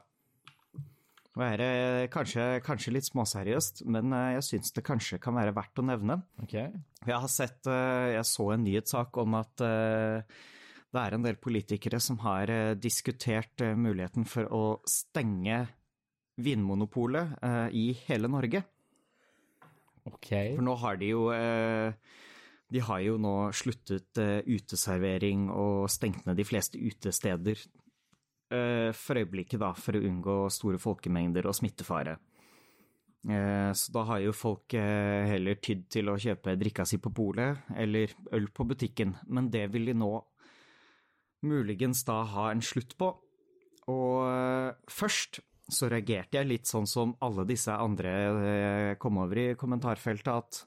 Være 1.38 2.08
kanskje, 2.10 2.46
kanskje 2.66 2.92
litt 2.96 3.06
småseriøst, 3.06 3.84
men 3.86 4.14
eh, 4.16 4.30
jeg 4.38 4.46
syns 4.46 4.74
det 4.74 4.82
kanskje 4.86 5.20
kan 5.22 5.36
være 5.36 5.52
verdt 5.54 5.78
å 5.78 5.84
nevne. 5.86 6.16
Okay. 6.42 6.72
Jeg 7.04 7.14
har 7.14 7.30
sett 7.30 7.68
eh, 7.70 8.14
Jeg 8.16 8.24
så 8.26 8.48
en 8.54 8.64
nyhetssak 8.64 9.20
om 9.22 9.36
at 9.38 9.62
eh, 9.62 10.40
det 10.88 11.04
er 11.04 11.14
en 11.14 11.28
del 11.28 11.36
politikere 11.38 12.00
som 12.00 12.16
har 12.24 12.48
diskutert 12.80 13.60
muligheten 13.76 14.24
for 14.24 14.48
å 14.56 14.64
stenge 14.88 15.66
Vinmonopolet 16.40 17.36
i 17.76 17.90
hele 18.06 18.30
Norge. 18.32 18.62
OK. 20.08 20.30
For 20.56 20.64
nå 20.64 20.76
har 20.82 21.00
de 21.00 21.10
jo 21.12 21.26
eh, 21.34 21.92
De 22.72 22.82
har 22.84 23.02
jo 23.04 23.16
nå 23.20 23.34
sluttet 23.56 24.20
eh, 24.20 24.40
uteservering 24.46 25.48
og 25.52 25.88
stengt 25.92 26.26
ned 26.28 26.38
de 26.38 26.46
fleste 26.46 26.80
utesteder 26.80 27.56
eh, 27.56 28.90
for 28.96 29.20
øyeblikket, 29.20 29.60
da, 29.62 29.72
for 29.76 29.96
å 29.96 30.02
unngå 30.04 30.40
store 30.52 30.80
folkemengder 30.82 31.48
og 31.48 31.56
smittefare. 31.58 32.18
Så 33.28 33.90
da 33.92 34.04
har 34.06 34.20
jo 34.22 34.30
folk 34.32 34.72
heller 34.72 35.58
tydd 35.60 35.82
til 35.90 36.08
å 36.08 36.14
kjøpe 36.22 36.54
drikka 36.56 36.84
si 36.86 37.00
på 37.02 37.10
polet 37.12 37.66
eller 37.76 38.14
øl 38.32 38.46
på 38.54 38.64
butikken, 38.64 39.10
men 39.26 39.50
det 39.52 39.64
vil 39.74 39.90
de 39.90 39.96
nå 39.98 40.12
muligens 41.44 42.04
da 42.08 42.20
ha 42.30 42.46
en 42.54 42.62
slutt 42.64 42.94
på. 42.96 43.10
Og 43.90 44.86
først 44.88 45.42
så 45.68 45.88
reagerte 45.92 46.38
jeg 46.38 46.48
litt 46.48 46.68
sånn 46.68 46.88
som 46.88 47.12
alle 47.24 47.44
disse 47.48 47.74
andre 47.74 48.12
eh, 48.12 48.92
kom 49.00 49.20
over 49.20 49.40
i 49.42 49.46
kommentarfeltet, 49.58 50.32
at 50.32 50.62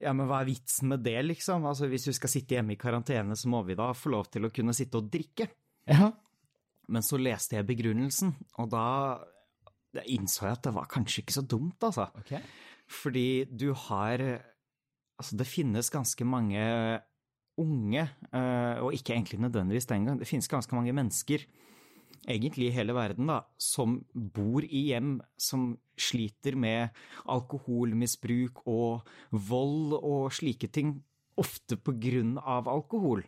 ja, 0.00 0.14
men 0.16 0.28
hva 0.28 0.40
er 0.40 0.48
vitsen 0.48 0.92
med 0.92 1.02
det, 1.04 1.18
liksom? 1.26 1.66
Altså, 1.68 1.88
hvis 1.90 2.06
du 2.08 2.14
skal 2.16 2.32
sitte 2.32 2.56
hjemme 2.56 2.76
i 2.76 2.80
karantene, 2.80 3.36
så 3.36 3.50
må 3.52 3.60
vi 3.66 3.76
da 3.76 3.90
få 3.96 4.14
lov 4.14 4.30
til 4.32 4.46
å 4.46 4.52
kunne 4.54 4.72
sitte 4.76 5.00
og 5.00 5.10
drikke. 5.12 5.50
Ja. 5.90 6.08
Men 6.90 7.04
så 7.04 7.18
leste 7.20 7.58
jeg 7.58 7.68
begrunnelsen, 7.68 8.32
og 8.62 8.70
da 8.72 8.86
innså 10.06 10.46
jeg 10.46 10.56
at 10.56 10.64
det 10.68 10.74
var 10.76 10.88
kanskje 10.90 11.24
ikke 11.24 11.36
så 11.36 11.44
dumt, 11.44 11.82
altså. 11.84 12.08
OK. 12.22 12.36
Fordi 13.00 13.28
du 13.50 13.72
har 13.88 14.24
Altså, 15.20 15.36
det 15.36 15.44
finnes 15.44 15.90
ganske 15.92 16.24
mange 16.24 16.60
unge, 17.60 18.06
eh, 18.32 18.76
og 18.80 18.94
ikke 18.96 19.12
egentlig 19.12 19.36
nødvendigvis 19.42 19.84
den 19.90 20.06
gang, 20.06 20.16
det 20.16 20.28
finnes 20.30 20.48
ganske 20.48 20.72
mange 20.72 20.94
mennesker, 20.96 21.44
egentlig 22.28 22.68
i 22.68 22.74
hele 22.74 22.94
verden, 22.96 23.30
da, 23.30 23.40
som 23.60 24.00
bor 24.12 24.64
i 24.64 24.86
hjem 24.90 25.18
som 25.40 25.72
sliter 26.00 26.56
med 26.56 26.96
alkoholmisbruk 27.30 28.64
og 28.70 29.06
vold 29.50 29.98
og 30.00 30.30
slike 30.34 30.70
ting, 30.72 30.98
ofte 31.40 31.78
på 31.80 31.94
grunn 32.00 32.36
av 32.40 32.68
alkohol. 32.68 33.24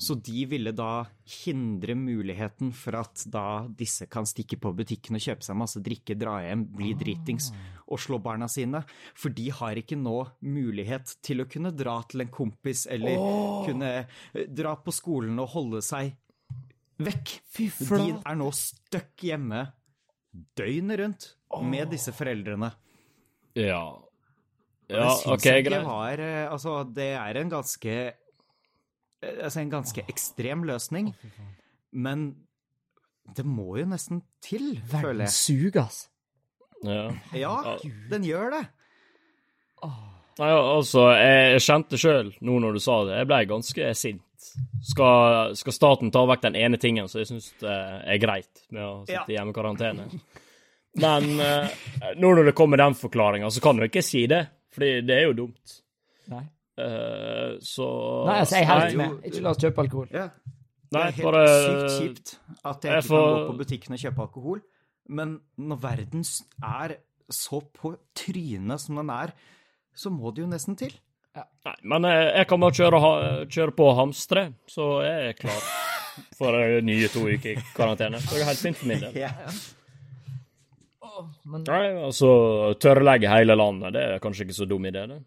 Så 0.00 0.14
de 0.14 0.46
ville 0.48 0.72
da 0.72 1.04
hindre 1.44 1.94
muligheten 1.94 2.70
for 2.72 2.96
at 2.96 3.24
da 3.30 3.66
disse 3.76 4.06
kan 4.10 4.24
stikke 4.26 4.56
på 4.60 4.72
butikken 4.76 5.18
og 5.18 5.24
kjøpe 5.24 5.44
seg 5.44 5.58
masse 5.60 5.82
drikke, 5.84 6.16
dra 6.18 6.38
hjem, 6.46 6.64
bli 6.76 6.94
dritings 6.98 7.50
og 7.84 8.00
slå 8.00 8.18
barna 8.24 8.48
sine. 8.48 8.80
For 9.14 9.34
de 9.36 9.50
har 9.52 9.76
ikke 9.76 9.98
nå 10.00 10.16
mulighet 10.46 11.12
til 11.26 11.44
å 11.44 11.48
kunne 11.50 11.74
dra 11.76 11.98
til 12.08 12.24
en 12.24 12.32
kompis 12.32 12.86
eller 12.90 13.20
kunne 13.68 13.92
eh, 14.00 14.48
dra 14.48 14.74
på 14.80 14.94
skolen 14.96 15.38
og 15.42 15.52
holde 15.52 15.84
seg 15.84 16.16
vekk. 17.06 17.34
Fy 17.54 17.68
De 17.90 18.12
er 18.18 18.38
nå 18.38 18.50
stuck 18.56 19.24
hjemme 19.26 19.64
døgnet 20.58 21.00
rundt 21.00 21.26
med 21.66 21.90
disse 21.90 22.12
foreldrene. 22.14 22.70
Ja. 23.58 23.82
Ja, 24.90 25.06
OK, 25.30 25.44
greit. 25.62 25.84
var 25.86 26.18
eh, 26.18 26.48
Altså, 26.50 26.80
det 26.94 27.12
er 27.14 27.36
en 27.38 27.50
ganske 27.50 27.92
eh, 28.10 29.36
Altså, 29.44 29.60
en 29.60 29.70
ganske 29.70 30.02
ekstrem 30.10 30.64
løsning. 30.66 31.12
Men 31.92 32.30
det 33.36 33.44
må 33.46 33.76
jo 33.78 33.86
nesten 33.90 34.22
til, 34.42 34.72
føler 34.90 35.26
jeg. 35.26 35.30
Verden 35.30 35.34
suger, 35.34 35.82
ass. 35.84 36.00
Ja. 36.82 37.10
Ja, 37.36 37.76
den 38.10 38.24
gjør 38.26 38.56
det. 38.56 38.64
Nei, 40.40 40.48
altså, 40.48 41.04
jeg 41.20 41.60
kjente 41.62 41.98
sjøl, 42.00 42.32
nå 42.40 42.56
når 42.64 42.78
du 42.78 42.82
sa 42.82 42.96
det, 43.06 43.18
jeg 43.20 43.28
ble 43.28 43.40
ganske 43.50 43.90
sint. 43.98 44.22
Skal, 44.82 45.54
skal 45.58 45.74
staten 45.76 46.10
ta 46.14 46.22
vekk 46.28 46.42
den 46.48 46.56
ene 46.58 46.78
tingen 46.80 47.08
som 47.10 47.20
jeg 47.20 47.28
syns 47.30 47.50
er 47.62 48.18
greit 48.22 48.62
med 48.72 48.82
å 48.84 48.94
sitte 49.08 49.32
i 49.32 49.36
hjemmekarantene? 49.36 50.06
Men 51.00 51.28
uh, 51.38 51.68
nå 52.18 52.32
når 52.34 52.48
det 52.50 52.54
kommer 52.58 52.80
den 52.80 52.96
forklaringa, 52.98 53.50
så 53.54 53.62
kan 53.62 53.78
du 53.78 53.84
ikke 53.86 54.02
si 54.02 54.24
det, 54.30 54.40
fordi 54.74 54.88
det 55.06 55.18
er 55.20 55.28
jo 55.28 55.36
dumt. 55.44 55.76
Nei. 56.32 56.42
Uh, 56.80 57.58
så 57.62 57.86
Nei, 58.26 58.38
altså, 58.40 58.56
jeg 58.56 58.64
er 58.64 58.70
helt 58.72 58.98
med. 58.98 59.20
Ikke 59.28 59.44
la 59.44 59.52
oss 59.52 59.60
kjøpe 59.62 59.84
alkohol. 59.84 60.08
Ja. 60.16 60.26
Det 60.90 60.98
er 61.04 61.12
helt 61.14 61.26
bare 61.28 61.44
sykt 61.54 61.92
kjipt 62.00 62.32
at 62.66 62.82
jeg 62.82 62.90
jeg 62.90 63.04
ikke 63.04 63.08
får- 63.12 63.28
kan 63.28 63.36
gå 63.36 63.46
på 63.52 63.58
butikken 63.60 63.94
og 63.94 64.02
kjøpe 64.02 64.24
alkohol. 64.26 64.62
Men 65.20 65.36
når 65.58 65.78
verden 65.84 66.24
er 66.66 66.96
så 67.30 67.60
på 67.62 67.92
trynet 68.18 68.82
som 68.82 68.98
den 68.98 69.10
er, 69.14 69.30
så 69.94 70.10
må 70.10 70.32
det 70.34 70.42
jo 70.42 70.48
nesten 70.50 70.74
til. 70.78 70.90
Nei, 71.36 71.74
men 71.92 72.06
jeg, 72.08 72.24
jeg 72.40 72.46
kan 72.50 72.60
bare 72.64 72.74
kjøre, 72.80 73.00
ha- 73.04 73.44
kjøre 73.46 73.74
på 73.78 73.88
hamstre, 73.94 74.42
så 74.68 74.86
jeg 75.06 75.28
er 75.30 75.36
klar 75.38 75.60
for 76.36 76.56
eh, 76.58 76.80
nye 76.84 77.08
to 77.12 77.22
uker 77.30 77.52
i 77.52 77.66
karantene. 77.76 78.18
Så 78.24 78.34
det 78.34 78.42
er 78.42 78.48
helt 78.50 78.64
fint 78.64 78.80
for 78.80 78.90
min 78.90 79.04
del. 79.04 79.20
Ja. 79.26 79.34
Men 81.50 81.64
Nei, 81.68 81.86
altså, 82.00 82.28
tørrlegge 82.80 83.28
hele 83.28 83.52
landet, 83.58 83.92
det 83.92 84.02
er 84.06 84.22
kanskje 84.24 84.46
ikke 84.46 84.56
så 84.56 84.66
dum 84.70 84.86
idé, 84.88 85.02
det. 85.10 85.18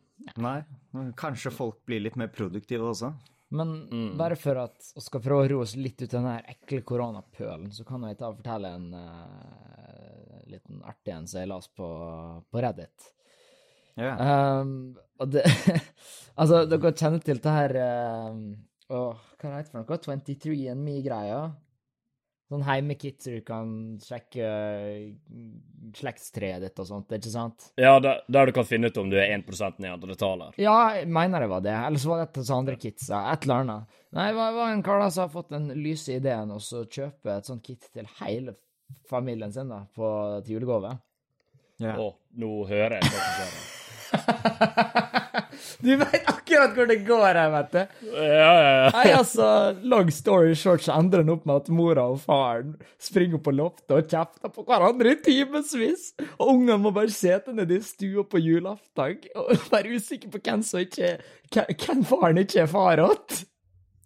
Nei, 0.42 0.56
kanskje 1.20 1.52
folk 1.54 1.82
blir 1.86 2.02
litt 2.02 2.16
mer 2.18 2.32
produktive 2.34 2.88
også. 2.90 3.12
Men 3.54 3.76
bare 4.18 4.34
for 4.40 4.58
at 4.64 4.88
vi 4.96 5.04
skal 5.06 5.22
prøve 5.22 5.44
å 5.46 5.50
roe 5.52 5.66
oss 5.68 5.76
litt 5.78 6.00
ut 6.02 6.08
av 6.08 6.16
den 6.16 6.30
her 6.32 6.48
ekle 6.56 6.80
koronapølen, 6.88 7.68
så 7.76 7.86
kan 7.86 8.08
jeg 8.08 8.18
ta 8.18 8.32
og 8.32 8.40
fortelle 8.40 8.72
en 8.74 8.88
uh, 8.98 10.40
liten 10.50 10.82
artig 10.90 11.14
en 11.14 11.28
som 11.30 11.44
jeg 11.44 11.52
leste 11.52 11.76
på, 11.78 11.90
på 12.50 12.64
Reddit. 12.66 13.12
Ja. 14.00 14.14
Um, 14.62 14.94
og 15.22 15.34
det 15.34 15.44
Altså, 16.42 16.64
dere 16.66 16.94
kjenner 16.98 17.22
til 17.22 17.42
det 17.44 17.52
her 17.54 17.76
um, 18.32 18.40
Åh, 18.94 19.20
hva 19.38 19.52
heter 19.58 19.68
det 19.68 19.84
for 19.84 19.84
noe? 19.84 20.00
23andme-greia? 20.24 21.44
Sånn 22.52 22.66
heimekit 22.68 23.24
så 23.24 23.32
du 23.34 23.44
kan 23.46 23.70
sjekke 24.04 24.50
uh, 24.50 25.38
slektstreet 25.98 26.62
ditt 26.66 26.82
og 26.82 26.90
sånt, 26.90 27.14
ikke 27.16 27.32
sant? 27.32 27.70
Ja, 27.80 27.96
der, 28.04 28.22
der 28.34 28.50
du 28.50 28.54
kan 28.58 28.68
finne 28.68 28.92
ut 28.92 29.00
om 29.02 29.10
du 29.10 29.18
er 29.18 29.32
1% 29.38 29.80
neandertaler. 29.82 30.58
Ja, 30.62 30.76
jeg 30.98 31.08
mener 31.14 31.46
det 31.46 31.50
var 31.54 31.64
det. 31.66 31.74
Eller 31.88 32.02
så 32.02 32.12
var 32.12 32.22
det 32.22 32.28
et 32.28 32.42
av 32.44 32.54
andre 32.58 32.78
kitsa. 32.82 33.24
Et 33.34 33.48
eller 33.48 33.64
annet. 33.64 34.00
Nei, 34.14 34.28
det 34.30 34.38
var, 34.38 34.58
var 34.60 34.74
en 34.74 34.86
kar 34.86 35.06
som 35.08 35.26
har 35.26 35.34
fått 35.34 35.54
den 35.56 35.72
lyse 35.80 36.18
ideen 36.20 36.54
å 36.54 36.60
kjøpe 36.62 37.38
et 37.38 37.50
sånt 37.50 37.66
kit 37.66 37.90
til 37.94 38.10
hele 38.20 38.58
familien 39.10 39.54
sin 39.54 39.72
da, 39.72 39.86
på, 39.96 40.10
til 40.46 40.60
julegave. 40.60 40.98
Ja. 41.82 41.96
Å, 41.98 42.12
nå 42.38 42.58
hører 42.70 43.00
jeg 43.00 43.10
hva 43.10 43.22
som 43.22 43.40
skjer. 43.40 43.73
Du 45.84 45.90
vet 46.00 46.28
akkurat 46.30 46.76
hvor 46.78 46.88
det 46.88 47.00
går 47.08 47.36
her, 47.36 47.50
vet 47.52 47.74
du. 47.74 47.80
Ja, 48.14 48.22
ja, 48.24 48.52
ja. 48.64 48.90
Nei, 48.96 49.08
altså, 49.18 49.48
long 49.84 50.12
story 50.16 50.54
short 50.56 50.86
så 50.86 50.96
ender 50.96 51.24
den 51.24 51.34
opp 51.34 51.44
med 51.50 51.64
at 51.64 51.72
mora 51.76 52.06
og 52.14 52.22
faren 52.24 52.76
springer 53.04 53.42
på 53.44 53.52
loftet 53.56 53.92
og 53.98 54.08
kjefter 54.08 54.54
på 54.54 54.64
hverandre 54.68 55.12
i 55.12 55.20
timevis. 55.26 56.14
Og 56.38 56.54
ungene 56.56 56.80
må 56.86 56.94
bare 56.96 57.12
sitte 57.14 57.56
nede 57.56 57.80
i 57.80 57.84
stua 57.84 58.24
på 58.24 58.42
julaften 58.44 59.18
og 59.40 59.52
være 59.74 59.98
usikker 59.98 60.32
på 60.34 60.44
hvem 60.44 60.64
som 60.66 60.84
ikke 60.84 61.18
Hvem 61.54 62.06
faren 62.08 62.40
ikke 62.42 62.64
er 62.64 62.72
far 62.72 63.02
åt. 63.04 63.44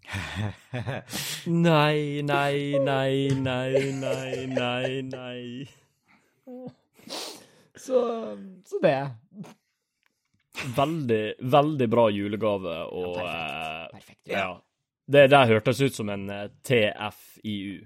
Nei, 1.47 2.21
nei, 2.23 2.79
nei, 2.79 3.27
nei, 3.35 3.91
nei, 3.91 4.45
nei, 4.51 5.01
nei. 5.03 5.67
Så, 7.75 8.01
så 8.67 8.79
det. 8.83 8.99
Veldig, 10.77 11.21
veldig 11.53 11.87
bra 11.89 12.07
julegave 12.09 12.77
og 12.89 13.19
ja, 13.21 13.89
Perfekt. 13.91 14.21
Ja. 14.29 14.47
Det 15.07 15.27
der 15.31 15.47
hørtes 15.47 15.81
ut 15.81 15.95
som 15.95 16.09
en 16.11 16.25
eh, 16.33 16.47
TFIU. 16.67 17.85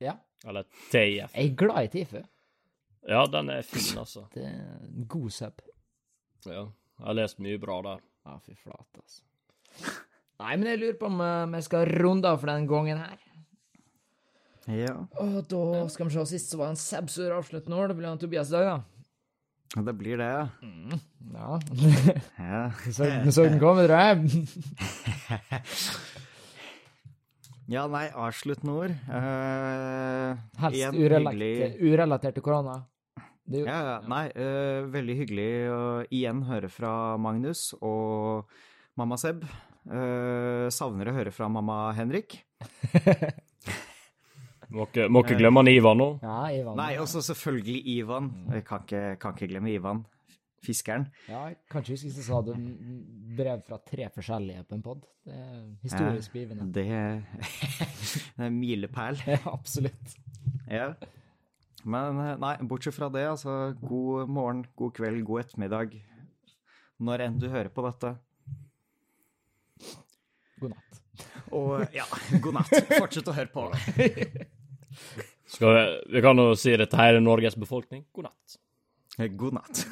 Ja. 0.00 0.14
Eller 0.48 0.64
TIF. 0.90 1.34
Jeg 1.34 1.50
er 1.50 1.56
glad 1.58 1.88
i 1.88 1.90
Tifu. 1.92 2.20
Ja, 3.08 3.24
den 3.32 3.50
er 3.52 3.62
fin, 3.64 3.98
altså. 3.98 4.26
Det 4.34 4.44
er 4.44 4.54
en 4.86 5.08
god 5.08 5.30
sub. 5.34 5.60
Ja. 6.46 6.62
Jeg 7.00 7.06
har 7.06 7.16
lest 7.16 7.40
mye 7.40 7.60
bra 7.60 7.80
der. 7.84 8.00
Ja, 8.28 8.36
fy 8.44 8.54
flate, 8.56 9.00
altså. 9.02 9.92
Nei, 10.40 10.54
men 10.56 10.70
jeg 10.70 10.80
lurer 10.80 10.96
på 11.00 11.08
om 11.10 11.20
jeg 11.20 11.50
vi 11.52 11.60
skal 11.66 11.92
runde 12.00 12.28
av 12.28 12.40
for 12.40 12.52
den 12.52 12.68
gangen 12.68 13.00
her. 13.00 13.18
ja. 14.72 14.94
Og 15.20 15.42
da 15.50 15.84
skal 15.92 16.08
vi 16.08 16.16
se. 16.16 16.24
Sist 16.32 16.52
så 16.52 16.60
var 16.60 16.70
det 16.70 16.78
en 16.78 16.80
Seb 16.80 17.12
som 17.12 17.36
avsluttende 17.36 17.76
år. 17.76 17.92
Det 17.92 17.98
blir 18.00 18.08
han 18.08 18.20
Tobias 18.20 18.52
i 18.52 18.56
dag, 18.56 18.68
da. 18.70 18.99
Det 19.70 19.92
blir 19.94 20.18
det, 20.18 20.26
ja. 20.26 20.48
Ja. 21.30 21.60
ja. 22.38 22.62
Så, 22.90 23.06
så 23.30 23.44
den 23.46 23.60
kommer, 23.62 23.86
tror 23.86 23.98
jeg. 24.02 24.18
Ja, 27.70 27.84
nei, 27.86 28.08
avslutt 28.18 28.64
ord. 28.66 28.90
Uh, 29.06 30.34
Helst 30.58 30.96
urelatert, 30.98 31.76
urelatert 31.78 32.34
til 32.34 32.42
korona. 32.42 32.80
Det, 33.46 33.60
ja, 33.62 33.76
ja, 33.86 33.92
nei, 34.10 34.24
uh, 34.34 34.88
veldig 34.90 35.14
hyggelig 35.20 35.52
å 35.70 35.84
igjen 36.10 36.42
høre 36.48 36.70
fra 36.70 37.14
Magnus 37.22 37.68
og 37.78 38.50
mamma 38.98 39.20
Seb. 39.22 39.46
Uh, 39.86 40.66
savner 40.74 41.12
å 41.12 41.14
høre 41.14 41.30
fra 41.34 41.46
mamma 41.46 41.92
Henrik. 41.94 42.40
må 44.70 44.86
ikke, 44.86 45.08
må 45.10 45.22
ikke 45.24 45.38
glemme 45.40 45.64
Ivan 45.70 45.98
nå. 46.00 46.08
Ja, 46.22 46.38
Ivan. 46.54 46.78
Nei, 46.78 46.94
også 47.02 47.22
selvfølgelig 47.26 47.80
Ivan. 47.96 48.30
Jeg 48.54 48.64
kan 48.68 48.84
ikke, 48.86 49.04
kan 49.22 49.36
ikke 49.36 49.50
glemme 49.52 49.72
Ivan. 49.74 50.04
Fiskeren. 50.60 51.06
Ja, 51.24 51.46
kanskje 51.72 51.96
huske 51.96 52.22
sa 52.26 52.42
du 52.44 52.50
brev 53.38 53.62
fra 53.64 53.78
tre 53.88 54.10
forskjellige 54.12 54.66
på 54.68 54.76
en 54.76 54.82
pod. 54.84 55.06
Det 55.24 55.36
er 55.36 55.62
historisk 55.86 56.34
begivenhet. 56.34 56.74
Det, 56.74 56.84
det 58.36 58.44
er 58.46 58.52
milepæl. 58.52 59.22
Ja, 59.32 59.40
absolutt. 59.52 60.14
Ja. 60.68 60.92
Men 61.84 62.20
nei, 62.42 62.54
bortsett 62.68 62.94
fra 62.94 63.08
det, 63.12 63.24
altså. 63.30 63.72
God 63.80 64.28
morgen, 64.28 64.66
god 64.76 64.92
kveld, 65.00 65.24
god 65.24 65.46
ettermiddag. 65.46 65.96
Når 67.00 67.24
enn 67.24 67.40
du 67.40 67.48
hører 67.48 67.72
på 67.72 67.86
dette. 67.88 68.14
God 70.60 70.74
natt. 70.74 71.00
Og 71.56 71.86
ja, 71.96 72.04
god 72.44 72.60
natt. 72.60 72.74
Fortsett 73.00 73.32
å 73.32 73.36
høre 73.40 73.52
på. 73.54 73.70
Skal 75.50 75.74
vi, 75.74 75.84
vi 76.14 76.22
kan 76.24 76.38
jo 76.38 76.54
si 76.58 76.76
det 76.78 76.90
her 76.94 77.18
er 77.18 77.24
Norges 77.24 77.56
befolkning. 77.58 78.04
God 78.14 78.28
natt. 78.28 78.58
God 79.36 79.56
natt. 79.58 79.82